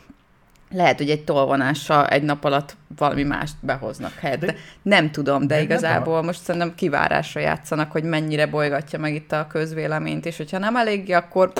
Lehet, 0.74 0.98
hogy 0.98 1.10
egy 1.10 1.24
tolvonással 1.24 2.06
egy 2.06 2.22
nap 2.22 2.44
alatt 2.44 2.76
valami 2.96 3.22
mást 3.22 3.54
behoznak 3.60 4.12
helyett. 4.14 4.40
De, 4.40 4.46
De- 4.46 4.52
de 4.52 4.58
nem 4.82 5.10
tudom, 5.10 5.40
de, 5.40 5.54
de 5.54 5.62
igazából 5.62 6.22
most 6.22 6.42
szerintem 6.42 6.74
kivárásra 6.74 7.40
játszanak, 7.40 7.92
hogy 7.92 8.04
mennyire 8.04 8.46
bolygatja 8.46 8.98
meg 8.98 9.14
itt 9.14 9.32
a 9.32 9.46
közvéleményt, 9.46 10.26
és 10.26 10.36
hogyha 10.36 10.58
nem 10.58 10.76
eléggé, 10.76 11.12
akkor 11.12 11.52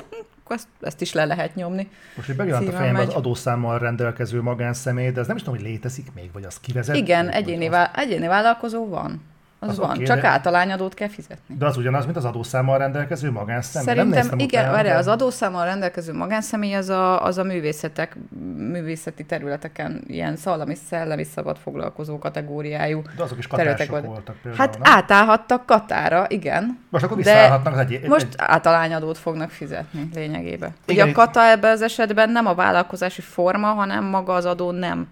akkor 0.45 0.57
ezt, 0.57 0.69
ezt 0.81 1.01
is 1.01 1.13
le 1.13 1.25
lehet 1.25 1.55
nyomni. 1.55 1.89
Most, 2.17 2.27
hogy 2.29 2.37
megjelent 2.37 2.69
a 2.69 2.73
fejembe 2.73 3.01
az 3.01 3.09
adószámmal 3.09 3.79
rendelkező 3.79 4.43
magánszemély, 4.43 5.11
de 5.11 5.21
ez 5.21 5.27
nem 5.27 5.37
is 5.37 5.43
tudom, 5.43 5.59
hogy 5.59 5.69
létezik 5.69 6.07
még, 6.15 6.33
vagy 6.33 6.45
az 6.45 6.61
kivezet. 6.61 6.97
Igen, 6.97 7.29
egyéni, 7.29 7.69
vá- 7.69 7.97
egyéni 7.97 8.27
vállalkozó 8.27 8.89
van. 8.89 9.23
Az, 9.65 9.71
Az 9.71 9.79
van, 9.79 9.91
oké, 9.91 10.05
csak 10.05 10.21
de- 10.21 10.29
általányadót 10.29 10.95
kell 10.95 11.09
fizetni. 11.09 11.57
De 11.59 11.67
az 11.67 11.77
ugyanaz, 11.77 12.05
mint 12.05 12.17
az 12.17 12.25
adószámmal 12.25 12.79
rendelkező 12.79 13.31
magánszemély. 13.31 13.87
Nem 13.87 13.97
Szerintem 13.97 14.23
néztem 14.23 14.39
igen, 14.39 14.69
utána, 14.69 14.83
de- 14.83 14.95
az 14.95 15.09
adószámmal 15.09 15.65
rendelkező 15.65 16.13
magánszemély 16.13 16.75
az 16.75 16.89
a, 16.89 17.25
az 17.25 17.39
a 17.39 17.43
művészetek, 17.43 18.17
művészeti 18.57 19.25
területeken 19.25 20.03
ilyen 20.07 20.37
szallami, 20.37 20.75
szellemi 20.89 21.25
szabad 21.25 21.57
foglalkozó 21.57 22.19
kategóriájú. 22.19 23.03
De 23.17 23.23
azok 23.23 23.39
is 23.39 23.47
területek 23.47 23.91
volt. 23.91 24.05
voltak 24.05 24.37
például. 24.43 24.67
Hát 24.67 24.79
nem? 24.79 24.93
átállhattak 24.95 25.67
Katára, 25.67 26.27
igen. 26.29 26.79
Most 26.91 27.05
akkor 27.05 27.17
visszaállhatnak 27.17 27.73
az 27.73 27.79
egy, 27.79 28.09
Most 28.09 28.27
egy, 28.27 28.35
általányadót 28.37 29.19
fognak 29.19 29.51
fizetni 29.51 30.09
lényegében. 30.15 30.71
Ugye 30.89 31.05
a 31.05 31.13
kata 31.13 31.49
ebben 31.49 31.71
az 31.71 31.83
esetben 31.83 32.31
nem 32.31 32.47
a 32.47 32.55
vállalkozási 32.55 33.21
forma, 33.21 33.67
hanem 33.67 34.05
maga 34.05 34.33
az 34.33 34.45
adó 34.45 34.71
nem 34.71 35.09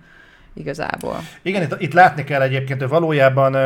igazából. 0.55 1.17
Igen, 1.43 1.63
itt, 1.63 1.81
itt 1.81 1.93
látni 1.93 2.25
kell 2.25 2.43
egyébként, 2.43 2.81
hogy 2.81 2.89
valójában 2.89 3.57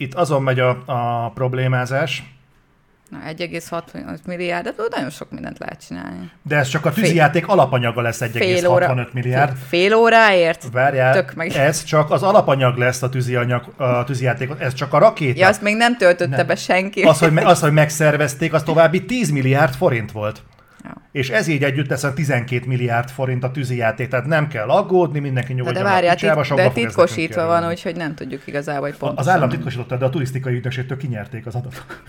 itt 0.00 0.14
azon 0.14 0.42
megy 0.42 0.60
a, 0.60 0.82
a 0.86 1.30
problémázás, 1.34 2.22
Na, 3.10 3.18
1,65 3.28 4.18
milliárd, 4.26 4.64
de 4.64 4.72
nagyon 4.90 5.10
sok 5.10 5.30
mindent 5.30 5.58
lehet 5.58 5.86
csinálni. 5.86 6.30
de 6.42 6.56
ez 6.56 6.68
csak 6.68 6.86
a 6.86 6.92
Fél- 6.92 7.04
tűzijáték 7.04 7.46
alapanyaga 7.48 8.00
lesz 8.00 8.22
Fél 8.32 8.68
óra, 8.68 8.86
1,65 8.94 9.12
milliárd. 9.12 9.56
Fél, 9.56 9.66
fél 9.68 9.94
óráért? 9.94 10.66
Várjál, 10.72 11.12
Tök 11.14 11.34
meg. 11.34 11.52
ez 11.52 11.84
csak 11.84 12.10
az 12.10 12.22
alapanyag 12.22 12.76
lesz 12.76 13.02
a, 13.02 13.08
tűzianyag, 13.08 13.72
a 13.76 14.04
tűzijátékot, 14.04 14.60
ez 14.60 14.74
csak 14.74 14.92
a 14.92 14.98
rakéta. 14.98 15.38
Ja, 15.38 15.48
azt 15.48 15.62
még 15.62 15.76
nem 15.76 15.96
töltötte 15.96 16.36
Nem. 16.36 16.46
be 16.46 16.54
senki. 16.56 17.02
Az, 17.02 17.18
hogy, 17.18 17.32
me- 17.32 17.44
az, 17.44 17.60
hogy 17.60 17.72
megszervezték, 17.72 18.52
az 18.52 18.62
további 18.62 19.04
10 19.04 19.30
milliárd 19.30 19.74
forint 19.74 20.12
volt. 20.12 20.42
Ja. 20.84 20.96
és 21.12 21.30
ez 21.30 21.46
így 21.46 21.64
együtt 21.64 21.88
tesz 21.88 22.02
a 22.04 22.12
12 22.12 22.66
milliárd 22.66 23.08
forint 23.10 23.44
a 23.44 23.50
tűzijáték, 23.50 24.08
tehát 24.08 24.26
nem 24.26 24.48
kell 24.48 24.68
aggódni, 24.68 25.18
mindenki 25.18 25.48
De, 25.52 25.54
nyugodjon 25.58 25.82
de 25.84 25.90
várjál, 25.90 26.10
a 26.12 26.14
picsába, 26.14 26.42
tit- 26.42 26.54
de 26.56 26.68
titkosítva 26.70 27.46
van, 27.46 27.68
úgyhogy 27.68 27.96
nem 27.96 28.14
tudjuk 28.14 28.46
igazából, 28.46 28.88
hogy 28.88 28.96
pontosan. 28.96 29.26
Az 29.32 29.36
állam 29.38 29.48
titkosította, 29.48 29.96
de 29.96 30.04
a 30.04 30.10
turisztikai 30.10 30.54
ügynökségtől 30.54 30.96
kinyerték 30.98 31.46
az 31.46 31.54
adatot. 31.54 32.02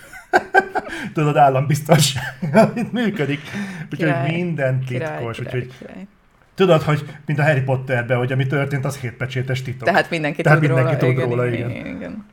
Tudod, 1.14 1.38
állambiztonság, 1.38 2.24
itt 2.76 2.92
működik. 2.92 3.40
Úgyhogy 3.84 3.98
Király, 3.98 4.32
minden 4.32 4.80
titkos. 4.80 4.98
király, 4.98 5.26
Úgyhogy 5.26 5.48
király. 5.80 6.08
tudod, 6.56 6.82
hogy 6.82 7.06
mint 7.26 7.40
a 7.40 7.44
Harry 7.44 7.62
Potterben, 7.62 8.18
hogy 8.18 8.32
ami 8.32 8.48
történt, 8.48 8.86
az 8.86 8.98
hétpecsétes 8.98 9.62
titok. 9.62 9.88
Tehát 9.88 10.10
mindenki 10.10 10.42
Tehát 10.42 10.60
tud 10.60 10.68
mindenki 10.70 11.06
róla. 11.06 11.14
tud 11.14 11.24
róla, 11.24 11.48
igen. 11.48 11.70
igen. 11.70 11.86
igen. 11.86 12.26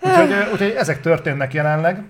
Úgyhogy, 0.00 0.32
úgyhogy 0.52 0.74
ezek 0.78 1.00
történnek 1.00 1.54
jelenleg. 1.54 2.02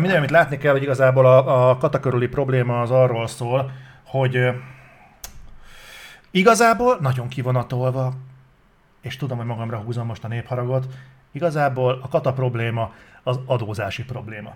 Minden, 0.00 0.16
amit 0.16 0.30
látni 0.30 0.58
kell, 0.58 0.72
hogy 0.72 0.82
igazából 0.82 1.26
a, 1.26 1.70
a 1.70 1.76
kata 1.76 2.00
körüli 2.00 2.26
probléma 2.26 2.80
az 2.80 2.90
arról 2.90 3.26
szól, 3.26 3.70
hogy 4.04 4.38
igazából 6.30 6.98
nagyon 7.00 7.28
kivonatolva, 7.28 8.12
és 9.00 9.16
tudom, 9.16 9.38
hogy 9.38 9.46
magamra 9.46 9.76
húzom 9.78 10.06
most 10.06 10.24
a 10.24 10.28
népharagot, 10.28 10.86
igazából 11.32 11.98
a 12.02 12.08
kata 12.08 12.32
probléma 12.32 12.92
az 13.22 13.38
adózási 13.46 14.04
probléma. 14.04 14.54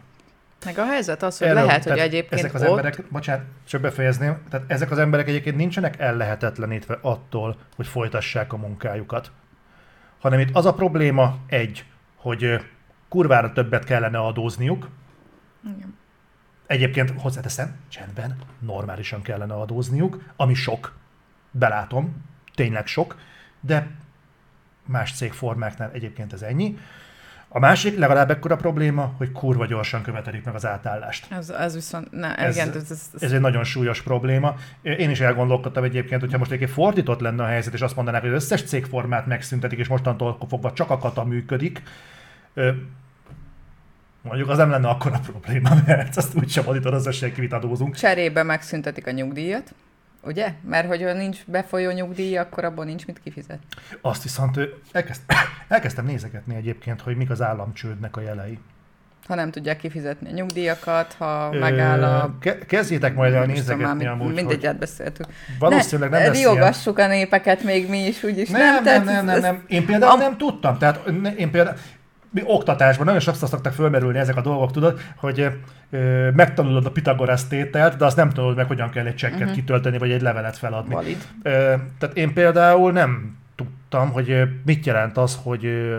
Meg 0.64 0.78
a 0.78 0.84
helyzet 0.84 1.22
az, 1.22 1.38
hogy 1.38 1.46
Erről- 1.46 1.64
lehet, 1.64 1.84
hogy 1.84 1.98
egyébként 1.98 2.40
ezek 2.40 2.54
az 2.54 2.62
ott... 2.62 2.68
emberek, 2.68 3.04
bocsánat, 3.10 3.44
csak 3.68 3.80
befejezném, 3.80 4.42
tehát 4.50 4.70
ezek 4.70 4.90
az 4.90 4.98
emberek 4.98 5.28
egyébként 5.28 5.56
nincsenek 5.56 5.98
ellehetetlenítve 5.98 6.98
attól, 7.00 7.56
hogy 7.76 7.86
folytassák 7.86 8.52
a 8.52 8.56
munkájukat. 8.56 9.30
Hanem 10.20 10.40
itt 10.40 10.56
az 10.56 10.66
a 10.66 10.74
probléma 10.74 11.36
egy, 11.46 11.84
hogy 12.16 12.60
kurvára 13.08 13.52
többet 13.52 13.84
kellene 13.84 14.18
adózniuk, 14.18 14.88
Igen. 15.76 15.94
Egyébként 16.66 17.12
hozzáteszem, 17.20 17.76
csendben, 17.88 18.36
normálisan 18.58 19.22
kellene 19.22 19.54
adózniuk, 19.54 20.22
ami 20.36 20.54
sok, 20.54 20.96
belátom, 21.50 22.24
tényleg 22.54 22.86
sok, 22.86 23.16
de 23.60 23.86
más 24.84 25.12
cégformáknál 25.12 25.90
egyébként 25.92 26.32
ez 26.32 26.42
ennyi. 26.42 26.78
A 27.48 27.58
másik 27.58 27.98
legalább 27.98 28.30
ekkora 28.30 28.56
probléma, 28.56 29.14
hogy 29.16 29.32
kurva 29.32 29.66
gyorsan 29.66 30.02
követelik 30.02 30.44
meg 30.44 30.54
az 30.54 30.66
átállást. 30.66 31.32
Ez, 31.32 31.50
ez 31.50 31.74
viszont... 31.74 32.10
Ne, 32.10 32.36
Ez- 32.36 32.54
igen, 32.54 32.68
ez, 32.68 32.74
ez, 32.76 32.90
ez, 33.14 33.22
Ez 33.22 33.32
egy 33.32 33.40
nagyon 33.40 33.64
súlyos 33.64 34.02
probléma. 34.02 34.54
Én 34.82 35.10
is 35.10 35.20
elgondolkodtam 35.20 35.84
egyébként, 35.84 36.20
hogyha 36.20 36.38
most 36.38 36.50
egyébként 36.50 36.76
fordított 36.78 37.20
lenne 37.20 37.42
a 37.42 37.46
helyzet, 37.46 37.74
és 37.74 37.80
azt 37.80 37.96
mondanák, 37.96 38.20
hogy 38.20 38.30
az 38.30 38.42
összes 38.42 38.62
cégformát 38.62 39.26
megszüntetik, 39.26 39.78
és 39.78 39.88
mostantól 39.88 40.38
fogva 40.48 40.72
csak 40.72 40.90
a 40.90 40.98
kata 40.98 41.24
működik, 41.24 41.82
mondjuk 44.26 44.48
az 44.48 44.56
nem 44.58 44.70
lenne 44.70 44.88
akkora 44.88 45.18
probléma, 45.18 45.70
mert 45.86 46.16
azt 46.16 46.34
úgysem 46.34 46.68
adítod 46.68 46.94
az 46.94 47.18
kivit 47.34 47.52
adózunk. 47.52 47.94
Cserébe 47.96 48.42
megszüntetik 48.42 49.06
a 49.06 49.10
nyugdíjat, 49.10 49.74
ugye? 50.22 50.52
Mert 50.68 50.86
hogyha 50.88 51.12
nincs 51.12 51.38
befolyó 51.46 51.90
nyugdíj, 51.90 52.36
akkor 52.36 52.64
abból 52.64 52.84
nincs 52.84 53.06
mit 53.06 53.20
kifizet. 53.24 53.58
Azt 54.00 54.22
viszont 54.22 54.58
elkezd, 54.92 55.20
elkezdtem 55.68 56.04
nézegetni 56.06 56.54
egyébként, 56.54 57.00
hogy 57.00 57.16
mik 57.16 57.30
az 57.30 57.42
államcsődnek 57.42 58.16
a 58.16 58.20
jelei. 58.20 58.58
Ha 59.26 59.34
nem 59.34 59.50
tudják 59.50 59.76
kifizetni 59.76 60.28
a 60.30 60.32
nyugdíjakat, 60.34 61.14
ha 61.18 61.50
Ö, 61.52 61.58
megáll 61.58 62.02
a... 62.04 62.34
ke- 62.40 62.66
Kezdjétek 62.66 63.14
majd 63.14 63.32
el 63.32 63.38
Nem 63.38 63.48
már, 63.48 63.56
nézegetni 63.56 63.94
mind- 63.94 64.08
amúgy, 64.10 64.26
Mindegy, 64.26 64.44
hogy 64.46 64.66
átbeszéltük. 64.66 65.26
valószínűleg 65.58 66.10
nem 66.10 66.20
ne, 66.20 66.26
lesz 66.26 66.38
ilyen. 66.38 66.52
riogassuk 66.52 66.98
a 66.98 67.06
népeket 67.06 67.62
még 67.62 67.88
mi 67.88 67.98
is, 68.06 68.22
úgyis. 68.22 68.48
Nem, 68.48 68.84
nem, 68.84 69.04
nem, 69.04 69.24
nem, 69.24 69.36
ez- 69.36 69.42
nem. 69.42 69.64
Én 69.68 69.86
például 69.86 70.12
Am- 70.12 70.18
nem 70.18 70.36
tudtam. 70.36 70.78
Tehát 70.78 71.06
én 71.36 71.50
például 71.50 71.76
oktatásban 72.44 73.06
nagyon 73.06 73.20
sokszor 73.20 73.48
szoktak 73.48 73.72
fölmerülni 73.72 74.18
ezek 74.18 74.36
a 74.36 74.40
dolgok, 74.40 74.72
tudod, 74.72 75.00
hogy 75.16 75.48
ö, 75.90 76.30
megtanulod 76.30 76.86
a 76.86 76.90
Pitagorasz 76.90 77.48
tételt, 77.48 77.96
de 77.96 78.04
azt 78.04 78.16
nem 78.16 78.30
tudod 78.30 78.56
meg, 78.56 78.66
hogyan 78.66 78.90
kell 78.90 79.06
egy 79.06 79.14
csekket 79.14 79.40
uh-huh. 79.40 79.54
kitölteni, 79.54 79.98
vagy 79.98 80.10
egy 80.10 80.22
levelet 80.22 80.56
feladni. 80.56 80.94
Valid. 80.94 81.28
Ö, 81.42 81.50
tehát 81.98 82.16
én 82.16 82.32
például 82.32 82.92
nem 82.92 83.36
tudtam, 83.56 84.10
hogy 84.10 84.42
mit 84.64 84.86
jelent 84.86 85.16
az, 85.16 85.38
hogy 85.42 85.92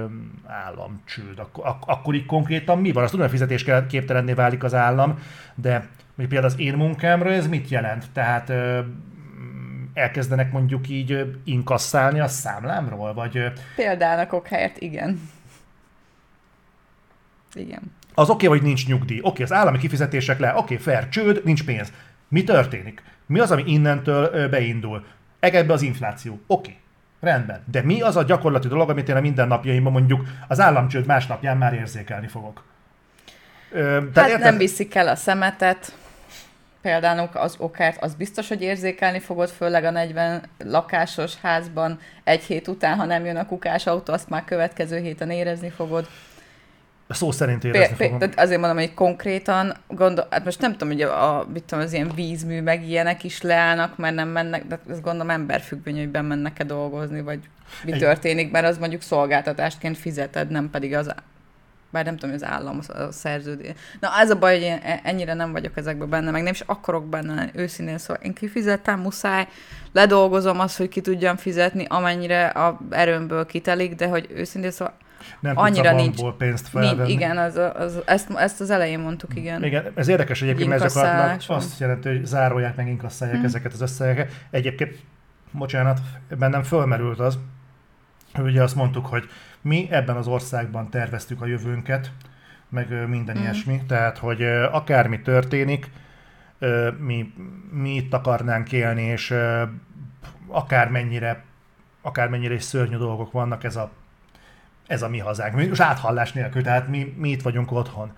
államcsőd. 0.46 1.40
Ak- 1.40 1.66
ak- 1.66 1.90
akkor 1.90 2.14
így 2.14 2.26
konkrétan 2.26 2.80
mi 2.80 2.92
van? 2.92 3.04
Azt 3.04 3.12
tudom, 3.12 3.28
hogy 3.30 3.40
fizetésképtelenné 3.40 4.34
válik 4.34 4.64
az 4.64 4.74
állam, 4.74 5.20
de 5.56 5.88
még 6.16 6.28
például 6.28 6.52
az 6.52 6.60
én 6.60 6.74
munkámra 6.74 7.32
ez 7.32 7.48
mit 7.48 7.70
jelent? 7.70 8.06
Tehát 8.14 8.50
ö, 8.50 8.80
elkezdenek 9.94 10.52
mondjuk 10.52 10.90
így 10.90 11.36
inkasszálni 11.44 12.20
a 12.20 12.28
számlámról, 12.28 13.14
vagy 13.14 13.38
ö, 13.38 13.46
Példának 13.76 14.34
okhelyett, 14.34 14.78
igen. 14.78 15.20
Igen. 17.54 17.82
az 18.14 18.30
oké, 18.30 18.46
okay, 18.46 18.58
hogy 18.58 18.68
nincs 18.68 18.88
nyugdíj, 18.88 19.20
oké, 19.20 19.28
okay, 19.28 19.44
az 19.44 19.54
állami 19.54 19.78
kifizetések 19.78 20.40
le, 20.40 20.50
oké, 20.50 20.60
okay, 20.60 20.78
fair, 20.78 21.10
csőd, 21.10 21.42
nincs 21.44 21.64
pénz. 21.64 21.92
Mi 22.28 22.44
történik? 22.44 23.04
Mi 23.26 23.40
az, 23.40 23.52
ami 23.52 23.64
innentől 23.66 24.50
beindul? 24.50 25.06
Egedbe 25.40 25.74
az 25.74 25.82
infláció. 25.82 26.40
Oké, 26.48 26.70
okay. 26.70 26.82
rendben. 27.20 27.64
De 27.72 27.82
mi 27.82 28.02
az 28.02 28.16
a 28.16 28.24
gyakorlati 28.24 28.68
dolog, 28.68 28.90
amit 28.90 29.10
én 29.10 29.16
a 29.16 29.22
mindennapjaimban 29.22 29.92
mondjuk 29.92 30.28
az 30.48 30.60
államcsőd 30.60 31.06
másnapján 31.06 31.58
már 31.58 31.74
érzékelni 31.74 32.28
fogok? 32.28 32.64
Ö, 33.72 34.02
Hát 34.16 34.28
érted? 34.28 34.44
nem 34.44 34.58
viszik 34.58 34.96
el 34.96 35.08
a 35.08 35.16
szemetet, 35.16 35.96
például 36.82 37.30
az 37.34 37.56
okát, 37.58 38.04
az 38.04 38.16
biztos, 38.16 38.48
hogy 38.48 38.62
érzékelni 38.62 39.20
fogod, 39.20 39.50
főleg 39.50 39.84
a 39.84 39.92
40 39.92 40.44
lakásos 40.58 41.36
házban 41.42 42.00
egy 42.24 42.44
hét 42.44 42.68
után, 42.68 42.98
ha 42.98 43.06
nem 43.06 43.26
jön 43.26 43.36
a 43.36 43.46
kukás 43.46 43.88
autó, 43.88 44.14
azt 44.14 44.30
már 44.30 44.46
következő 44.46 45.00
héten 45.00 45.30
érezni 45.30 45.70
fogod. 45.70 46.08
Szó 47.10 47.32
szerint 47.32 47.60
Pé- 47.62 47.76
érezni 47.76 47.96
pé- 47.96 48.06
fogom. 48.06 48.20
tehát 48.20 48.40
azért 48.40 48.60
mondom, 48.60 48.78
hogy 48.78 48.94
konkrétan 48.94 49.74
gondol, 49.88 50.28
hát 50.30 50.46
most 50.46 50.62
nem 50.62 50.72
tudom, 50.72 50.88
hogy 50.88 51.02
a, 51.02 51.40
a, 51.40 51.46
mit 51.54 51.64
tudom, 51.64 51.84
az 51.84 51.94
ilyen 51.94 52.12
vízmű 52.16 52.62
meg 52.62 52.88
ilyenek 52.88 53.24
is 53.24 53.42
leállnak, 53.42 53.98
mert 53.98 54.16
nem 54.16 54.28
mennek, 54.30 54.66
de 54.68 54.80
ezt 54.90 55.02
gondolom 55.02 55.30
emberfüggvény, 55.30 55.98
hogy 55.98 56.24
mennek-e 56.26 56.64
dolgozni, 56.64 57.22
vagy 57.22 57.40
mi 57.84 57.92
Egy- 57.92 58.00
történik, 58.00 58.52
mert 58.52 58.66
az 58.66 58.78
mondjuk 58.78 59.02
szolgáltatásként 59.02 59.98
fizeted, 59.98 60.50
nem 60.50 60.70
pedig 60.70 60.94
az 60.96 61.14
bár 61.90 62.06
nem 62.06 62.14
tudom, 62.18 62.30
hogy 62.36 62.44
az 62.44 62.50
állam 62.50 62.80
a 62.88 63.12
szerződés. 63.12 63.72
Na, 64.00 64.10
ez 64.20 64.30
a 64.30 64.36
baj, 64.38 64.54
hogy 64.54 64.64
én 64.64 64.80
e- 64.84 65.00
ennyire 65.04 65.34
nem 65.34 65.52
vagyok 65.52 65.78
ezekben 65.78 66.10
benne, 66.10 66.32
meg 66.32 66.44
nem 66.44 66.52
is 66.54 66.62
akarok 66.66 67.06
benne 67.10 67.50
őszintén 67.54 67.98
szóval 67.98 68.24
én 68.24 68.34
kifizettem, 68.34 69.00
muszáj, 69.00 69.48
ledolgozom 69.94 70.60
azt, 70.60 70.78
hogy 70.78 70.88
ki 70.90 71.02
tudjam 71.02 71.36
fizetni, 71.38 71.86
amennyire 71.90 72.46
a 72.48 72.80
erőmből 72.90 73.46
kitelik, 73.46 73.96
de 73.96 74.08
hogy 74.08 74.28
őszintén 74.36 74.72
szóval 74.72 74.94
nem 75.40 75.58
annyira 75.58 75.90
tudsz 75.90 75.94
a 75.94 75.96
nincs- 75.96 76.16
bankból 76.22 76.38
pénzt 76.38 76.74
nincs, 76.74 76.86
felvenni. 76.86 77.12
igen, 77.12 77.38
az, 77.38 77.56
az, 77.76 78.00
ezt, 78.06 78.30
ezt 78.36 78.62
az 78.62 78.70
elején 78.70 79.00
mondtuk, 79.00 79.36
igen. 79.36 79.64
Igen, 79.64 79.86
ez 79.96 80.08
érdekes 80.08 80.42
egyébként, 80.42 80.70
mert 80.70 80.84
ezek 80.84 81.40
azt 81.48 81.80
jelenti, 81.80 82.08
hogy 82.10 82.26
zárolják 82.26 82.76
meg, 82.76 82.88
inkasszálják 82.88 83.40
Hm. 83.40 83.46
ezeket 83.46 83.74
az 83.74 83.82
összegeket. 83.82 84.32
Egyébként, 84.50 84.96
bocsánat, 85.52 86.00
bennem 86.38 86.64
fölmerült 86.64 87.20
az, 87.20 87.40
hogy 88.34 88.46
ugye 88.46 88.64
azt 88.64 88.76
mondtuk, 88.76 89.06
hogy 89.06 89.30
mi 89.62 89.88
ebben 89.92 90.16
az 90.16 90.28
országban 90.28 90.90
terveztük 90.90 91.42
a 91.42 91.46
jövőnket, 91.46 92.12
meg 92.70 93.08
minden 93.10 93.36
Hm. 93.36 93.42
ilyesmi, 93.42 93.82
tehát, 93.88 94.18
hogy 94.18 94.44
akármi 94.72 95.22
történik, 95.22 95.90
mi, 97.00 97.34
mi 97.72 97.96
itt 97.96 98.14
akarnánk 98.14 98.72
élni, 98.72 99.02
és 99.02 99.34
akármennyire, 100.48 101.44
akármennyire 102.02 102.54
is 102.54 102.64
szörnyű 102.64 102.98
dolgok 102.98 103.32
vannak, 103.32 103.64
ez 103.64 103.76
a, 103.76 103.92
ez 104.88 105.02
a 105.02 105.10
mi 105.10 105.20
hazánk. 105.20 105.68
Most 105.68 105.82
áthallás 105.82 106.32
nélkül, 106.32 106.64
tehát 106.64 106.88
mi, 106.88 107.14
mi 107.18 107.30
itt 107.30 107.42
vagyunk 107.42 107.72
otthon. 107.72 108.12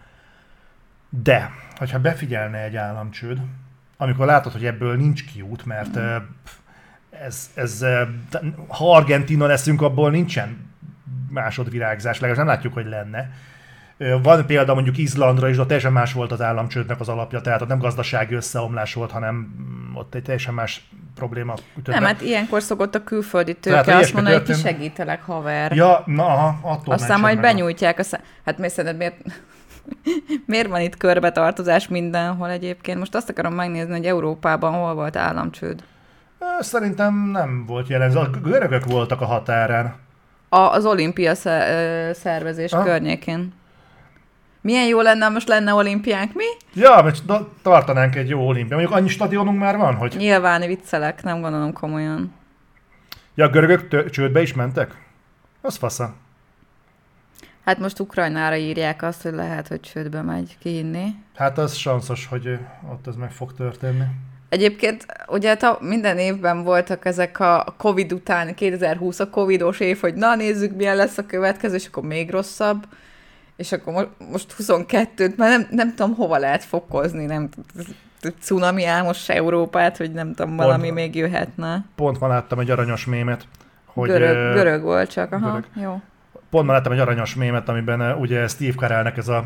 De, 1.09 1.51
hogyha 1.75 1.99
befigyelne 1.99 2.57
egy 2.57 2.75
államcsőd, 2.75 3.39
amikor 3.97 4.25
látod, 4.25 4.51
hogy 4.51 4.65
ebből 4.65 4.95
nincs 4.95 5.25
kiút, 5.25 5.65
mert 5.65 5.99
ez, 7.09 7.51
ez, 7.53 7.85
ha 8.67 8.95
Argentina 8.95 9.45
leszünk, 9.45 9.81
abból 9.81 10.11
nincsen 10.11 10.71
másodvirágzás, 11.29 12.19
legalábbis 12.19 12.43
nem 12.43 12.53
látjuk, 12.53 12.73
hogy 12.73 12.85
lenne. 12.85 13.31
Van 14.23 14.45
példa 14.45 14.73
mondjuk 14.73 14.97
Izlandra 14.97 15.49
is, 15.49 15.55
de 15.55 15.65
teljesen 15.65 15.91
más 15.91 16.13
volt 16.13 16.31
az 16.31 16.41
államcsődnek 16.41 16.99
az 16.99 17.09
alapja, 17.09 17.41
tehát 17.41 17.61
ott 17.61 17.67
nem 17.67 17.79
gazdasági 17.79 18.35
összeomlás 18.35 18.93
volt, 18.93 19.11
hanem 19.11 19.35
mm, 19.35 19.95
ott 19.95 20.15
egy 20.15 20.23
teljesen 20.23 20.53
más 20.53 20.89
probléma 21.15 21.53
ütött 21.77 21.93
Nem, 21.93 22.03
hát 22.03 22.21
ilyenkor 22.21 22.61
szokott 22.61 22.95
a 22.95 23.03
külföldi 23.03 23.55
Tehát, 23.55 23.83
tőke 23.83 23.95
ha 23.95 24.01
azt 24.01 24.13
mondani, 24.13 24.35
hogy 24.35 24.43
ki 24.43 24.53
segítelek, 24.53 25.21
haver. 25.21 25.71
Ja, 25.71 26.03
na, 26.05 26.25
aha, 26.25 26.59
attól 26.61 26.93
Aztán 26.93 27.19
majd 27.19 27.39
benyújtják 27.39 27.99
a 27.99 28.03
szá... 28.03 28.19
Hát 28.45 28.57
miért 28.57 28.73
szerinted 28.73 28.97
miért... 28.97 29.15
miért 30.45 30.67
van 30.67 30.81
itt 30.81 30.97
körbetartozás 30.97 31.87
mindenhol 31.87 32.49
egyébként? 32.49 32.99
Most 32.99 33.15
azt 33.15 33.29
akarom 33.29 33.53
megnézni, 33.53 33.91
hogy 33.91 34.05
Európában 34.05 34.73
hol 34.73 34.93
volt 34.93 35.15
államcsőd. 35.15 35.83
Szerintem 36.59 37.29
nem 37.31 37.65
volt 37.65 37.87
jelenző. 37.87 38.17
A 38.17 38.29
görögök 38.43 38.85
voltak 38.85 39.21
a 39.21 39.25
határán. 39.25 39.95
A, 40.49 40.57
az 40.57 40.85
olimpia 40.85 41.35
szervezés 42.13 42.71
Ah. 42.71 42.83
környékén. 42.83 43.53
Milyen 44.61 44.87
jó 44.87 45.01
lenne, 45.01 45.25
ha 45.25 45.31
most 45.31 45.47
lenne 45.47 45.73
olimpiánk, 45.73 46.33
mi? 46.33 46.45
Ja, 46.73 47.01
mert 47.03 47.23
tartanánk 47.61 48.15
egy 48.15 48.29
jó 48.29 48.47
olimpia. 48.47 48.75
Mondjuk 48.77 48.97
annyi 48.97 49.07
stadionunk 49.07 49.59
már 49.59 49.77
van, 49.77 49.95
hogy... 49.95 50.15
Nyilván 50.17 50.61
viccelek, 50.67 51.23
nem 51.23 51.41
gondolom 51.41 51.73
komolyan. 51.73 52.33
Ja, 53.35 53.45
a 53.45 53.49
görögök 53.49 53.87
tö- 53.87 54.11
csődbe 54.11 54.41
is 54.41 54.53
mentek? 54.53 54.95
Az 55.61 55.75
fasza. 55.75 56.13
Hát 57.65 57.79
most 57.79 57.99
Ukrajnára 57.99 58.55
írják 58.55 59.01
azt, 59.01 59.21
hogy 59.21 59.33
lehet, 59.33 59.67
hogy 59.67 59.79
csődbe 59.79 60.21
megy 60.21 60.57
kihinni. 60.59 61.05
Hát 61.35 61.57
az 61.57 61.75
sanszos, 61.75 62.25
hogy 62.25 62.57
ott 62.91 63.07
ez 63.07 63.15
meg 63.15 63.31
fog 63.31 63.53
történni. 63.53 64.03
Egyébként 64.49 65.05
ugye 65.27 65.55
ta, 65.55 65.77
minden 65.81 66.17
évben 66.17 66.63
voltak 66.63 67.05
ezek 67.05 67.39
a 67.39 67.75
Covid 67.77 68.13
után, 68.13 68.55
2020 68.55 69.19
a 69.19 69.29
Covidos 69.29 69.79
év, 69.79 69.99
hogy 69.99 70.13
na 70.13 70.35
nézzük 70.35 70.75
milyen 70.75 70.95
lesz 70.95 71.17
a 71.17 71.25
következő, 71.25 71.75
és 71.75 71.87
akkor 71.87 72.03
még 72.03 72.31
rosszabb. 72.31 72.85
És 73.59 73.71
akkor 73.71 73.93
mo- 73.93 74.31
most 74.31 74.55
22-t, 74.57 75.35
mert 75.35 75.37
nem, 75.37 75.67
nem 75.71 75.95
tudom 75.95 76.15
hova 76.15 76.37
lehet 76.37 76.63
fokozni, 76.63 77.25
nem 77.25 77.49
cunami 78.39 78.85
álmos 78.85 79.29
Európát, 79.29 79.97
hogy 79.97 80.11
nem 80.11 80.33
tudom, 80.33 80.55
valami 80.55 80.83
pont, 80.83 80.93
még 80.93 81.15
jöhetne. 81.15 81.85
Pont 81.95 82.19
ma 82.19 82.27
láttam 82.27 82.59
egy 82.59 82.69
aranyos 82.69 83.05
mémet. 83.05 83.47
Hogy, 83.85 84.09
görög, 84.09 84.53
görög 84.53 84.81
volt 84.81 85.11
csak, 85.11 85.31
aha, 85.31 85.47
görög. 85.47 85.65
jó. 85.75 86.01
Pont 86.49 86.65
ma 86.65 86.73
láttam 86.73 86.91
egy 86.91 86.99
aranyos 86.99 87.35
mémet, 87.35 87.69
amiben 87.69 88.17
ugye 88.17 88.47
Steve 88.47 88.73
Carellnek 88.73 89.17
ez 89.17 89.27
a 89.27 89.45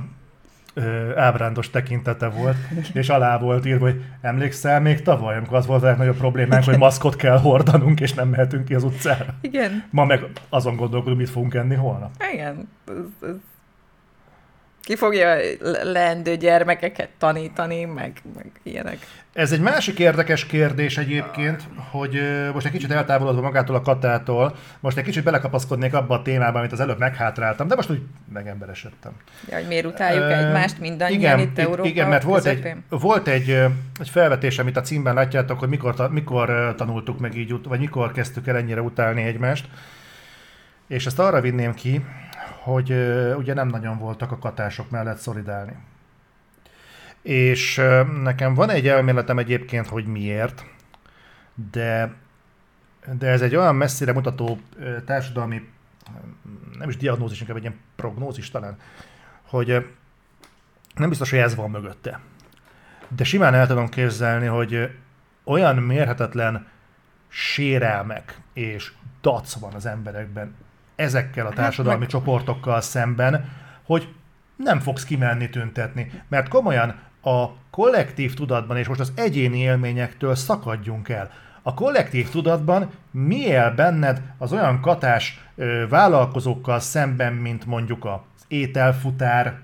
ö, 0.74 1.18
ábrándos 1.18 1.70
tekintete 1.70 2.28
volt, 2.30 2.57
és 2.93 3.09
alá 3.09 3.38
volt 3.38 3.66
írva, 3.66 3.86
hogy 3.86 4.01
emlékszel 4.22 4.82
még 4.82 5.01
tavaly, 5.01 5.38
amikor 5.38 5.57
az 5.57 5.66
volt 5.66 5.84
a 5.84 5.86
legnagyobb 5.86 6.18
problémánk, 6.18 6.64
hogy 6.64 6.78
maszkot 6.78 7.16
kell 7.16 7.38
hordanunk, 7.39 7.99
és 7.99 8.14
nem 8.14 8.28
mehetünk 8.28 8.66
ki 8.66 8.74
az 8.74 8.84
utcára. 8.84 9.34
Igen. 9.41 9.84
Ma 9.89 10.05
meg 10.05 10.24
azon 10.49 10.76
gondolkodunk, 10.76 11.18
mit 11.18 11.30
fogunk 11.30 11.53
enni 11.53 11.76
holnap. 11.76 12.11
Igen. 12.34 12.70
Ez, 12.88 13.30
ez 13.30 13.36
ki 14.84 14.95
fogja 14.95 15.36
leendő 15.84 16.36
gyermekeket 16.36 17.09
tanítani, 17.17 17.86
meg, 17.86 18.21
meg 18.36 18.45
ilyenek. 18.63 18.97
Ez 19.34 19.51
egy 19.51 19.59
másik 19.59 19.99
érdekes 19.99 20.45
kérdés 20.45 20.97
egyébként, 20.97 21.63
hogy 21.91 22.21
most 22.53 22.65
egy 22.65 22.71
kicsit 22.71 22.91
eltávolodva 22.91 23.41
magától 23.41 23.75
a 23.75 23.81
katától, 23.81 24.55
most 24.79 24.97
egy 24.97 25.03
kicsit 25.03 25.23
belekapaszkodnék 25.23 25.93
abba 25.93 26.15
a 26.15 26.21
témába, 26.21 26.59
amit 26.59 26.71
az 26.71 26.79
előbb 26.79 26.99
meghátráltam, 26.99 27.67
de 27.67 27.75
most 27.75 27.89
úgy 27.89 28.01
megemberesedtem. 28.34 29.11
Ja, 29.49 29.57
hogy 29.57 29.67
miért 29.67 29.86
utáljuk 29.86 30.23
uh, 30.23 30.38
egymást 30.38 30.79
mindannyian 30.79 31.19
igen, 31.19 31.39
itt 31.39 31.59
Európa 31.59 31.88
Igen, 31.88 32.09
mert 32.09 32.23
volt 32.23 32.45
egy, 32.45 32.73
volt 32.89 33.27
egy, 33.27 33.49
egy 33.99 34.09
felvetés, 34.09 34.59
amit 34.59 34.77
a 34.77 34.81
címben 34.81 35.13
látjátok, 35.13 35.59
hogy 35.59 35.69
mikor, 35.69 36.09
mikor 36.11 36.73
tanultuk 36.77 37.19
meg 37.19 37.38
így, 37.38 37.55
vagy 37.63 37.79
mikor 37.79 38.11
kezdtük 38.11 38.47
el 38.47 38.55
ennyire 38.55 38.81
utálni 38.81 39.23
egymást. 39.23 39.65
És 40.88 41.05
ezt 41.05 41.19
arra 41.19 41.41
vinném 41.41 41.73
ki, 41.73 42.01
hogy 42.64 42.91
ugye 43.38 43.53
nem 43.53 43.68
nagyon 43.68 43.97
voltak 43.97 44.32
a 44.32 44.38
katások 44.38 44.89
mellett 44.89 45.18
szolidálni. 45.18 45.78
És 47.22 47.82
nekem 48.22 48.53
van 48.53 48.70
egy 48.70 48.88
elméletem 48.88 49.38
egyébként, 49.38 49.88
hogy 49.88 50.05
miért, 50.05 50.66
de, 51.72 52.14
de 53.18 53.28
ez 53.28 53.41
egy 53.41 53.55
olyan 53.55 53.76
messzire 53.76 54.14
mutató 54.14 54.59
társadalmi, 55.05 55.70
nem 56.78 56.89
is 56.89 56.97
diagnózis, 56.97 57.41
inkább 57.41 57.55
egy 57.55 57.61
ilyen 57.64 57.80
prognózis 57.95 58.51
talán, 58.51 58.78
hogy 59.41 59.88
nem 60.95 61.09
biztos, 61.09 61.30
hogy 61.30 61.39
ez 61.39 61.55
van 61.55 61.70
mögötte. 61.70 62.20
De 63.07 63.24
simán 63.24 63.53
el 63.53 63.68
tudom 63.68 63.89
képzelni, 63.89 64.45
hogy 64.45 64.97
olyan 65.43 65.76
mérhetetlen 65.76 66.68
sérelmek 67.28 68.38
és 68.53 68.93
dac 69.22 69.53
van 69.53 69.74
az 69.74 69.86
emberekben 69.86 70.55
ezekkel 71.03 71.45
a 71.45 71.49
hát 71.49 71.57
társadalmi 71.57 72.01
hát, 72.01 72.09
csoportokkal 72.09 72.81
szemben, 72.81 73.49
hogy 73.83 74.07
nem 74.55 74.79
fogsz 74.79 75.03
kimenni 75.03 75.49
tüntetni. 75.49 76.11
Mert 76.27 76.47
komolyan 76.47 76.95
a 77.21 77.45
kollektív 77.69 78.33
tudatban, 78.33 78.77
és 78.77 78.87
most 78.87 78.99
az 78.99 79.11
egyéni 79.15 79.57
élményektől 79.57 80.35
szakadjunk 80.35 81.09
el. 81.09 81.31
A 81.61 81.73
kollektív 81.73 82.29
tudatban 82.29 82.89
mi 83.11 83.39
él 83.39 83.71
benned 83.71 84.21
az 84.37 84.53
olyan 84.53 84.81
katás 84.81 85.39
ö, 85.55 85.87
vállalkozókkal 85.89 86.79
szemben, 86.79 87.33
mint 87.33 87.65
mondjuk 87.65 88.05
az 88.05 88.45
ételfutár, 88.47 89.59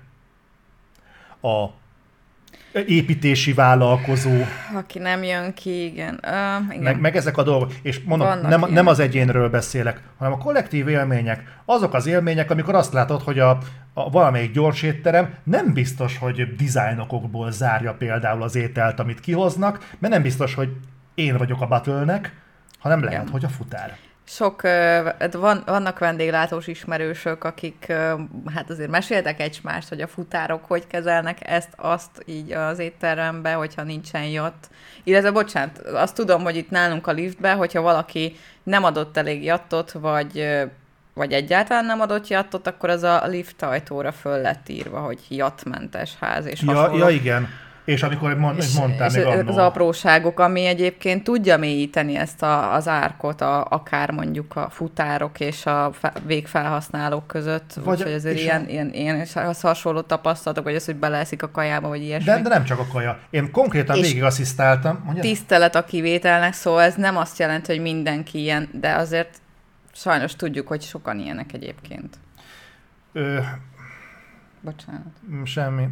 a 1.42 1.66
építési 2.86 3.52
vállalkozó. 3.52 4.30
Aki 4.74 4.98
nem 4.98 5.22
jön 5.22 5.54
ki, 5.54 5.84
igen. 5.84 6.20
Uh, 6.22 6.74
igen. 6.74 6.82
Meg, 6.82 7.00
meg 7.00 7.16
ezek 7.16 7.36
a 7.36 7.42
dolgok. 7.42 7.72
És 7.82 8.00
mondom, 8.04 8.40
nem, 8.40 8.64
nem 8.68 8.86
az 8.86 8.98
egyénről 8.98 9.48
beszélek, 9.48 10.00
hanem 10.18 10.32
a 10.32 10.38
kollektív 10.38 10.88
élmények. 10.88 11.42
Azok 11.64 11.94
az 11.94 12.06
élmények, 12.06 12.50
amikor 12.50 12.74
azt 12.74 12.92
látod, 12.92 13.22
hogy 13.22 13.38
a, 13.38 13.58
a 13.94 14.10
valamelyik 14.10 14.52
gyors 14.52 14.82
étterem 14.82 15.34
nem 15.44 15.72
biztos, 15.72 16.18
hogy 16.18 16.54
dizájnokokból 16.56 17.52
zárja 17.52 17.94
például 17.94 18.42
az 18.42 18.54
ételt, 18.54 19.00
amit 19.00 19.20
kihoznak, 19.20 19.90
mert 19.98 20.12
nem 20.12 20.22
biztos, 20.22 20.54
hogy 20.54 20.68
én 21.14 21.36
vagyok 21.36 21.60
a 21.60 21.66
battle 21.66 22.20
hanem 22.78 23.04
lehet, 23.04 23.20
igen. 23.20 23.32
hogy 23.32 23.44
a 23.44 23.48
futár 23.48 23.96
sok, 24.30 24.66
hát 25.18 25.34
van, 25.34 25.62
vannak 25.66 25.98
vendéglátós 25.98 26.66
ismerősök, 26.66 27.44
akik 27.44 27.92
hát 28.54 28.70
azért 28.70 28.90
meséltek 28.90 29.40
egymást, 29.40 29.88
hogy 29.88 30.00
a 30.00 30.06
futárok 30.06 30.64
hogy 30.64 30.86
kezelnek 30.86 31.48
ezt, 31.48 31.72
azt 31.76 32.22
így 32.26 32.52
az 32.52 32.78
étterembe, 32.78 33.52
hogyha 33.52 33.82
nincsen 33.82 34.24
jött. 34.24 34.70
Illetve, 35.04 35.30
bocsánat, 35.30 35.78
azt 35.78 36.14
tudom, 36.14 36.42
hogy 36.42 36.56
itt 36.56 36.70
nálunk 36.70 37.06
a 37.06 37.12
liftbe, 37.12 37.52
hogyha 37.52 37.80
valaki 37.80 38.36
nem 38.62 38.84
adott 38.84 39.16
elég 39.16 39.44
jattot, 39.44 39.92
vagy 39.92 40.48
vagy 41.14 41.32
egyáltalán 41.32 41.84
nem 41.84 42.00
adott 42.00 42.28
jattot, 42.28 42.66
akkor 42.66 42.90
az 42.90 43.02
a 43.02 43.26
lift 43.26 43.62
ajtóra 43.62 44.12
föl 44.12 44.40
lett 44.40 44.68
írva, 44.68 44.98
hogy 45.00 45.18
jatmentes 45.28 46.16
ház 46.20 46.46
és 46.46 46.62
ja, 46.62 46.96
ja, 46.96 47.08
igen. 47.08 47.48
És 47.84 48.02
amikor 48.02 48.34
mond, 48.34 48.58
és, 48.58 48.72
mondtál 48.72 49.08
és 49.08 49.14
még 49.14 49.24
annól. 49.24 49.48
az 49.48 49.56
apróságok, 49.56 50.40
ami 50.40 50.64
egyébként 50.64 51.24
tudja 51.24 51.56
mélyíteni 51.56 52.16
ezt 52.16 52.42
a, 52.42 52.74
az 52.74 52.88
árkot, 52.88 53.40
a, 53.40 53.66
akár 53.68 54.10
mondjuk 54.10 54.56
a 54.56 54.68
futárok 54.70 55.40
és 55.40 55.66
a 55.66 55.92
végfelhasználók 56.26 57.26
között, 57.26 57.72
vagy 57.84 57.98
úgyhogy 57.98 58.12
azért 58.12 58.38
ilyen, 58.38 58.64
a... 58.64 58.68
ilyen, 58.68 58.92
ilyen 58.92 59.26
hasonló 59.60 60.00
tapasztalatok, 60.00 60.64
vagy 60.64 60.74
az, 60.74 60.84
hogy 60.84 60.96
beleeszik 60.96 61.42
a 61.42 61.50
kajába, 61.50 61.88
vagy 61.88 62.02
ilyesmi. 62.02 62.24
De, 62.24 62.40
de 62.40 62.48
nem 62.48 62.64
csak 62.64 62.78
a 62.78 62.86
kaja. 62.92 63.18
Én 63.30 63.50
konkrétan 63.50 63.96
és 63.96 64.06
végig 64.06 64.22
asszisztáltam. 64.22 65.00
Mondjad? 65.04 65.26
Tisztelet 65.26 65.74
a 65.74 65.84
kivételnek, 65.84 66.52
szóval 66.52 66.82
ez 66.82 66.94
nem 66.94 67.16
azt 67.16 67.38
jelenti, 67.38 67.72
hogy 67.72 67.82
mindenki 67.82 68.40
ilyen, 68.40 68.68
de 68.72 68.94
azért 68.94 69.38
sajnos 69.92 70.36
tudjuk, 70.36 70.68
hogy 70.68 70.82
sokan 70.82 71.18
ilyenek 71.18 71.52
egyébként. 71.52 72.18
Ö, 73.12 73.38
Bocsánat. 74.60 75.12
Mm, 75.30 75.42
semmi. 75.42 75.88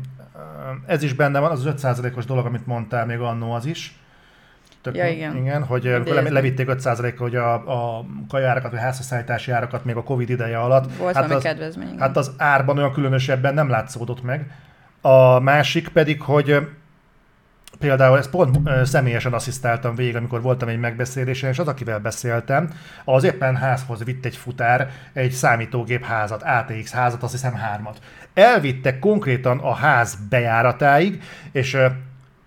Ez 0.86 1.02
is 1.02 1.12
benne 1.12 1.38
van, 1.38 1.50
az 1.50 1.62
5%-os 1.66 2.24
dolog, 2.24 2.46
amit 2.46 2.66
mondtál 2.66 3.06
még 3.06 3.18
annó 3.18 3.52
az 3.52 3.66
is. 3.66 3.98
Tök, 4.82 4.96
ja, 4.96 5.08
igen. 5.08 5.36
igen 5.36 5.64
hogy 5.64 5.82
le, 5.82 6.20
levitték 6.20 6.68
5 6.68 7.16
hogy 7.16 7.36
a, 7.36 7.54
a 7.54 8.04
kajárakat, 8.28 8.70
vagy 8.70 8.80
házhozszállítási 8.80 9.50
árakat 9.50 9.84
még 9.84 9.96
a 9.96 10.02
Covid 10.02 10.30
ideje 10.30 10.58
alatt. 10.58 10.96
Volt 10.96 11.14
hát 11.14 11.30
az, 11.30 11.42
kedvezmény. 11.42 11.98
Hát 11.98 12.16
az 12.16 12.32
árban 12.36 12.78
olyan 12.78 12.92
különösebben 12.92 13.54
nem 13.54 13.68
látszódott 13.68 14.22
meg. 14.22 14.50
A 15.00 15.38
másik 15.38 15.88
pedig, 15.88 16.22
hogy 16.22 16.68
Például 17.78 18.18
ezt 18.18 18.30
pont 18.30 18.58
személyesen 18.84 19.32
asszisztáltam 19.32 19.94
végig, 19.94 20.16
amikor 20.16 20.42
voltam 20.42 20.68
egy 20.68 20.78
megbeszélésen, 20.78 21.50
és 21.50 21.58
az, 21.58 21.68
akivel 21.68 21.98
beszéltem, 21.98 22.70
az 23.04 23.24
éppen 23.24 23.56
házhoz 23.56 24.04
vitt 24.04 24.24
egy 24.24 24.36
futár 24.36 24.90
egy 25.12 25.30
számítógép 25.30 26.04
házat, 26.04 26.42
ATX 26.42 26.90
házat, 26.90 27.22
azt 27.22 27.32
hiszem 27.32 27.54
hármat. 27.54 28.00
Elvitte 28.34 28.98
konkrétan 28.98 29.58
a 29.58 29.74
ház 29.74 30.18
bejáratáig, 30.28 31.22
és 31.52 31.76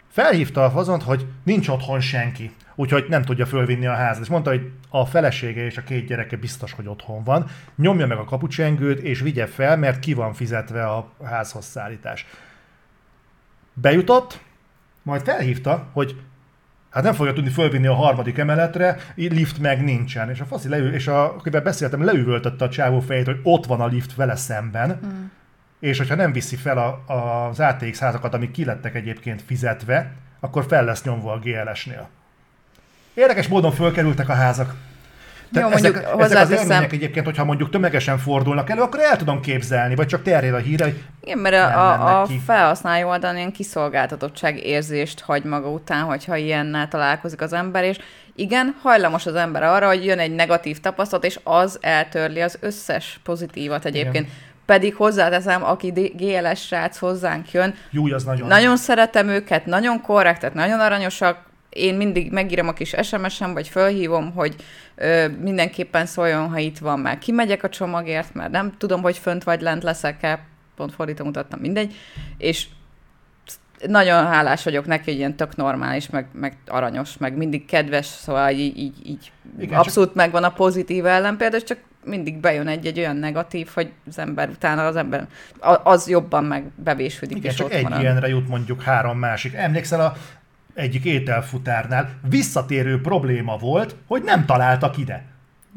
felhívta 0.08 0.64
a 0.64 0.70
fazont, 0.70 1.04
hogy 1.04 1.26
nincs 1.44 1.68
otthon 1.68 2.00
senki, 2.00 2.52
úgyhogy 2.76 3.06
nem 3.10 3.22
tudja 3.22 3.46
fölvinni 3.46 3.86
a 3.86 3.94
házat. 3.94 4.24
És 4.24 4.30
mondta, 4.30 4.50
hogy 4.50 4.72
a 4.90 5.06
felesége 5.06 5.66
és 5.66 5.78
a 5.78 5.84
két 5.84 6.06
gyereke 6.06 6.38
biztos, 6.38 6.74
hogy 6.74 6.88
otthon 6.88 7.24
van, 7.24 7.46
nyomja 7.76 8.08
meg 8.08 8.18
a 8.18 8.24
kapucsengőt, 8.24 9.00
és 9.00 9.20
vigye 9.20 9.46
fel, 9.46 9.78
mert 9.78 10.00
ki 10.00 10.14
van 10.14 10.34
fizetve 10.34 10.88
a 10.88 11.12
házhoz 11.24 11.66
szállítás. 11.66 12.26
Bejutott, 13.74 14.40
majd 15.04 15.22
felhívta, 15.22 15.88
hogy 15.94 16.16
hát 16.90 17.04
nem 17.04 17.14
fogja 17.14 17.34
tudni 17.34 17.50
fölvinni 17.50 17.88
a 17.88 17.94
harmadik 17.94 18.38
emeletre, 18.38 18.98
lift 19.16 19.60
meg 19.60 19.84
nincsen. 19.84 20.30
És 20.30 20.40
a 20.40 20.46
faszi 20.46 20.70
leül, 20.70 20.94
és 20.94 21.08
a, 21.08 21.36
akivel 21.36 21.62
beszéltem, 21.62 22.04
leüvöltötte 22.04 22.66
a 22.66 22.70
csávó 22.70 23.00
fejét, 23.00 23.26
hogy 23.26 23.40
ott 23.44 23.66
van 23.66 23.82
a 23.82 23.88
lift 23.88 24.16
vele 24.16 24.36
szemben, 24.36 25.00
mm. 25.06 25.26
és 25.80 25.98
hogyha 25.98 26.16
nem 26.16 26.32
viszi 26.32 26.56
fel 26.56 26.78
a, 26.78 27.14
a, 27.14 27.48
az 27.48 27.60
ATX 27.60 28.00
házakat, 28.00 28.34
amik 28.34 28.52
kilettek 28.52 28.96
egyébként 28.96 29.42
fizetve, 29.42 30.12
akkor 30.40 30.66
fel 30.66 30.86
lesz 30.86 31.04
nyomva 31.04 31.32
a 31.32 31.40
GLS-nél. 31.40 32.10
Érdekes 33.14 33.48
módon 33.48 33.72
fölkerültek 33.72 34.30
a 34.30 34.34
házak. 34.34 34.76
Jó, 35.52 35.70
mondjuk 35.70 35.96
ezek, 35.96 36.20
ezek 36.20 36.42
az 36.42 36.52
élmények 36.52 36.94
egyébként, 36.94 37.26
hogyha 37.26 37.44
mondjuk 37.44 37.70
tömegesen 37.70 38.18
fordulnak 38.18 38.70
elő, 38.70 38.82
akkor 38.82 39.00
el 39.00 39.18
tudom 39.18 39.42
képzelni, 39.42 39.96
vagy 39.96 40.08
csak 40.08 40.24
terjed 40.24 40.54
a 40.54 40.60
hogy 40.60 41.04
Igen, 41.22 41.38
mert 41.38 41.56
a, 41.56 42.22
a 42.22 42.28
felhasználó 42.46 43.10
oldalon 43.10 43.38
ilyen 43.38 43.52
kiszolgáltatottság 43.52 44.66
érzést 44.66 45.20
hagy 45.20 45.44
maga 45.44 45.70
után, 45.70 46.04
hogyha 46.04 46.36
ilyennel 46.36 46.88
találkozik 46.88 47.42
az 47.42 47.54
ember, 47.54 47.84
és 47.84 47.98
igen, 48.36 48.76
hajlamos 48.82 49.26
az 49.26 49.36
ember 49.36 49.64
arra, 49.64 49.88
hogy 49.88 50.06
jön 50.06 50.20
egy 50.20 50.36
negatív 50.36 50.80
tapasztalat, 50.80 51.26
és 51.26 51.40
az 51.44 51.78
eltörli 51.82 52.42
az 52.42 52.58
összes 52.60 53.20
pozitívat 53.24 53.86
egyébként. 53.86 54.26
Igen. 54.26 54.38
Pedig 54.66 54.96
hozzáteszem, 54.96 55.64
aki 55.64 56.12
GLS 56.16 56.66
srác 56.66 56.98
hozzánk 56.98 57.52
jön, 57.52 57.76
Júj, 57.90 58.12
az 58.12 58.24
nagyon. 58.24 58.48
nagyon 58.48 58.78
szeretem 58.78 59.28
őket, 59.28 59.66
nagyon 59.66 60.02
korrektek, 60.02 60.54
nagyon 60.54 60.80
aranyosak, 60.80 61.38
én 61.72 61.96
mindig 61.96 62.32
megírom 62.32 62.68
a 62.68 62.74
kis 62.74 62.96
SMS-em, 63.02 63.54
vagy 63.54 63.68
felhívom, 63.68 64.32
hogy 64.32 64.56
ö, 64.96 65.28
mindenképpen 65.28 66.06
szóljon, 66.06 66.50
ha 66.50 66.58
itt 66.58 66.78
van, 66.78 67.00
mert 67.00 67.20
kimegyek 67.20 67.64
a 67.64 67.70
csomagért, 67.70 68.34
mert 68.34 68.52
nem 68.52 68.74
tudom, 68.78 69.02
hogy 69.02 69.18
fönt 69.18 69.44
vagy 69.44 69.62
lent 69.62 69.84
leszek-e, 69.84 70.46
pont 70.76 70.94
fordítom 70.94 71.26
mutattam, 71.26 71.60
mindegy, 71.60 71.96
és 72.38 72.68
nagyon 73.88 74.28
hálás 74.28 74.64
vagyok 74.64 74.86
neki, 74.86 75.10
hogy 75.10 75.20
ilyen 75.20 75.36
tök 75.36 75.56
normális, 75.56 76.10
meg, 76.10 76.26
meg 76.34 76.58
aranyos, 76.68 77.18
meg 77.18 77.38
mindig 77.38 77.66
kedves, 77.66 78.06
szóval 78.06 78.52
így, 78.52 78.78
így, 78.78 78.94
így 79.06 79.32
Igen, 79.60 79.80
abszolút 79.80 80.10
csak... 80.10 80.18
megvan 80.18 80.44
a 80.44 80.52
pozitív 80.52 81.06
ellenpélda, 81.06 81.58
és 81.58 81.64
csak 81.64 81.78
mindig 82.04 82.38
bejön 82.38 82.68
egy-egy 82.68 83.00
olyan 83.00 83.16
negatív, 83.16 83.70
hogy 83.74 83.92
az 84.08 84.20
ember 84.20 84.50
utána 84.50 84.86
az 84.86 84.96
ember 84.96 85.28
az 85.84 86.10
jobban 86.10 86.44
meg 86.44 86.64
bevésődik, 86.76 87.38
Igen, 87.38 87.52
és 87.52 87.58
csak 87.58 87.66
ott 87.66 87.74
egy 87.74 87.84
marad. 87.84 88.02
ilyenre 88.02 88.28
jut 88.28 88.48
mondjuk 88.48 88.82
három 88.82 89.18
másik. 89.18 89.54
Emlékszel 89.54 90.02
a 90.02 90.14
egyik 90.74 91.06
ételfutárnál 91.06 92.10
visszatérő 92.30 93.02
probléma 93.02 93.58
volt, 93.58 93.96
hogy 94.08 94.24
nem 94.24 94.46
találtak 94.46 94.98
ide. 94.98 95.26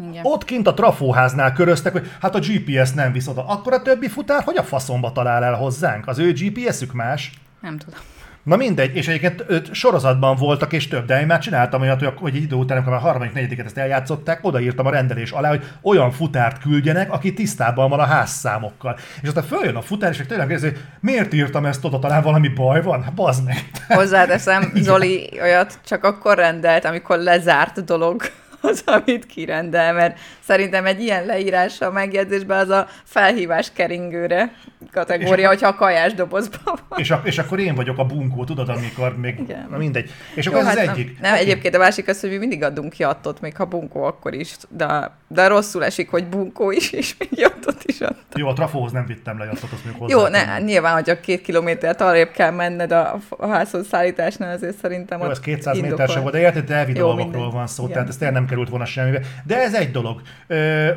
Igen. 0.09 0.25
Ott 0.25 0.45
kint 0.45 0.67
a 0.67 0.75
trafóháznál 0.75 1.53
köröztek, 1.53 1.93
hogy 1.93 2.11
hát 2.21 2.35
a 2.35 2.39
GPS 2.39 2.93
nem 2.93 3.13
visz 3.13 3.27
oda. 3.27 3.47
Akkor 3.47 3.73
a 3.73 3.83
többi 3.83 4.09
futár 4.09 4.43
hogy 4.43 4.57
a 4.57 4.63
faszomba 4.63 5.13
talál 5.13 5.45
el 5.45 5.55
hozzánk? 5.55 6.07
Az 6.07 6.19
ő 6.19 6.33
GPS-ük 6.33 6.93
más? 6.93 7.33
Nem 7.61 7.79
tudom. 7.79 7.99
Na 8.45 8.57
mindegy, 8.57 8.97
és 8.97 9.09
egyébként 9.09 9.45
öt 9.47 9.75
sorozatban 9.75 10.37
voltak 10.37 10.73
és 10.73 10.89
több, 10.89 11.07
de 11.07 11.21
én 11.21 11.27
már 11.27 11.39
csináltam 11.39 11.81
olyat, 11.81 11.99
hogy, 11.99 12.13
hogy 12.17 12.37
egy 12.37 12.43
idő 12.43 12.57
után, 12.57 12.77
amikor 12.77 12.95
a 12.95 12.99
harmadik, 12.99 13.33
negyediket 13.33 13.67
ezt 13.67 13.79
eljátszották, 13.79 14.39
odaírtam 14.43 14.87
a 14.87 14.91
rendelés 14.91 15.31
alá, 15.31 15.49
hogy 15.49 15.65
olyan 15.83 16.11
futárt 16.11 16.61
küldjenek, 16.61 17.13
aki 17.13 17.33
tisztában 17.33 17.91
van 17.91 17.99
a 17.99 18.05
házszámokkal. 18.05 18.99
És 19.23 19.29
aztán 19.29 19.45
följön 19.45 19.77
a 19.77 19.83
futár, 19.83 20.11
és 20.11 20.23
tényleg 20.29 20.47
kérdezi, 20.47 20.69
hogy 20.69 20.85
miért 21.01 21.33
írtam 21.33 21.67
ezt 21.67 21.85
oda, 21.85 21.99
talán 21.99 22.23
valami 22.23 22.49
baj 22.49 22.83
van? 22.83 23.03
Hát 23.03 23.15
bazd 23.15 23.45
meg. 23.45 23.71
Hozzáteszem, 23.89 24.73
Zoli 24.87 25.31
olyat 25.43 25.79
csak 25.85 26.05
akkor 26.05 26.37
rendelt, 26.37 26.85
amikor 26.85 27.19
lezárt 27.19 27.85
dolog 27.85 28.23
az, 28.65 28.83
amit 28.87 29.27
kirendel, 29.27 29.93
mert 29.93 30.19
szerintem 30.41 30.87
egy 30.87 31.01
ilyen 31.01 31.27
leírás 31.27 31.81
a 31.81 31.91
megjegyzésben 31.91 32.59
az 32.59 32.69
a 32.69 32.89
felhívás 33.05 33.73
keringőre 33.73 34.53
kategória, 34.93 35.49
hogyha 35.49 35.69
a 35.69 35.75
kajás 35.75 36.15
dobozban 36.15 36.79
van. 36.89 36.99
És, 36.99 37.11
a, 37.11 37.21
és 37.25 37.39
akkor 37.39 37.59
én 37.59 37.75
vagyok 37.75 37.99
a 37.99 38.05
bunkó, 38.05 38.45
tudod, 38.45 38.69
amikor 38.69 39.19
még, 39.19 39.39
Igen. 39.39 39.67
na 39.71 39.77
mindegy. 39.77 40.11
És 40.35 40.47
akkor 40.47 40.61
Jó, 40.61 40.67
ez 40.67 40.75
hát 40.77 40.87
az 40.87 40.93
egyik. 40.93 41.21
Nem, 41.21 41.33
nem, 41.33 41.41
egyébként 41.41 41.75
a 41.75 41.79
másik 41.79 42.09
az, 42.09 42.21
hogy 42.21 42.31
mi 42.31 42.37
mindig 42.37 42.63
adunk 42.63 42.93
ki 42.93 43.03
attot, 43.03 43.41
még 43.41 43.57
ha 43.57 43.65
bunkó 43.65 44.03
akkor 44.03 44.35
is, 44.35 44.57
de, 44.69 45.11
de 45.29 45.47
rosszul 45.47 45.85
esik, 45.85 46.11
hogy 46.11 46.27
bunkó 46.27 46.71
is, 46.71 46.93
és 46.93 47.17
még 47.19 47.29
jattot 47.31 47.83
is 47.85 48.01
adtam. 48.01 48.41
Jó, 48.41 48.49
a 48.49 48.53
trafóhoz 48.53 48.93
nem 48.93 49.07
vittem 49.07 49.39
le 49.39 49.45
jattot, 49.45 49.71
azt 49.73 49.83
hozzá. 49.99 50.15
Jó, 50.15 50.27
ne, 50.27 50.59
nyilván, 50.59 50.95
hogyha 50.95 51.21
két 51.21 51.41
kilométert 51.41 52.01
arrébb 52.01 52.31
kell 52.31 52.51
menned 52.51 52.93
a, 52.93 53.19
a 53.29 53.47
házhoz 53.47 53.87
szállításnál, 53.87 54.55
azért 54.55 54.77
szerintem 54.77 55.21
Jó, 55.21 55.31
ez 55.31 55.41
200 55.41 55.81
méter 55.81 56.09
sem 56.09 56.23
volt, 56.23 56.35
de 56.35 56.41
érted, 56.41 56.65
de 56.65 56.75
elvi 56.75 56.93
dolgokról 56.93 57.51
van 57.51 57.67
szó, 57.67 57.83
Igen. 57.83 57.95
tehát 57.95 58.09
ez 58.09 58.17
tényleg 58.17 58.37
nem 58.37 58.47
került 58.55 58.69
volna 58.69 58.85
semmibe. 58.85 59.21
De 59.45 59.57
ez 59.63 59.75
egy 59.75 59.91
dolog. 59.91 60.23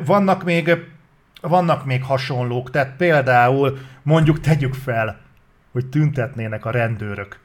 Vannak 0.04 0.44
még 0.44 0.76
vannak 1.40 1.84
még 1.84 2.02
hasonlók, 2.02 2.70
tehát 2.70 2.96
például 2.96 3.78
mondjuk 4.02 4.40
tegyük 4.40 4.74
fel, 4.74 5.20
hogy 5.72 5.86
tüntetnének 5.86 6.64
a 6.64 6.70
rendőrök. 6.70 7.38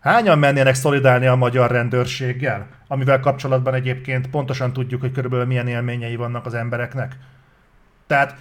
Hányan 0.00 0.38
mennének 0.38 0.74
szolidálni 0.74 1.26
a 1.26 1.34
magyar 1.34 1.70
rendőrséggel? 1.70 2.66
Amivel 2.88 3.20
kapcsolatban 3.20 3.74
egyébként 3.74 4.30
pontosan 4.30 4.72
tudjuk, 4.72 5.00
hogy 5.00 5.12
körülbelül 5.12 5.46
milyen 5.46 5.68
élményei 5.68 6.16
vannak 6.16 6.46
az 6.46 6.54
embereknek. 6.54 7.16
Tehát 8.06 8.34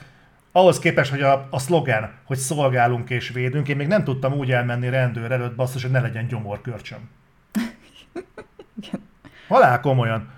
ahhoz 0.52 0.80
képest, 0.80 1.12
hogy 1.12 1.22
a, 1.22 1.48
a 1.50 1.60
szlogen, 1.60 2.12
hogy 2.24 2.38
szolgálunk 2.38 3.10
és 3.10 3.30
védünk, 3.30 3.68
én 3.68 3.76
még 3.76 3.88
nem 3.88 4.04
tudtam 4.04 4.34
úgy 4.34 4.52
elmenni 4.52 4.90
rendőr 4.90 5.32
előtt, 5.32 5.56
basszus, 5.56 5.82
hogy 5.82 5.92
ne 5.92 6.00
legyen 6.00 6.28
gyomorkörcsöm. 6.28 7.10
Halál 9.48 9.80
komolyan. 9.80 10.38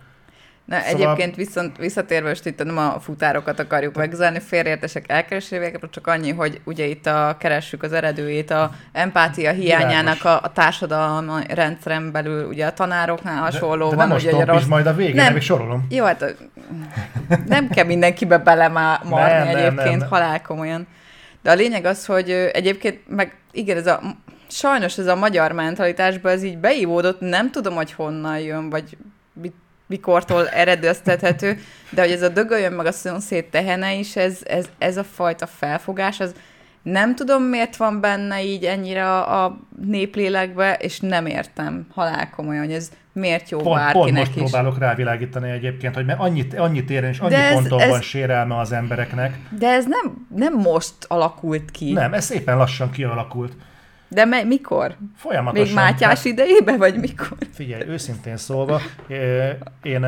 Na, 0.72 0.80
szóval... 0.80 0.93
Egyébként 0.95 1.36
viszont 1.36 1.78
visszatérve, 1.78 2.28
most 2.28 2.45
itt 2.45 2.63
nem 2.63 2.78
a 2.78 2.99
futárokat 2.99 3.59
akarjuk 3.59 3.95
megzárni, 3.95 4.39
félreértesek 4.39 5.11
elkeresésével, 5.11 5.72
csak 5.89 6.07
annyi, 6.07 6.32
hogy 6.32 6.61
ugye 6.63 6.86
itt 6.86 7.05
a, 7.05 7.36
keressük 7.39 7.84
az 7.84 7.93
eredőjét, 7.93 8.51
a 8.51 8.72
empátia 8.91 9.51
hiányának 9.51 10.26
a, 10.26 10.41
a 10.43 10.51
társadalmi 10.53 11.43
rendszeren 11.47 12.11
belül, 12.11 12.47
ugye 12.47 12.65
a 12.65 12.74
tanároknál 12.74 13.41
hasonló 13.41 13.89
de, 13.89 13.95
de 13.95 14.05
van. 14.05 14.11
Ugye, 14.11 14.32
most 14.32 14.47
rossz... 14.47 14.65
majd 14.65 14.86
a 14.86 14.93
végén, 14.93 15.15
nem, 15.15 15.39
sorolom. 15.39 15.86
Jó, 15.89 16.05
hát 16.05 16.36
nem 17.45 17.67
kell 17.67 17.86
mindenkibe 17.86 18.38
belemarni 18.38 19.09
nem, 19.09 19.47
egyébként, 19.47 19.76
nem, 19.76 19.97
nem, 19.97 20.07
halál 20.09 20.41
komolyan. 20.41 20.88
De 21.41 21.51
a 21.51 21.55
lényeg 21.55 21.86
az, 21.86 22.05
hogy 22.05 22.30
egyébként 22.30 22.99
meg 23.07 23.36
igen, 23.51 23.78
ez 23.78 23.88
a 23.88 24.01
sajnos 24.47 24.97
ez 24.97 25.07
a 25.07 25.15
magyar 25.15 25.51
mentalitásban 25.51 26.32
ez 26.32 26.43
így 26.43 26.57
beívódott, 26.57 27.19
nem 27.19 27.51
tudom, 27.51 27.76
hogy 27.76 27.91
honnan 27.91 28.39
jön, 28.39 28.69
vagy 28.69 28.97
mit 29.34 29.53
mikortól 29.92 30.48
eredeztethető, 30.48 31.58
de 31.89 32.02
hogy 32.02 32.12
ez 32.12 32.22
a 32.22 32.30
dögöljön 32.30 32.74
meg 32.74 32.86
a 32.86 32.92
szomszéd 32.92 33.46
tehene 33.46 33.94
is, 33.94 34.16
ez, 34.16 34.39
ez, 34.44 34.70
ez 34.78 34.98
a 34.98 35.04
fajta 35.04 35.48
felfogás, 35.48 36.20
az 36.20 36.34
nem 36.82 37.16
tudom, 37.16 37.44
miért 37.44 37.76
van 37.76 38.02
benne 38.02 38.44
így 38.44 38.64
ennyire 38.64 39.10
a, 39.10 39.46
a 39.46 39.60
néplélekbe, 39.86 40.74
és 40.74 41.00
nem 41.00 41.26
értem 41.26 41.88
halál 41.94 42.30
komolyan, 42.30 42.66
hogy 42.66 42.74
ez 42.74 42.92
miért 43.14 43.50
jó 43.50 43.60
pont, 43.60 43.76
bárkinek 43.76 44.06
pont 44.06 44.18
most 44.18 44.36
is. 44.36 44.42
próbálok 44.42 44.80
rávilágítani 44.80 45.50
egyébként, 45.50 45.96
hogy 45.96 46.06
mert 46.06 46.20
annyit, 46.20 46.60
annyit 46.60 46.89
éren 46.89 47.10
és 47.10 47.20
annyi 47.20 47.34
ez, 47.34 47.54
ponton 47.54 47.80
ez, 47.80 47.89
van 47.89 48.02
sérelme 48.02 48.58
az 48.58 48.72
embereknek. 48.72 49.38
De 49.50 49.68
ez 49.68 49.86
nem, 49.86 50.28
nem 50.36 50.54
most 50.54 50.94
alakult 51.08 51.72
ki. 51.72 51.92
Nem, 51.92 52.14
ez 52.14 52.26
szépen 52.26 52.58
lassan 52.58 52.92
kialakult. 52.92 53.54
De 54.12 54.26
me- 54.26 54.43
mikor? 54.43 54.95
Folyamatosan. 55.16 55.66
Még 55.66 55.76
Mátyás 55.76 56.18
hát, 56.18 56.26
idejében, 56.26 56.78
vagy 56.78 56.99
mikor? 56.99 57.38
Figyelj, 57.53 57.88
őszintén 57.88 58.38
szólva, 58.38 58.82
én 59.82 60.05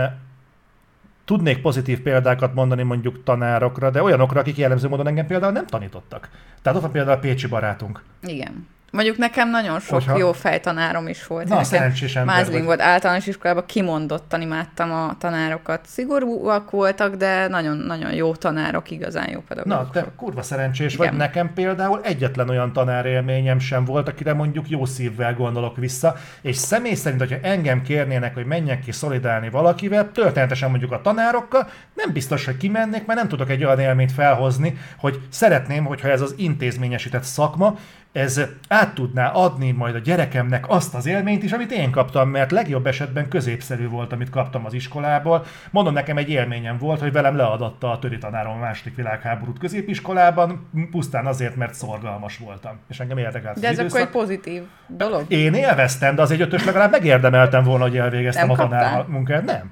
tudnék 1.26 1.62
pozitív 1.62 2.02
példákat 2.02 2.54
mondani 2.54 2.84
mondjuk 2.84 3.24
tanárokra, 3.24 3.90
de 3.90 4.04
olyanokra, 4.04 4.40
akik 4.40 4.58
jellemző 4.58 4.88
módon 4.88 5.08
engem 5.08 5.28
például 5.28 5.52
nem 5.52 5.66
tanítottak. 5.66 6.30
Tehát 6.62 6.78
ott 6.78 6.84
van 6.84 6.92
például 6.94 7.18
a 7.18 7.20
Pécsi 7.20 7.48
barátunk. 7.48 8.04
Igen. 8.22 8.68
Mondjuk 8.94 9.18
nekem 9.18 9.50
nagyon 9.50 9.80
sok 9.80 9.94
Hogyha... 9.94 10.18
jó 10.18 10.32
fejtanárom 10.32 11.08
is 11.08 11.28
volt. 11.28 11.48
Na, 11.48 11.64
szerencsés 11.64 12.16
ember 12.16 12.36
Mázling 12.36 12.66
volt. 12.66 12.82
Általános 12.82 13.28
iskolában 13.28 13.66
kimondottan 13.66 14.42
imádtam 14.42 14.92
a 14.92 15.16
tanárokat. 15.20 15.86
Szigorúak 15.86 16.72
voltak, 16.72 17.16
de 17.16 17.48
nagyon-nagyon 17.48 18.14
jó 18.14 18.36
tanárok, 18.36 18.92
igazán 18.92 19.30
jó 19.30 19.40
pedagógusok. 19.48 19.94
Na, 19.94 20.02
te 20.02 20.12
kurva 20.16 20.42
szerencsés 20.42 20.94
Igen. 20.94 21.08
vagy. 21.08 21.18
Nekem 21.18 21.54
például 21.54 22.00
egyetlen 22.04 22.50
olyan 22.50 22.74
tanárélményem 22.74 23.60
sem 23.60 23.86
volt, 23.86 24.08
akire 24.08 24.34
mondjuk 24.34 24.70
jó 24.70 24.86
szívvel 24.86 25.34
gondolok 25.34 25.78
vissza, 25.78 26.16
és 26.42 26.56
személy 26.56 26.94
szerint, 26.94 27.22
hogyha 27.22 27.48
engem 27.48 27.82
kérnének, 27.82 28.34
hogy 28.34 28.46
menjek 28.46 28.80
ki 28.80 28.92
szolidálni 28.92 29.50
valakivel, 29.50 30.12
történetesen 30.12 30.70
mondjuk 30.70 30.92
a 30.92 31.02
tanárokkal, 31.02 31.70
nem 31.94 32.14
biztos, 32.14 32.46
hogy 32.46 32.58
kimennék, 32.58 33.06
mert 33.06 33.20
nem 33.20 33.28
tudok 33.28 33.50
egy 33.50 33.64
olyan 33.64 33.80
élményt 33.80 34.12
felhozni, 34.12 34.78
hogy 34.98 35.20
szeretném, 35.30 35.86
hogyha 35.86 36.08
ez 36.08 36.22
az 36.22 36.34
intézményesített 36.38 37.24
szakma, 37.24 37.78
ez 38.14 38.42
át 38.68 38.94
tudná 38.94 39.32
adni 39.32 39.72
majd 39.72 39.96
a 39.96 40.00
gyerekemnek 40.00 40.70
azt 40.70 40.96
az 40.96 41.06
élményt 41.06 41.44
is, 41.44 41.52
amit 41.52 41.72
én 41.72 41.92
kaptam, 41.92 42.30
mert 42.30 42.52
legjobb 42.52 42.88
esetben 42.88 43.28
középszerű 43.28 43.88
volt, 43.88 44.14
amit 44.14 44.30
kaptam 44.30 44.66
az 44.66 44.74
iskolából. 44.74 45.46
Mondom, 45.72 45.94
nekem 45.94 46.18
egy 46.18 46.30
élményem 46.30 46.78
volt, 46.78 47.00
hogy 47.00 47.12
velem 47.12 47.36
leadatta 47.36 47.92
a 47.92 48.00
töri 48.00 48.18
tanárom 48.18 48.54
a 48.54 48.60
második 48.60 48.96
világháborút 48.96 49.60
középiskolában, 49.60 50.70
pusztán 50.92 51.26
azért, 51.26 51.56
mert 51.56 51.74
szorgalmas 51.74 52.38
voltam. 52.38 52.80
És 52.90 53.00
engem 53.00 53.18
érdekelt 53.18 53.60
De 53.60 53.68
ez 53.68 53.74
időszak. 53.74 53.90
akkor 53.90 54.02
egy 54.02 54.22
pozitív 54.22 54.64
dolog. 54.88 55.26
Én 55.28 55.54
élveztem, 55.54 56.16
de 56.16 56.22
az 56.22 56.32
egy 56.32 56.42
ötös 56.42 56.66
legalább 56.66 56.92
megérdemeltem 56.92 57.64
volna, 57.64 57.84
hogy 57.84 57.98
elvégeztem 57.98 58.48
Nem 58.48 58.60
a 58.60 58.68
tanár 58.68 59.06
munkát. 59.08 59.44
Nem. 59.44 59.72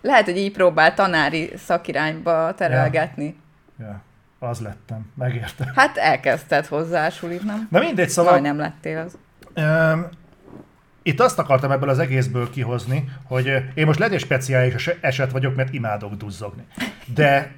Lehet, 0.00 0.24
hogy 0.24 0.36
így 0.36 0.52
próbál 0.52 0.94
tanári 0.94 1.52
szakirányba 1.56 2.54
terelgetni. 2.54 3.36
Ja. 3.78 3.86
ja. 3.86 4.08
Az 4.42 4.60
lettem, 4.60 5.10
megértem. 5.14 5.68
Hát 5.74 5.96
elkezdted 5.96 6.66
hozzá 6.66 7.08
sulit, 7.08 7.42
nem? 7.42 7.68
Na 7.70 7.78
mindegy, 7.78 8.08
szóval... 8.08 8.30
Majd 8.32 8.44
nem 8.44 8.58
lettél 8.58 8.98
az. 8.98 9.18
Um, 9.56 10.08
itt 11.02 11.20
azt 11.20 11.38
akartam 11.38 11.70
ebből 11.70 11.88
az 11.88 11.98
egészből 11.98 12.50
kihozni, 12.50 13.08
hogy 13.24 13.46
én 13.74 13.86
most 13.86 13.98
lehet 13.98 14.18
speciális 14.18 14.86
eset 15.00 15.30
vagyok, 15.30 15.54
mert 15.56 15.72
imádok 15.72 16.14
duzzogni. 16.14 16.66
De 17.14 17.52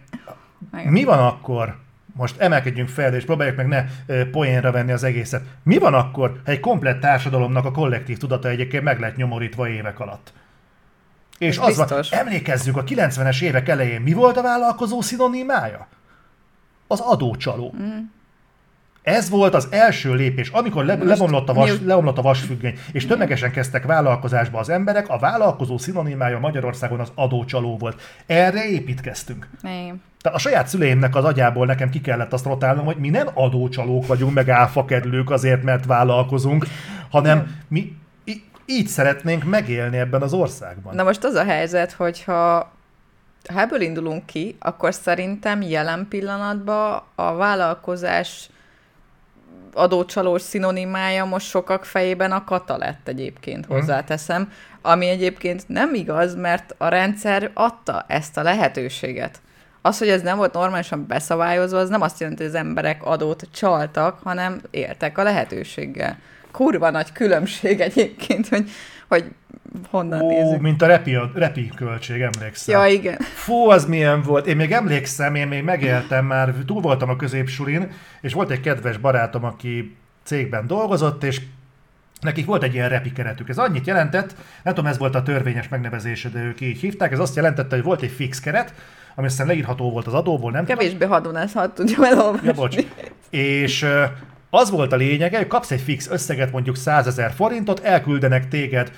mi 0.85 1.05
van 1.05 1.19
akkor, 1.19 1.77
most 2.17 2.41
emelkedjünk 2.41 2.89
fel, 2.89 3.15
és 3.15 3.25
próbáljuk 3.25 3.57
meg 3.57 3.67
ne 3.67 3.85
poénra 4.25 4.73
venni 4.73 4.93
az 4.93 5.03
egészet. 5.03 5.43
Mi 5.63 5.79
van 5.79 5.95
akkor, 5.95 6.41
ha 6.45 6.51
egy 6.51 6.61
komplett 6.61 7.01
társadalomnak 7.01 7.65
a 7.65 7.71
kollektív 7.71 8.19
tudata 8.19 8.49
egyébként 8.49 8.83
meg 8.83 9.01
lett 9.01 9.17
nyomorítva 9.17 9.69
évek 9.69 10.01
alatt? 10.01 10.33
És 11.39 11.57
Ez 11.57 11.63
az 11.63 11.77
biztos. 11.77 12.09
van, 12.09 12.19
emlékezzünk, 12.19 12.77
a 12.77 12.85
90-es 12.85 13.43
évek 13.43 13.69
elején 13.69 14.01
mi 14.01 14.13
volt 14.13 14.37
a 14.37 14.43
vállalkozó 14.43 15.01
szinonimája? 15.01 15.89
Az 16.93 17.01
adócsaló. 17.01 17.75
Mm. 17.83 17.99
Ez 19.03 19.31
volt 19.31 19.55
az 19.55 19.69
első 19.71 20.15
lépés, 20.15 20.49
amikor 20.49 20.85
le, 20.85 20.95
levonlott, 20.95 21.49
a 21.49 21.53
vas, 21.53 21.73
leomlott 21.85 22.19
a 22.19 22.23
vasfüggöny, 22.23 22.79
és 22.93 23.07
tömegesen 23.07 23.51
kezdtek 23.51 23.85
vállalkozásba 23.85 24.59
az 24.59 24.69
emberek, 24.69 25.09
a 25.09 25.19
vállalkozó 25.19 25.79
szinonimája 25.79 26.39
Magyarországon 26.39 27.01
az 27.01 27.13
adócsaló 27.15 27.77
volt. 27.77 28.01
Erre 28.27 28.69
építkeztünk. 28.69 29.49
Igen. 29.63 30.03
Tehát 30.21 30.39
a 30.39 30.41
saját 30.41 30.69
szüleimnek 30.69 31.17
az 31.17 31.25
agyából 31.25 31.67
nekem 31.67 31.91
ki 31.91 32.01
kellett 32.01 32.33
azt 32.33 32.45
rotálnom, 32.45 32.85
hogy 32.85 32.97
mi 32.97 33.09
nem 33.09 33.29
adócsalók 33.35 34.07
vagyunk, 34.07 34.35
meg 34.35 34.49
áfakedlők 34.49 35.31
azért, 35.31 35.63
mert 35.63 35.87
vállalkozunk, 35.87 36.67
hanem 37.11 37.57
mi 37.69 37.97
így 38.67 38.87
szeretnénk 38.87 39.45
megélni 39.45 39.97
ebben 39.97 40.23
az 40.23 40.33
országban. 40.33 40.95
Na 40.95 41.03
most 41.03 41.25
az 41.25 41.35
a 41.35 41.45
helyzet, 41.45 41.93
hogyha 41.93 42.73
ha 43.49 43.61
ebből 43.61 43.81
indulunk 43.81 44.27
ki, 44.27 44.57
akkor 44.59 44.95
szerintem 44.95 45.63
jelen 45.63 46.07
pillanatban 46.09 47.03
a 47.15 47.35
vállalkozás 47.35 48.51
adócsalós 49.73 50.43
szinonimája 50.43 51.25
most 51.25 51.49
sokak 51.49 51.85
fejében 51.85 52.33
a 52.33 52.45
kata 52.45 52.77
lett 52.77 53.09
egyébként, 53.09 53.67
hm. 53.67 53.73
hozzáteszem, 53.73 54.53
ami 54.83 55.09
egyébként 55.09 55.69
nem 55.69 55.95
igaz, 55.95 56.35
mert 56.35 56.75
a 56.79 56.89
rendszer 56.89 57.51
adta 57.55 58.05
ezt 58.09 58.37
a 58.37 58.43
lehetőséget. 58.43 59.41
Az, 59.83 59.99
hogy 59.99 60.09
ez 60.09 60.23
nem 60.23 60.37
volt 60.37 60.53
normálisan 60.53 61.07
beszabályozva, 61.07 61.79
az 61.79 61.89
nem 61.89 62.01
azt 62.01 62.21
jelenti, 62.21 62.43
hogy 62.43 62.53
az 62.53 62.59
emberek 62.59 63.05
adót 63.05 63.49
csaltak, 63.53 64.19
hanem 64.23 64.61
éltek 64.71 65.19
a 65.19 65.23
lehetőséggel. 65.23 66.19
Kurva 66.51 66.91
nagy 66.91 67.13
különbség 67.13 67.81
egyébként, 67.81 68.49
hogy, 68.49 68.71
hogy 69.09 69.25
honnan 69.91 70.21
Ó, 70.21 70.29
nézzük. 70.29 70.61
mint 70.61 70.83
a 70.83 70.87
repi, 70.87 71.19
repi 71.35 71.71
költség, 71.77 72.21
emlékszem. 72.21 72.81
Ja, 72.81 72.87
igen. 72.87 73.17
Fú, 73.19 73.71
az 73.71 73.87
milyen 73.87 74.23
volt. 74.23 74.47
Én 74.47 74.57
még 74.57 74.73
emlékszem, 74.73 75.35
én 75.35 75.49
még 75.49 75.63
megéltem 75.63 76.25
már, 76.27 76.55
túl 76.67 76.81
voltam 76.81 77.09
a 77.09 77.17
középsulin, 77.17 77.91
és 78.21 78.33
volt 78.33 78.51
egy 78.51 78.61
kedves 78.61 78.97
barátom, 78.97 79.45
aki 79.45 79.97
cégben 80.25 80.67
dolgozott, 80.67 81.25
és 81.25 81.41
Nekik 82.23 82.47
volt 82.47 82.63
egy 82.63 82.75
ilyen 82.75 82.89
repi 82.89 83.13
keretük. 83.13 83.49
Ez 83.49 83.59
annyit 83.59 83.87
jelentett, 83.87 84.35
nem 84.63 84.75
tudom, 84.75 84.91
ez 84.91 84.99
volt 84.99 85.15
a 85.15 85.23
törvényes 85.23 85.69
megnevezése, 85.69 86.29
de 86.29 86.43
ők 86.43 86.61
így 86.61 86.81
hívták, 86.81 87.13
ez 87.13 87.19
azt 87.19 87.37
jelentette, 87.37 87.75
hogy 87.75 87.85
volt 87.85 88.03
egy 88.03 88.11
fix 88.11 88.41
keret, 88.41 88.75
ami 89.15 89.27
aztán 89.27 89.47
leírható 89.47 89.91
volt 89.91 90.07
az 90.07 90.15
adóból, 90.15 90.51
nem 90.51 90.65
Kevésbé 90.65 91.05
hadonás, 91.05 91.53
ha 91.53 91.73
tudja 91.73 92.07
elolvasni. 92.07 92.47
Ja, 92.47 92.53
bocs. 92.53 92.77
És 93.31 93.87
az 94.55 94.71
volt 94.71 94.93
a 94.93 94.97
lényege, 94.97 95.37
hogy 95.37 95.47
kapsz 95.47 95.71
egy 95.71 95.81
fix 95.81 96.09
összeget, 96.11 96.53
mondjuk 96.53 96.77
100 96.77 97.07
ezer 97.07 97.33
forintot, 97.33 97.85
elküldenek 97.85 98.49
téged, 98.49 98.93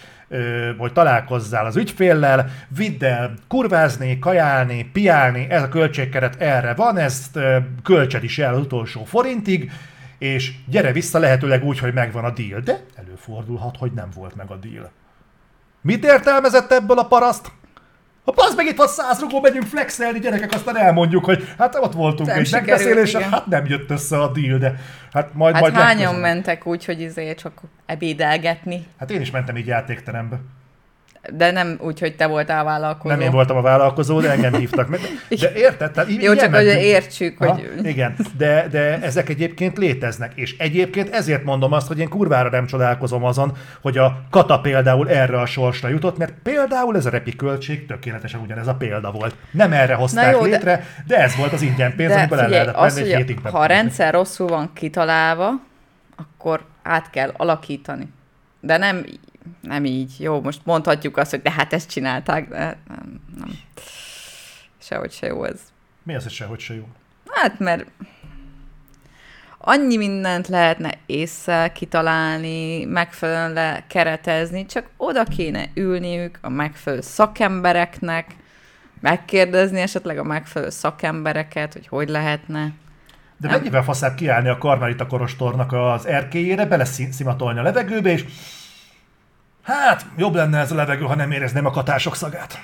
hogy 0.77 0.93
találkozzál 0.93 1.67
az 1.67 1.77
ügyféllel, 1.77 2.51
vidd 2.69 3.05
el 3.05 3.35
kurvázni, 3.49 4.19
kajálni, 4.19 4.91
piálni, 4.93 5.47
ez 5.51 5.63
a 5.63 5.69
költségkeret 5.69 6.41
erre 6.41 6.75
van, 6.75 6.97
ezt 6.97 7.39
költsed 7.83 8.25
is 8.25 8.39
el 8.39 8.55
az 8.55 8.61
utolsó 8.61 9.05
forintig, 9.05 9.71
és 10.19 10.53
gyere 10.67 10.93
vissza 10.93 11.19
lehetőleg 11.19 11.65
úgy, 11.65 11.79
hogy 11.79 11.93
megvan 11.93 12.25
a 12.25 12.31
deal. 12.31 12.61
De 12.61 12.81
előfordulhat, 12.95 13.77
hogy 13.77 13.93
nem 13.93 14.09
volt 14.15 14.35
meg 14.35 14.51
a 14.51 14.57
deal. 14.57 14.91
Mit 15.81 16.05
értelmezett 16.05 16.73
ebből 16.73 16.99
a 16.99 17.07
paraszt? 17.07 17.53
Ha 18.25 18.33
az 18.37 18.55
meg 18.55 18.66
itt 18.66 18.77
van 18.77 18.89
száz 18.89 19.20
rugó, 19.20 19.41
megyünk 19.41 19.66
flexelni, 19.66 20.18
gyerekek, 20.18 20.53
aztán 20.53 20.77
elmondjuk, 20.77 21.25
hogy 21.25 21.49
hát 21.59 21.75
ott 21.75 21.93
voltunk 21.93 22.29
nem 22.29 22.39
egy 22.39 22.51
megbeszélésen, 22.51 23.22
hát 23.22 23.47
nem 23.47 23.66
jött 23.66 23.91
össze 23.91 24.20
a 24.20 24.33
deal, 24.33 24.59
de 24.59 24.75
hát 25.12 25.35
majd 25.35 25.55
hát 25.55 25.62
majd 25.62 25.75
hányan 25.75 25.89
legközelebb. 25.97 26.20
mentek 26.20 26.66
úgy, 26.66 26.85
hogy 26.85 27.01
izé 27.01 27.35
csak 27.35 27.61
ebédelgetni? 27.87 28.87
Hát 28.99 29.11
én 29.11 29.20
is 29.20 29.31
mentem 29.31 29.57
így 29.57 29.66
játékterembe. 29.66 30.41
De 31.33 31.51
nem 31.51 31.79
úgy, 31.81 32.01
hogy 32.01 32.16
te 32.16 32.27
voltál 32.27 32.64
vállalkozó. 32.64 33.14
Nem 33.14 33.20
én 33.20 33.31
voltam 33.31 33.57
a 33.57 33.61
vállalkozó, 33.61 34.20
de 34.20 34.31
engem 34.31 34.55
hívtak. 34.55 34.89
De 35.41 35.53
érted? 35.55 35.91
Tehát 35.91 36.11
Jó, 36.22 36.35
csak 36.35 36.55
hogy 36.55 36.64
értsük, 36.64 37.39
ha? 37.39 37.53
hogy... 37.53 37.87
Igen, 37.87 38.16
de, 38.37 38.66
de 38.70 39.01
ezek 39.03 39.29
egyébként 39.29 39.79
léteznek. 39.79 40.33
És 40.35 40.57
egyébként 40.59 41.14
ezért 41.14 41.45
mondom 41.45 41.72
azt, 41.72 41.87
hogy 41.87 41.99
én 41.99 42.09
kurvára 42.09 42.51
nem 42.51 42.66
csodálkozom 42.66 43.25
azon, 43.25 43.57
hogy 43.81 43.99
a 43.99 44.22
kata 44.31 44.61
például 44.61 45.09
erre 45.09 45.41
a 45.41 45.47
sorsra 45.47 45.89
jutott, 45.89 46.18
mert 46.18 46.33
például 46.43 46.97
ez 46.97 47.07
a 47.07 47.11
repi 47.11 47.37
költség 47.37 47.87
tökéletesen 47.87 48.41
ugyanez 48.41 48.66
a 48.66 48.75
példa 48.75 49.11
volt. 49.11 49.35
Nem 49.51 49.72
erre 49.72 49.95
hozták 49.95 50.33
jó, 50.33 50.45
létre, 50.45 50.77
de, 50.77 50.85
de 51.07 51.22
ez 51.22 51.37
volt 51.37 51.53
az 51.53 51.62
ingyen 51.62 51.95
pénz, 51.97 52.12
amiből 52.12 52.39
el 52.39 52.49
lehetett 52.49 52.75
az, 52.75 52.97
egy 52.97 53.14
hétig 53.14 53.39
Ha 53.43 53.59
a 53.59 53.66
rendszer 53.66 54.12
rosszul 54.12 54.49
van 54.49 54.70
kitalálva, 54.72 55.51
akkor 56.16 56.61
át 56.83 57.11
kell 57.11 57.33
alakítani. 57.37 58.09
De 58.61 58.77
nem 58.77 59.05
nem 59.61 59.85
így. 59.85 60.15
Jó, 60.19 60.41
most 60.41 60.61
mondhatjuk 60.65 61.17
azt, 61.17 61.31
hogy 61.31 61.43
de 61.43 61.51
hát 61.51 61.73
ezt 61.73 61.91
csinálták, 61.91 62.49
de 62.49 62.79
nem, 62.89 63.21
nem. 63.39 63.59
Sehogy 64.79 65.13
se 65.13 65.27
jó 65.27 65.45
ez. 65.45 65.61
Mi 66.03 66.15
az, 66.15 66.23
hogy 66.23 66.33
sehogy 66.33 66.61
se 66.61 66.75
jó? 66.75 66.89
Hát, 67.31 67.59
mert 67.59 67.87
annyi 69.59 69.97
mindent 69.97 70.49
lehetne 70.49 70.93
észre 71.07 71.73
kitalálni, 71.73 72.85
megfelelően 72.85 73.53
lekeretezni, 73.53 74.67
csak 74.67 74.87
oda 74.97 75.25
kéne 75.25 75.65
ülniük 75.75 76.39
a 76.41 76.49
megfelelő 76.49 77.03
szakembereknek, 77.03 78.35
megkérdezni 79.01 79.81
esetleg 79.81 80.19
a 80.19 80.25
megfelelő 80.25 80.71
szakembereket, 80.71 81.73
hogy 81.73 81.87
hogy 81.87 82.09
lehetne. 82.09 82.73
De 83.37 83.49
mennyivel 83.49 83.83
faszább 83.83 84.15
kiállni 84.15 84.49
a 84.49 84.59
Karmelita 84.59 85.07
Korostornak 85.07 85.73
az 85.73 86.07
erkélyére, 86.07 86.67
beleszimatolni 86.67 87.59
a 87.59 87.63
levegőbe, 87.63 88.11
és 88.11 88.25
Hát, 89.65 90.07
jobb 90.17 90.35
lenne 90.35 90.59
ez 90.59 90.73
a 90.73 90.75
levegő, 90.75 91.05
ha 91.05 91.15
nem 91.15 91.31
érezném 91.31 91.67
a 91.67 91.71
katások 91.71 92.17
szagát. 92.17 92.59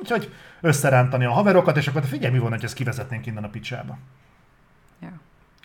Úgyhogy 0.00 0.32
összerántani 0.60 1.24
a 1.24 1.30
haverokat, 1.30 1.76
és 1.76 1.86
akkor 1.86 2.04
figyelj, 2.04 2.32
mi 2.32 2.38
van, 2.38 2.50
hogy 2.50 2.64
ezt 2.64 2.74
kivezetnénk 2.74 3.26
innen 3.26 3.44
a 3.44 3.48
picsába. 3.48 3.98
Ja. 5.02 5.12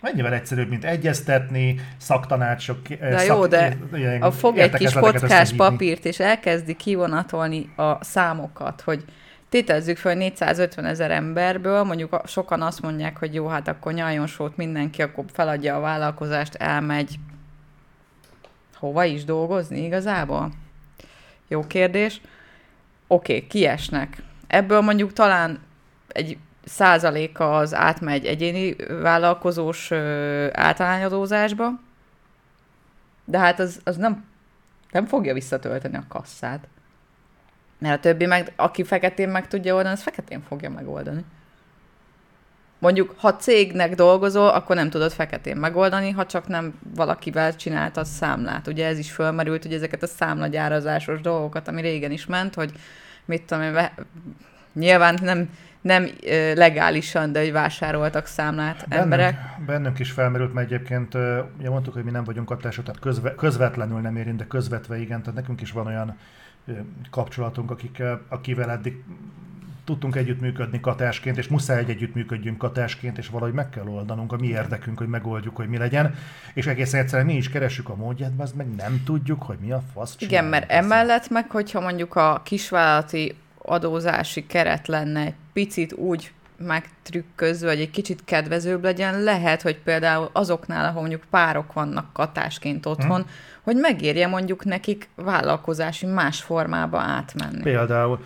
Mennyivel 0.02 0.32
egyszerűbb, 0.32 0.68
mint 0.68 0.84
egyeztetni, 0.84 1.80
szaktanácsok. 1.96 2.90
Eh, 2.90 2.98
de 2.98 3.18
szak, 3.18 3.26
jó, 3.26 3.46
de 3.46 3.76
ilyen, 3.94 4.22
a 4.22 4.30
fog 4.30 4.58
egy 4.58 4.72
kis 4.72 4.92
kockás 4.92 5.52
papírt, 5.52 6.04
és 6.04 6.20
elkezdi 6.20 6.76
kivonatolni 6.76 7.72
a 7.76 8.04
számokat, 8.04 8.80
hogy 8.80 9.04
tételezzük 9.48 9.96
fel, 9.96 10.12
hogy 10.12 10.20
450 10.20 10.84
ezer 10.84 11.10
emberből, 11.10 11.82
mondjuk 11.82 12.20
sokan 12.26 12.62
azt 12.62 12.82
mondják, 12.82 13.18
hogy 13.18 13.34
jó, 13.34 13.46
hát 13.46 13.68
akkor 13.68 13.92
nyaljon 13.92 14.26
sót 14.26 14.56
mindenki, 14.56 15.02
akkor 15.02 15.24
feladja 15.32 15.76
a 15.76 15.80
vállalkozást, 15.80 16.54
elmegy 16.54 17.18
hova 18.74 19.04
is 19.04 19.24
dolgozni 19.24 19.84
igazából? 19.84 20.50
Jó 21.54 21.66
kérdés. 21.66 22.20
Oké, 23.06 23.34
okay, 23.34 23.46
kiesnek. 23.46 24.22
Ebből 24.46 24.80
mondjuk 24.80 25.12
talán 25.12 25.60
egy 26.08 26.38
százaléka 26.64 27.56
az 27.56 27.74
átmegy 27.74 28.26
egyéni 28.26 28.76
vállalkozós 29.00 29.92
általányadózásba, 30.52 31.70
de 33.24 33.38
hát 33.38 33.60
az, 33.60 33.80
az 33.84 33.96
nem, 33.96 34.24
nem 34.90 35.06
fogja 35.06 35.34
visszatölteni 35.34 35.96
a 35.96 36.04
kasszát. 36.08 36.66
Mert 37.78 37.98
a 37.98 38.00
többi 38.00 38.26
meg, 38.26 38.52
aki 38.56 38.84
feketén 38.84 39.28
meg 39.28 39.48
tudja 39.48 39.74
oldani, 39.74 39.94
az 39.94 40.02
feketén 40.02 40.42
fogja 40.48 40.70
megoldani. 40.70 41.24
Mondjuk, 42.84 43.14
ha 43.16 43.36
cégnek 43.36 43.94
dolgozol, 43.94 44.48
akkor 44.48 44.76
nem 44.76 44.90
tudod 44.90 45.12
feketén 45.12 45.56
megoldani, 45.56 46.10
ha 46.10 46.26
csak 46.26 46.48
nem 46.48 46.74
valakivel 46.94 47.56
csináltad 47.56 48.06
számlát. 48.06 48.66
Ugye 48.66 48.86
ez 48.86 48.98
is 48.98 49.12
fölmerült, 49.12 49.62
hogy 49.62 49.72
ezeket 49.72 50.02
a 50.02 50.06
számlagyárazásos 50.06 51.20
dolgokat, 51.20 51.68
ami 51.68 51.80
régen 51.80 52.10
is 52.10 52.26
ment, 52.26 52.54
hogy 52.54 52.72
mit 53.24 53.42
tudom 53.42 53.62
én, 53.62 53.90
nyilván 54.72 55.18
nem, 55.22 55.50
nem 55.80 56.08
legálisan, 56.54 57.32
de 57.32 57.40
hogy 57.40 57.52
vásároltak 57.52 58.26
számlát 58.26 58.76
bennünk, 58.88 59.02
emberek. 59.02 59.38
Bennünk 59.66 59.98
is 59.98 60.10
felmerült, 60.10 60.54
mert 60.54 60.70
egyébként 60.70 61.14
ugye 61.58 61.70
mondtuk, 61.70 61.94
hogy 61.94 62.04
mi 62.04 62.10
nem 62.10 62.24
vagyunk 62.24 62.48
hatások, 62.48 62.84
tehát 62.84 63.00
közve, 63.00 63.34
közvetlenül 63.34 64.00
nem 64.00 64.16
érint, 64.16 64.36
de 64.36 64.46
közvetve 64.46 64.98
igen, 64.98 65.20
tehát 65.20 65.34
nekünk 65.34 65.60
is 65.60 65.72
van 65.72 65.86
olyan 65.86 66.18
kapcsolatunk, 67.10 67.70
akik, 67.70 68.02
akivel 68.28 68.70
eddig 68.70 69.02
tudtunk 69.84 70.16
együttműködni 70.16 70.80
katásként, 70.80 71.38
és 71.38 71.48
muszáj 71.48 71.78
egy 71.78 71.90
együttműködjünk 71.90 72.58
katásként, 72.58 73.18
és 73.18 73.28
valahogy 73.28 73.54
meg 73.54 73.70
kell 73.70 73.86
oldanunk 73.86 74.32
a 74.32 74.36
mi 74.36 74.46
érdekünk, 74.46 74.98
hogy 74.98 75.08
megoldjuk, 75.08 75.56
hogy 75.56 75.68
mi 75.68 75.76
legyen, 75.76 76.14
és 76.54 76.66
egészen 76.66 77.00
egyszerűen 77.00 77.26
mi 77.26 77.36
is 77.36 77.48
keressük 77.48 77.88
a 77.88 77.94
módját, 77.94 78.36
mert 78.36 78.54
meg 78.54 78.74
nem 78.74 79.02
tudjuk, 79.04 79.42
hogy 79.42 79.56
mi 79.60 79.72
a 79.72 79.82
fasz 79.94 80.16
Igen, 80.18 80.44
mert 80.44 80.70
emellett 80.70 81.30
meg, 81.30 81.50
hogyha 81.50 81.80
mondjuk 81.80 82.16
a 82.16 82.40
kisvállalati 82.44 83.34
adózási 83.58 84.46
keret 84.46 84.86
lenne 84.88 85.20
egy 85.20 85.34
picit 85.52 85.92
úgy 85.92 86.32
megtrükközve, 86.56 87.66
vagy 87.66 87.80
egy 87.80 87.90
kicsit 87.90 88.24
kedvezőbb 88.24 88.82
legyen, 88.82 89.22
lehet, 89.22 89.62
hogy 89.62 89.78
például 89.78 90.30
azoknál, 90.32 90.84
ahol 90.84 91.00
mondjuk 91.00 91.22
párok 91.30 91.72
vannak 91.72 92.12
katásként 92.12 92.86
otthon, 92.86 93.20
hmm. 93.20 93.30
hogy 93.62 93.76
megérje 93.76 94.26
mondjuk 94.26 94.64
nekik 94.64 95.08
vállalkozási 95.14 96.06
más 96.06 96.40
formába 96.40 96.98
átmenni. 96.98 97.62
Például. 97.62 98.20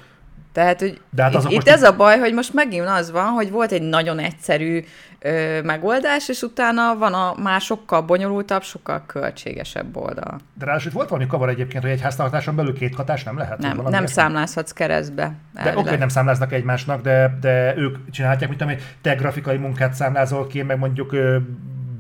Tehát, 0.58 0.80
hogy 0.80 1.00
De 1.10 1.22
hát 1.22 1.34
itt, 1.34 1.50
itt 1.50 1.68
ez 1.68 1.82
a 1.82 1.96
baj, 1.96 2.18
hogy 2.18 2.34
most 2.34 2.54
megint 2.54 2.86
az 2.86 3.10
van, 3.10 3.24
hogy 3.24 3.50
volt 3.50 3.72
egy 3.72 3.82
nagyon 3.82 4.18
egyszerű 4.18 4.84
ö, 5.18 5.62
megoldás, 5.62 6.28
és 6.28 6.42
utána 6.42 6.96
van 6.98 7.14
a 7.14 7.34
már 7.42 7.60
sokkal 7.60 8.02
bonyolultabb, 8.02 8.62
sokkal 8.62 9.02
költségesebb 9.06 9.96
oldal. 9.96 10.40
De 10.58 10.64
ráadásul 10.64 10.92
volt 10.92 11.08
valami 11.08 11.28
kavar 11.28 11.48
egyébként, 11.48 11.82
hogy 11.82 11.92
egy 11.92 12.00
háztartáson 12.00 12.56
belül 12.56 12.74
két 12.74 12.94
hatás 12.94 13.24
nem 13.24 13.38
lehet? 13.38 13.58
Nem, 13.58 13.80
nem 13.88 14.06
számlázhatsz 14.06 14.72
keresztbe. 14.72 15.32
De 15.52 15.70
oké, 15.70 15.78
okay, 15.78 15.96
nem 15.96 16.08
számláznak 16.08 16.52
egymásnak, 16.52 17.02
de, 17.02 17.36
de 17.40 17.76
ők 17.76 18.10
csinálják, 18.10 18.48
mint 18.48 18.62
amely 18.62 18.78
te 19.02 19.14
grafikai 19.14 19.56
munkát 19.56 19.94
számlázol 19.94 20.46
ki, 20.46 20.62
meg 20.62 20.78
mondjuk 20.78 21.16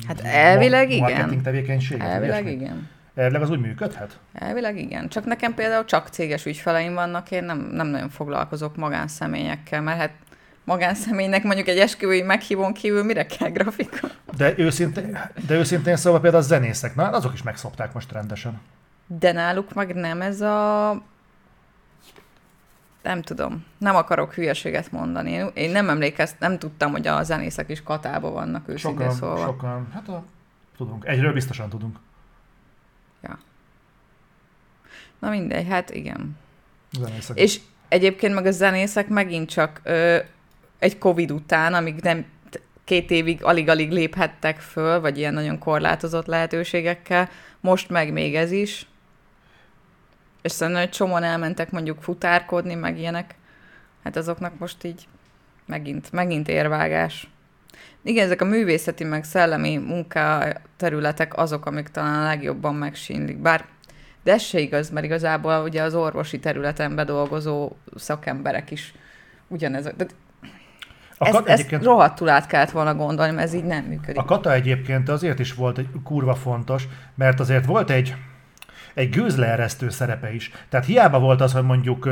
Hát 0.06 0.20
elvileg 0.20 0.90
igen. 0.90 1.42
tevékenység. 1.42 2.00
Elvileg 2.00 2.46
igen. 2.46 2.88
Elvileg 3.18 3.42
az 3.42 3.50
úgy 3.50 3.60
működhet? 3.60 4.18
Elvileg 4.32 4.78
igen. 4.78 5.08
Csak 5.08 5.24
nekem 5.24 5.54
például 5.54 5.84
csak 5.84 6.08
céges 6.08 6.46
ügyfeleim 6.46 6.94
vannak, 6.94 7.30
én 7.30 7.44
nem, 7.44 7.58
nem 7.58 7.86
nagyon 7.86 8.08
foglalkozok 8.08 8.76
magánszemélyekkel, 8.76 9.82
mert 9.82 9.98
hát 9.98 10.12
magánszemélynek 10.64 11.42
mondjuk 11.42 11.68
egy 11.68 11.78
esküvői 11.78 12.22
meghívón 12.22 12.72
kívül 12.72 13.04
mire 13.04 13.26
kell 13.26 13.50
grafika? 13.50 14.08
De 14.36 14.54
őszintén, 14.56 15.18
de 15.46 15.54
őszintén 15.54 15.96
szóval 15.96 16.20
például 16.20 16.42
a 16.42 16.46
zenészek, 16.46 16.94
na 16.94 17.08
azok 17.08 17.32
is 17.32 17.42
megszopták 17.42 17.92
most 17.92 18.12
rendesen. 18.12 18.60
de 19.06 19.32
náluk 19.32 19.74
meg 19.74 19.94
nem 19.94 20.20
ez 20.20 20.40
a 20.40 21.02
nem 23.02 23.22
tudom, 23.22 23.64
nem 23.78 23.96
akarok 23.96 24.34
hülyeséget 24.34 24.92
mondani. 24.92 25.44
Én 25.54 25.70
nem 25.70 25.88
emlékeztem, 25.88 26.50
nem 26.50 26.58
tudtam, 26.58 26.90
hogy 26.90 27.06
a 27.06 27.22
zenészek 27.22 27.68
is 27.68 27.82
katában 27.82 28.32
vannak 28.32 28.68
őszintén 28.68 29.10
Sokan, 29.10 29.14
szólva. 29.14 29.44
sokan, 29.44 29.88
hát 29.92 30.08
a, 30.08 30.24
tudunk. 30.76 31.06
Egyről 31.06 31.32
biztosan 31.32 31.68
tudunk. 31.68 31.96
Na 35.18 35.30
mindegy, 35.30 35.68
hát 35.68 35.90
igen. 35.90 36.36
Zenészek. 36.98 37.38
És 37.38 37.60
egyébként 37.88 38.34
meg 38.34 38.46
a 38.46 38.50
zenészek 38.50 39.08
megint 39.08 39.48
csak 39.48 39.80
ö, 39.82 40.18
egy 40.78 40.98
Covid 40.98 41.30
után, 41.30 41.74
amíg 41.74 41.94
nem 41.94 42.26
két 42.84 43.10
évig 43.10 43.44
alig-alig 43.44 43.90
léphettek 43.90 44.60
föl, 44.60 45.00
vagy 45.00 45.18
ilyen 45.18 45.34
nagyon 45.34 45.58
korlátozott 45.58 46.26
lehetőségekkel, 46.26 47.28
most 47.60 47.88
meg 47.88 48.12
még 48.12 48.34
ez 48.34 48.50
is. 48.50 48.86
És 50.42 50.52
szerintem 50.52 50.82
egy 50.82 50.90
csomóan 50.90 51.22
elmentek 51.22 51.70
mondjuk 51.70 52.02
futárkodni, 52.02 52.74
meg 52.74 52.98
ilyenek. 52.98 53.34
Hát 54.04 54.16
azoknak 54.16 54.58
most 54.58 54.84
így 54.84 55.06
megint, 55.66 56.12
megint 56.12 56.48
érvágás. 56.48 57.28
Igen, 58.02 58.24
ezek 58.24 58.40
a 58.40 58.44
művészeti 58.44 59.04
meg 59.04 59.24
szellemi 59.24 59.76
munka 59.76 60.52
területek 60.76 61.36
azok, 61.36 61.66
amik 61.66 61.88
talán 61.88 62.20
a 62.20 62.24
legjobban 62.24 62.74
megsínlik. 62.74 63.36
Bár 63.36 63.64
de 64.28 64.34
ez 64.34 64.42
se 64.42 64.58
igaz, 64.58 64.90
mert 64.90 65.06
igazából 65.06 65.62
ugye 65.62 65.82
az 65.82 65.94
orvosi 65.94 66.38
területen 66.38 66.94
bedolgozó 66.94 67.72
szakemberek 67.96 68.70
is 68.70 68.94
ugyanez. 69.46 69.90
De 69.96 70.06
a 71.18 71.26
ezt, 71.26 71.36
kat, 71.36 71.48
ezt 71.48 71.58
egyébként, 71.58 71.84
rohadtul 71.84 72.28
át 72.28 72.46
kellett 72.46 72.70
volna 72.70 72.94
gondolni, 72.94 73.32
mert 73.32 73.46
ez 73.46 73.54
így 73.54 73.64
nem 73.64 73.84
működik. 73.84 74.20
a 74.20 74.24
kata 74.24 74.52
egyébként 74.52 75.08
azért 75.08 75.38
is 75.38 75.54
volt 75.54 75.78
egy 75.78 75.88
kurva 76.04 76.34
fontos, 76.34 76.88
mert 77.14 77.40
azért 77.40 77.66
volt 77.66 77.90
egy, 77.90 78.14
egy 78.94 79.10
gőzleeresztő 79.10 79.88
szerepe 79.88 80.34
is. 80.34 80.50
Tehát 80.68 80.86
hiába 80.86 81.18
volt 81.18 81.40
az, 81.40 81.52
hogy 81.52 81.62
mondjuk 81.62 82.08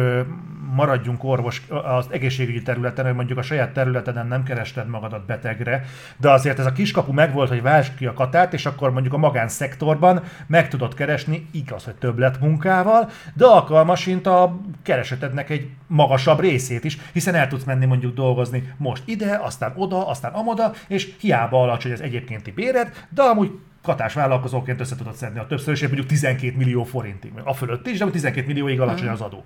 maradjunk 0.74 1.24
orvos 1.24 1.62
az 1.68 2.06
egészségügyi 2.10 2.62
területen, 2.62 3.04
hogy 3.04 3.14
mondjuk 3.14 3.38
a 3.38 3.42
saját 3.42 3.72
területeden 3.72 4.26
nem 4.26 4.42
kerested 4.42 4.88
magadat 4.88 5.26
betegre, 5.26 5.84
de 6.16 6.30
azért 6.30 6.58
ez 6.58 6.66
a 6.66 6.72
kiskapu 6.72 7.12
megvolt, 7.12 7.48
hogy 7.48 7.62
váltsd 7.62 7.94
ki 7.94 8.06
a 8.06 8.12
katát, 8.12 8.52
és 8.52 8.66
akkor 8.66 8.92
mondjuk 8.92 9.14
a 9.14 9.18
magánszektorban 9.18 10.22
meg 10.46 10.68
tudod 10.68 10.94
keresni, 10.94 11.48
igaz, 11.52 11.84
hogy 11.84 11.94
többlet 11.94 12.40
munkával, 12.40 13.10
de 13.34 13.44
alkalmasint 13.44 14.26
a 14.26 14.60
keresetednek 14.82 15.50
egy 15.50 15.68
magasabb 15.86 16.40
részét 16.40 16.84
is, 16.84 16.98
hiszen 17.12 17.34
el 17.34 17.48
tudsz 17.48 17.64
menni 17.64 17.84
mondjuk 17.84 18.14
dolgozni 18.14 18.72
most 18.76 19.02
ide, 19.04 19.40
aztán 19.42 19.72
oda, 19.76 20.08
aztán 20.08 20.32
amoda, 20.32 20.72
és 20.88 21.14
hiába 21.20 21.62
alacsony 21.62 21.92
az 21.92 22.00
egyébkénti 22.00 22.50
béred, 22.50 23.06
de 23.08 23.22
amúgy 23.22 23.50
katás 23.86 24.14
vállalkozóként 24.14 24.80
össze 24.80 24.96
tudod 24.96 25.14
szedni 25.14 25.38
a 25.38 25.46
többszörösét, 25.46 25.88
mondjuk 25.88 26.08
12 26.08 26.56
millió 26.56 26.84
forintig, 26.84 27.32
meg 27.34 27.46
a 27.46 27.52
fölött 27.52 27.86
is, 27.86 27.98
de 27.98 28.10
12 28.10 28.46
millióig 28.46 28.80
alacsony 28.80 29.08
az 29.08 29.20
adó. 29.20 29.44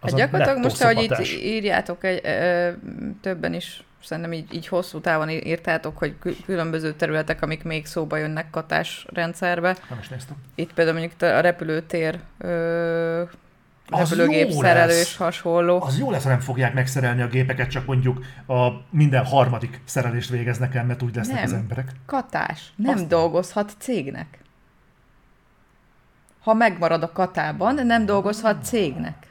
az 0.00 0.10
Hát 0.10 0.18
gyakorlatilag 0.18 0.62
most, 0.62 0.82
ahogy 0.82 1.02
itt 1.02 1.42
írjátok, 1.42 2.04
egy, 2.04 2.20
ö, 2.24 2.70
többen 3.20 3.54
is 3.54 3.84
szerintem 4.04 4.32
így, 4.32 4.54
így 4.54 4.66
hosszú 4.68 5.00
távon 5.00 5.28
írtátok, 5.30 5.98
hogy 5.98 6.18
kü- 6.18 6.44
különböző 6.44 6.92
területek, 6.92 7.42
amik 7.42 7.62
még 7.64 7.86
szóba 7.86 8.16
jönnek 8.16 8.50
katás 8.50 9.06
rendszerbe. 9.12 9.76
Nem 9.88 9.98
is 10.00 10.08
néztem. 10.08 10.36
Itt 10.54 10.72
például 10.72 10.98
mondjuk 10.98 11.22
a 11.22 11.40
repülőtér, 11.40 12.18
ö, 12.38 13.22
Az 13.90 13.98
repülőgép 14.10 14.48
jó 14.50 14.60
szerelő 14.60 14.86
lesz. 14.92 15.00
és 15.00 15.16
hasonló. 15.16 15.82
Az 15.82 15.98
jó 15.98 16.10
lesz, 16.10 16.22
ha 16.22 16.28
nem 16.28 16.40
fogják 16.40 16.74
megszerelni 16.74 17.22
a 17.22 17.26
gépeket, 17.28 17.70
csak 17.70 17.86
mondjuk 17.86 18.24
a 18.46 18.68
minden 18.90 19.24
harmadik 19.24 19.80
szerelést 19.84 20.28
végeznek 20.30 20.74
el, 20.74 20.84
mert 20.84 21.02
úgy 21.02 21.14
lesznek 21.14 21.34
Nem. 21.36 21.44
az 21.44 21.52
emberek. 21.52 21.90
Katás. 22.06 22.72
Nem 22.76 22.94
Azt- 22.94 23.06
dolgozhat 23.06 23.72
cégnek. 23.78 24.38
Ha 26.40 26.54
megmarad 26.54 27.02
a 27.02 27.12
katában, 27.12 27.86
nem 27.86 28.06
dolgozhat 28.06 28.64
cégnek. 28.64 29.26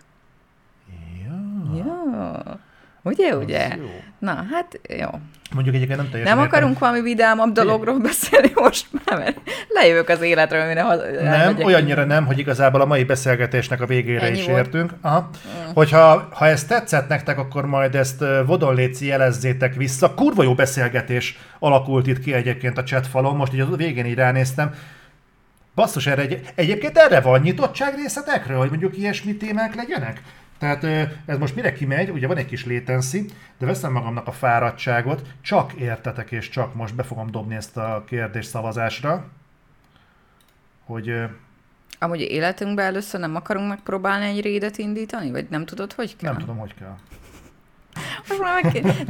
Ja, 1.26 1.76
Ja. 1.78 2.60
Ugye, 3.04 3.36
ugye? 3.36 3.68
jó. 3.78 3.90
Na, 4.20 4.46
hát 4.52 4.80
jó. 5.00 5.08
Mondjuk 5.54 5.76
egyébként 5.76 6.00
nem 6.00 6.10
teljesen 6.10 6.36
Nem 6.36 6.44
értem. 6.44 6.58
akarunk 6.60 6.80
valami 6.80 7.02
vidámabb 7.02 7.54
dologról 7.54 8.00
beszélni 8.00 8.52
most 8.56 8.88
már, 8.92 9.20
mert 9.20 9.38
lejövök 9.70 10.10
az 10.10 10.22
életről, 10.22 10.66
mire 10.66 10.82
haza, 10.82 11.04
Nem, 11.22 11.58
olyannyira 11.64 12.04
nem, 12.06 12.26
hogy 12.26 12.40
igazából 12.40 12.82
a 12.82 12.86
mai 12.86 13.04
beszélgetésnek 13.04 13.82
a 13.82 13.86
végére 13.86 14.22
Ennyi 14.22 14.38
is 14.38 14.46
volt. 14.46 14.58
értünk. 14.58 14.94
Aha. 15.02 15.30
Hogyha 15.74 16.28
ha 16.32 16.48
ez 16.48 16.64
tetszett 16.64 17.08
nektek, 17.08 17.38
akkor 17.38 17.66
majd 17.66 17.96
ezt 17.96 18.24
Vodon 18.46 18.76
Léci 18.76 19.06
jelezzétek 19.06 19.76
vissza. 19.76 20.14
Kurva 20.14 20.44
jó 20.44 20.54
beszélgetés 20.56 21.40
alakult 21.60 22.08
itt 22.08 22.20
ki 22.20 22.34
egyébként 22.34 22.78
a 22.78 22.84
chat 22.84 23.08
falon, 23.08 23.36
most 23.36 23.54
így 23.54 23.60
a 23.60 23.76
végén 23.76 24.06
így 24.06 24.16
ránéztem. 24.16 24.74
Basszus, 25.76 26.08
erre 26.08 26.22
egy, 26.22 26.42
egyébként 26.56 26.98
erre 26.98 27.22
van 27.22 27.40
nyitottság 27.42 27.96
részletekről, 27.96 28.58
hogy 28.58 28.70
mondjuk 28.70 28.98
ilyesmi 28.98 29.36
témák 29.36 29.76
legyenek? 29.76 30.22
Tehát 30.64 31.12
ez 31.26 31.38
most 31.38 31.56
mire 31.56 31.74
kimegy, 31.74 32.10
ugye 32.10 32.28
van 32.28 32.38
egy 32.38 32.46
kis 32.46 32.66
latency, 32.66 33.26
de 33.58 33.66
veszem 33.66 33.92
magamnak 33.92 34.28
a 34.28 34.32
fáradtságot, 34.32 35.22
csak 35.42 35.74
értetek 35.74 36.32
és 36.32 36.50
csak 36.50 36.74
most 36.74 36.96
be 36.96 37.04
fogom 37.04 37.32
dobni 37.32 37.56
ezt 37.56 37.78
a 37.78 38.04
kérdést 38.08 38.50
szavazásra, 38.50 39.30
hogy 40.86 41.14
Amúgy 42.00 42.22
életünkben 42.22 42.86
először 42.86 43.20
nem 43.20 43.36
akarunk 43.36 43.68
megpróbálni 43.68 44.26
egy 44.26 44.42
rédet 44.42 44.78
indítani? 44.78 45.32
Vagy 45.32 45.46
nem 45.50 45.66
tudod, 45.66 45.94
hogy 45.94 46.16
kell? 46.16 46.32
nem 46.32 46.42
tudom, 46.42 46.58
hogy 46.58 46.74
kell. 46.74 46.96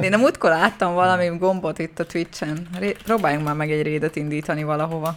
Én 0.05 0.13
a 0.13 0.17
múltkor 0.17 0.49
láttam 0.49 0.93
valami 0.93 1.37
gombot 1.37 1.79
itt 1.79 1.99
a 1.99 2.05
Twitch-en. 2.05 2.67
Ré- 2.79 3.03
Próbáljunk 3.03 3.45
már 3.45 3.55
meg 3.55 3.71
egy 3.71 3.81
rédet 3.81 4.15
indítani 4.15 4.63
valahova. 4.63 5.15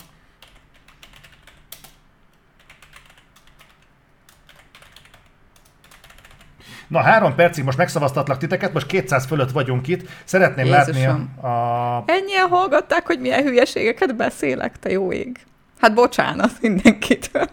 Na, 6.89 7.01
három 7.01 7.35
percig 7.35 7.65
most 7.65 7.79
megszavaztatlak 7.79 8.39
titeket, 8.39 8.73
most 8.73 8.87
200 8.87 9.27
fölött 9.27 9.51
vagyunk 9.51 9.89
itt. 9.89 10.09
Szeretném 10.25 10.67
Jézusom. 10.67 10.95
látni 10.95 11.47
a... 11.49 12.05
Ennyien 12.07 12.49
hallgatták, 12.49 13.07
hogy 13.07 13.21
milyen 13.21 13.43
hülyeségeket 13.43 14.17
beszélek, 14.17 14.79
te 14.79 14.91
jó 14.91 15.13
ég. 15.13 15.47
Hát 15.81 15.95
bocsánat 15.95 16.53
mindenkitől. 16.61 17.49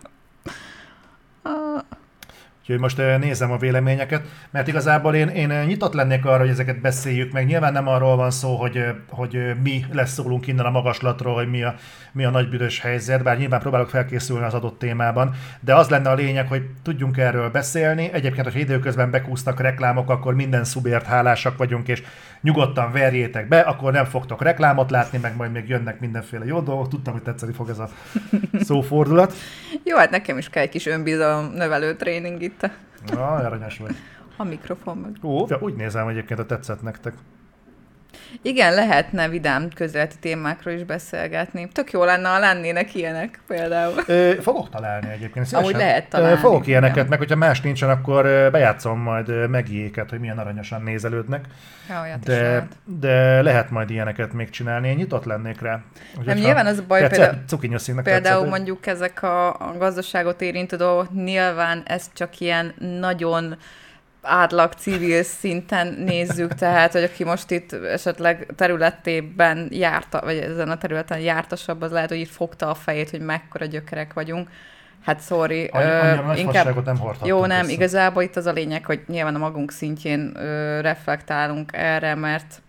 Úgyhogy 2.63 2.79
most 2.79 2.99
eh, 2.99 3.19
nézem 3.19 3.51
a 3.51 3.57
véleményeket, 3.57 4.25
mert 4.51 4.67
igazából 4.67 5.15
én, 5.15 5.27
én 5.27 5.51
eh, 5.51 5.65
nyitott 5.65 5.93
lennék 5.93 6.25
arra, 6.25 6.39
hogy 6.39 6.49
ezeket 6.49 6.81
beszéljük 6.81 7.31
meg. 7.31 7.45
Nyilván 7.45 7.73
nem 7.73 7.87
arról 7.87 8.15
van 8.15 8.31
szó, 8.31 8.55
hogy, 8.55 8.77
eh, 8.77 8.95
hogy 9.09 9.37
mi 9.63 9.85
leszólunk 9.91 10.47
innen 10.47 10.65
a 10.65 10.69
magaslatról, 10.69 11.33
hogy 11.33 11.49
mi 11.49 11.63
a, 11.63 11.75
mi 12.11 12.23
a 12.23 12.29
nagybüdös 12.29 12.79
helyzet, 12.79 13.23
bár 13.23 13.37
nyilván 13.37 13.59
próbálok 13.59 13.89
felkészülni 13.89 14.45
az 14.45 14.53
adott 14.53 14.79
témában, 14.79 15.35
de 15.59 15.75
az 15.75 15.89
lenne 15.89 16.09
a 16.09 16.13
lényeg, 16.13 16.47
hogy 16.47 16.63
tudjunk 16.83 17.17
erről 17.17 17.49
beszélni. 17.49 18.09
Egyébként, 18.13 18.45
hogyha 18.45 18.59
időközben 18.59 19.11
bekúsznak 19.11 19.59
reklámok, 19.59 20.09
akkor 20.09 20.35
minden 20.35 20.63
szubért 20.63 21.05
hálásak 21.05 21.57
vagyunk, 21.57 21.87
és 21.87 22.03
nyugodtan 22.41 22.91
verjétek 22.91 23.47
be, 23.47 23.59
akkor 23.59 23.91
nem 23.91 24.05
fogtok 24.05 24.41
reklámot 24.41 24.91
látni, 24.91 25.17
meg 25.21 25.35
majd 25.35 25.51
még 25.51 25.69
jönnek 25.69 25.99
mindenféle 25.99 26.45
jó 26.45 26.59
dolgok. 26.59 26.87
Tudtam, 26.87 27.13
hogy 27.13 27.21
tetszeni 27.21 27.53
fog 27.53 27.69
ez 27.69 27.79
a 27.79 27.89
szófordulat. 28.67 29.33
jó, 29.83 29.97
hát 29.97 30.09
nekem 30.09 30.37
is 30.37 30.49
kell 30.49 30.63
egy 30.63 30.69
kis 30.69 30.85
önbizalom 30.85 31.51
növelő 31.53 31.95
tréning 31.95 32.41
itt 32.41 32.52
a, 32.61 32.69
Na, 33.13 33.27
aranyos 33.35 33.77
vagy. 33.77 33.95
a 34.37 34.43
mikrofon 34.43 34.97
meg. 34.97 35.17
Ó, 35.23 35.45
ja, 35.49 35.57
úgy 35.59 35.75
nézem 35.75 36.07
egyébként, 36.07 36.39
hogy 36.39 36.47
tetszett 36.47 36.81
nektek. 36.81 37.13
Igen, 38.41 38.73
lehetne 38.73 39.29
vidám 39.29 39.67
közéleti 39.75 40.15
témákról 40.19 40.73
is 40.73 40.83
beszélgetni. 40.83 41.67
Tök 41.71 41.91
jó 41.91 42.03
lenne, 42.03 42.29
ha 42.29 42.39
lennének 42.39 42.95
ilyenek 42.95 43.39
például. 43.47 43.93
Ö, 44.07 44.31
fogok 44.41 44.69
találni 44.69 45.07
egyébként. 45.07 45.45
szívesen. 45.45 45.59
Amúgy 45.69 45.75
lehet 45.81 46.05
Ö, 46.05 46.07
találni, 46.09 46.37
Fogok 46.39 46.67
ilyeneket, 46.67 46.95
igen. 46.95 47.07
meg 47.09 47.17
hogyha 47.17 47.35
más 47.35 47.61
nincsen, 47.61 47.89
akkor 47.89 48.23
bejátszom 48.51 48.99
majd 48.99 49.49
megiéket, 49.49 50.09
hogy 50.09 50.19
milyen 50.19 50.37
aranyosan 50.37 50.81
nézelődnek. 50.81 51.45
Ja, 51.89 52.17
De, 52.23 52.41
lehet. 52.41 52.71
de 52.99 53.41
lehet 53.41 53.69
majd 53.69 53.89
ilyeneket 53.89 54.33
még 54.33 54.49
csinálni, 54.49 54.87
én 54.89 54.95
nyitott 54.95 55.25
lennék 55.25 55.61
rá. 55.61 55.81
Úgyhogy, 56.09 56.25
Nem, 56.25 56.37
nyilván 56.37 56.65
az 56.65 56.77
a 56.77 56.83
baj, 56.87 56.99
például- 57.07 57.37
Például 58.03 58.21
tetszett, 58.21 58.49
mondjuk 58.49 58.85
ezek 58.87 59.23
a, 59.23 59.47
a 59.47 59.75
gazdaságot 59.77 60.41
érintő 60.41 60.75
dolgok, 60.75 61.13
nyilván 61.13 61.83
ez 61.85 62.09
csak 62.13 62.39
ilyen 62.39 62.73
nagyon 62.99 63.57
átlag 64.23 64.73
civil 64.73 65.23
szinten 65.23 65.87
nézzük, 65.93 66.53
tehát, 66.53 66.91
hogy 66.91 67.03
aki 67.03 67.23
most 67.23 67.51
itt 67.51 67.73
esetleg 67.73 68.47
területében 68.55 69.67
járta, 69.71 70.21
vagy 70.23 70.37
ezen 70.37 70.69
a 70.69 70.77
területen 70.77 71.19
jártasabb, 71.19 71.81
az 71.81 71.91
lehet, 71.91 72.09
hogy 72.09 72.19
itt 72.19 72.29
fogta 72.29 72.69
a 72.69 72.73
fejét, 72.73 73.09
hogy 73.09 73.21
mekkora 73.21 73.65
gyökerek 73.65 74.13
vagyunk. 74.13 74.49
Hát 75.05 75.21
sorry, 75.21 75.69
Annyi, 75.71 75.83
ö, 75.83 76.33
inkább... 76.35 76.85
nem 76.85 76.97
Jó, 77.23 77.45
nem, 77.45 77.63
össze. 77.63 77.71
igazából 77.71 78.23
itt 78.23 78.35
az 78.35 78.45
a 78.45 78.51
lényeg, 78.51 78.85
hogy 78.85 79.01
nyilván 79.07 79.35
a 79.35 79.37
magunk 79.37 79.71
szintjén 79.71 80.31
ö, 80.35 80.81
reflektálunk 80.81 81.69
erre, 81.73 82.15
mert 82.15 82.61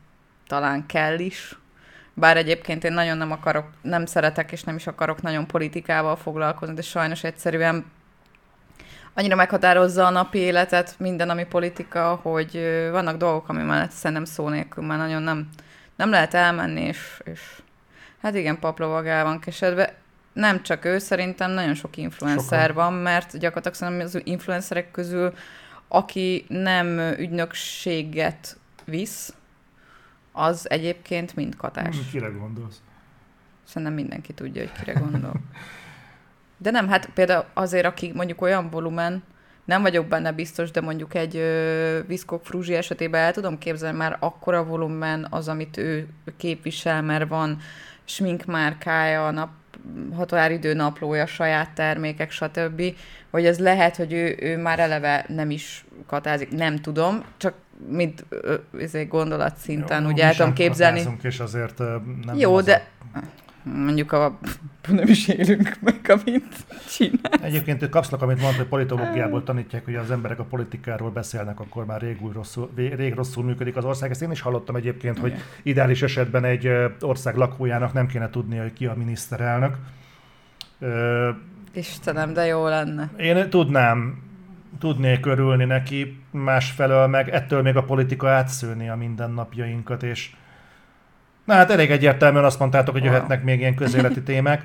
talán 0.46 0.86
kell 0.86 1.18
is. 1.18 1.58
Bár 2.14 2.36
egyébként 2.36 2.84
én 2.84 2.92
nagyon 2.92 3.16
nem 3.16 3.32
akarok, 3.32 3.66
nem 3.82 4.06
szeretek 4.06 4.52
és 4.52 4.62
nem 4.62 4.76
is 4.76 4.86
akarok 4.86 5.22
nagyon 5.22 5.46
politikával 5.46 6.16
foglalkozni, 6.16 6.74
de 6.74 6.82
sajnos 6.82 7.24
egyszerűen 7.24 7.84
annyira 9.14 9.34
meghatározza 9.34 10.06
a 10.06 10.10
napi 10.10 10.38
életet, 10.38 10.94
minden, 10.98 11.30
ami 11.30 11.44
politika, 11.44 12.14
hogy 12.14 12.52
vannak 12.90 13.16
dolgok, 13.16 13.48
ami 13.48 13.62
mellett 13.62 13.90
szerintem 13.90 14.24
szó 14.24 14.48
nélkül 14.48 14.84
már 14.84 14.98
nagyon 14.98 15.22
nem, 15.22 15.48
nem 15.96 16.10
lehet 16.10 16.34
elmenni, 16.34 16.80
és, 16.80 17.20
és 17.24 17.40
hát 18.22 18.34
igen, 18.34 18.58
paplovagál 18.58 19.24
van 19.24 19.38
kesedve. 19.38 19.94
Nem 20.32 20.62
csak 20.62 20.84
ő, 20.84 20.98
szerintem 20.98 21.50
nagyon 21.50 21.74
sok 21.74 21.96
influencer 21.96 22.68
Sokan. 22.68 22.74
van, 22.74 22.92
mert 22.92 23.38
gyakorlatilag 23.38 23.76
szerintem 23.76 24.06
az 24.06 24.20
influencerek 24.24 24.90
közül, 24.90 25.34
aki 25.88 26.44
nem 26.48 26.98
ügynökséget 26.98 28.56
visz, 28.84 29.34
az 30.32 30.70
egyébként 30.70 31.36
mind 31.36 31.56
katás. 31.56 31.96
Kire 32.10 32.28
gondolsz? 32.28 32.82
Szerintem 33.64 33.92
mindenki 33.96 34.32
tudja, 34.32 34.62
hogy 34.62 34.72
kire 34.72 34.92
gondol. 34.92 35.32
De 36.56 36.70
nem, 36.70 36.88
hát 36.88 37.08
például 37.14 37.44
azért, 37.54 37.86
aki 37.86 38.12
mondjuk 38.14 38.40
olyan 38.40 38.70
volumen, 38.70 39.22
nem 39.64 39.82
vagyok 39.82 40.06
benne 40.06 40.32
biztos, 40.32 40.70
de 40.70 40.80
mondjuk 40.80 41.14
egy 41.14 41.42
Viszkok 42.06 42.44
Fruzsi 42.44 42.74
esetében 42.74 43.20
el 43.20 43.32
tudom 43.32 43.58
képzelni 43.58 43.96
már 43.96 44.16
akkora 44.20 44.64
volumen 44.64 45.26
az, 45.30 45.48
amit 45.48 45.76
ő 45.76 46.08
képvisel, 46.36 47.02
mert 47.02 47.28
van 47.28 47.58
sminkmárkája, 48.04 49.30
nap, 49.30 49.50
határidő 50.16 50.74
naplója, 50.74 51.26
saját 51.26 51.70
termékek, 51.70 52.30
stb. 52.30 52.82
Hogy 53.30 53.46
ez 53.46 53.58
lehet, 53.58 53.96
hogy 53.96 54.12
ő, 54.12 54.36
ő 54.40 54.56
már 54.56 54.78
eleve 54.78 55.24
nem 55.28 55.50
is 55.50 55.84
katázik, 56.06 56.50
nem 56.50 56.76
tudom, 56.76 57.24
csak 57.36 57.54
mint 57.88 58.24
egy 58.92 59.08
gondolat 59.08 59.56
szinten, 59.56 60.02
Jó, 60.02 60.08
ugye 60.08 60.24
el 60.24 60.34
tudom 60.34 60.52
képzelni. 60.52 61.18
és 61.22 61.40
azért 61.40 61.78
nem 62.24 62.36
Jó, 62.36 62.60
de 62.60 62.86
mondjuk 63.64 64.12
a 64.12 64.38
nem 64.88 65.08
is 65.08 65.28
élünk 65.28 65.76
meg, 65.80 66.00
amit 66.24 66.66
csinál. 66.88 67.42
Egyébként 67.42 67.82
ő 67.82 67.88
kapszlak, 67.88 68.22
amit 68.22 68.40
mondta, 68.40 68.58
hogy 68.58 68.68
politológiából 68.68 69.42
tanítják, 69.42 69.84
hogy 69.84 69.94
az 69.94 70.10
emberek 70.10 70.38
a 70.38 70.44
politikáról 70.44 71.10
beszélnek, 71.10 71.60
akkor 71.60 71.84
már 71.84 72.00
rég, 72.00 72.18
rosszul, 72.32 72.70
rég 72.74 73.14
rosszul 73.14 73.44
működik 73.44 73.76
az 73.76 73.84
ország. 73.84 74.10
Ezt 74.10 74.22
én 74.22 74.30
is 74.30 74.40
hallottam 74.40 74.76
egyébként, 74.76 75.18
hogy 75.18 75.34
ideális 75.62 76.02
esetben 76.02 76.44
egy 76.44 76.70
ország 77.00 77.36
lakójának 77.36 77.92
nem 77.92 78.06
kéne 78.06 78.30
tudnia, 78.30 78.62
hogy 78.62 78.72
ki 78.72 78.86
a 78.86 78.94
miniszterelnök. 78.96 79.76
Istenem, 81.72 82.32
de 82.32 82.46
jó 82.46 82.66
lenne. 82.66 83.10
Én 83.16 83.50
tudnám, 83.50 84.22
tudnék 84.78 85.26
örülni 85.26 85.64
neki, 85.64 86.22
másfelől 86.30 87.06
meg 87.06 87.28
ettől 87.28 87.62
még 87.62 87.76
a 87.76 87.82
politika 87.82 88.28
átszőni 88.28 88.88
a 88.88 88.96
mindennapjainkat, 88.96 90.02
és 90.02 90.30
Na 91.44 91.54
hát 91.54 91.70
elég 91.70 91.90
egyértelműen 91.90 92.44
azt 92.44 92.58
mondtátok, 92.58 92.94
hogy 92.94 93.04
jöhetnek 93.04 93.42
még 93.42 93.58
ilyen 93.58 93.74
közéleti 93.74 94.22
témák. 94.32 94.64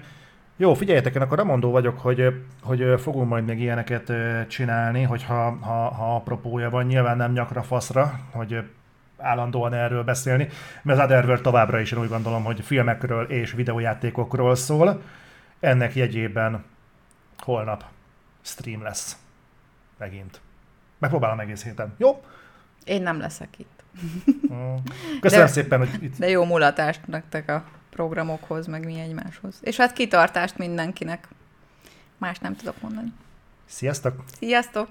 Jó, 0.58 0.74
figyeljetek, 0.74 1.16
én 1.16 1.22
akkor 1.22 1.38
remondó 1.38 1.72
vagyok, 1.72 2.00
hogy, 2.00 2.44
hogy 2.62 3.02
fogunk 3.02 3.30
majd 3.30 3.46
még 3.46 3.60
ilyeneket 3.60 4.12
csinálni, 4.48 5.04
hogyha 5.04 5.58
ha, 5.62 5.90
ha 5.90 6.16
apropója 6.16 6.70
van, 6.70 6.86
nyilván 6.86 7.18
nem 7.18 7.32
nyakra 7.32 7.64
faszra, 7.64 8.20
hogy 8.32 8.64
állandóan 9.18 9.74
erről 9.74 10.04
beszélni, 10.04 10.48
mert 10.82 11.00
az 11.00 11.06
Otherworld 11.06 11.42
továbbra 11.42 11.80
is 11.80 11.92
én 11.92 12.00
úgy 12.00 12.10
gondolom, 12.10 12.44
hogy 12.44 12.62
filmekről 12.62 13.24
és 13.26 13.52
videójátékokról 13.52 14.56
szól. 14.56 15.02
Ennek 15.60 15.96
jegyében 15.96 16.64
holnap 17.38 17.84
stream 18.42 18.84
lesz. 18.84 19.18
Megint. 19.98 20.42
Megpróbálom 20.98 21.40
egész 21.40 21.64
héten. 21.64 21.94
Jó? 21.98 22.24
Én 22.84 23.02
nem 23.02 23.20
leszek 23.20 23.50
itt. 23.58 23.79
Köszönöm 25.22 25.46
de, 25.46 25.52
szépen, 25.52 25.80
hogy 25.80 26.04
itt... 26.04 26.18
De 26.18 26.30
jó 26.30 26.44
mulatást 26.44 27.08
nektek 27.08 27.50
a 27.50 27.66
programokhoz, 27.90 28.68
meg 28.68 28.86
mi 28.86 29.00
egymáshoz. 29.00 29.56
És 29.62 29.78
hát 29.78 29.94
kitartást 29.94 30.58
mindenkinek. 30.58 31.28
Más 32.18 32.40
nem 32.40 32.56
tudok 32.56 32.82
mondani. 32.82 33.14
Sziasztok! 33.66 34.24
Sziasztok! 34.38 34.88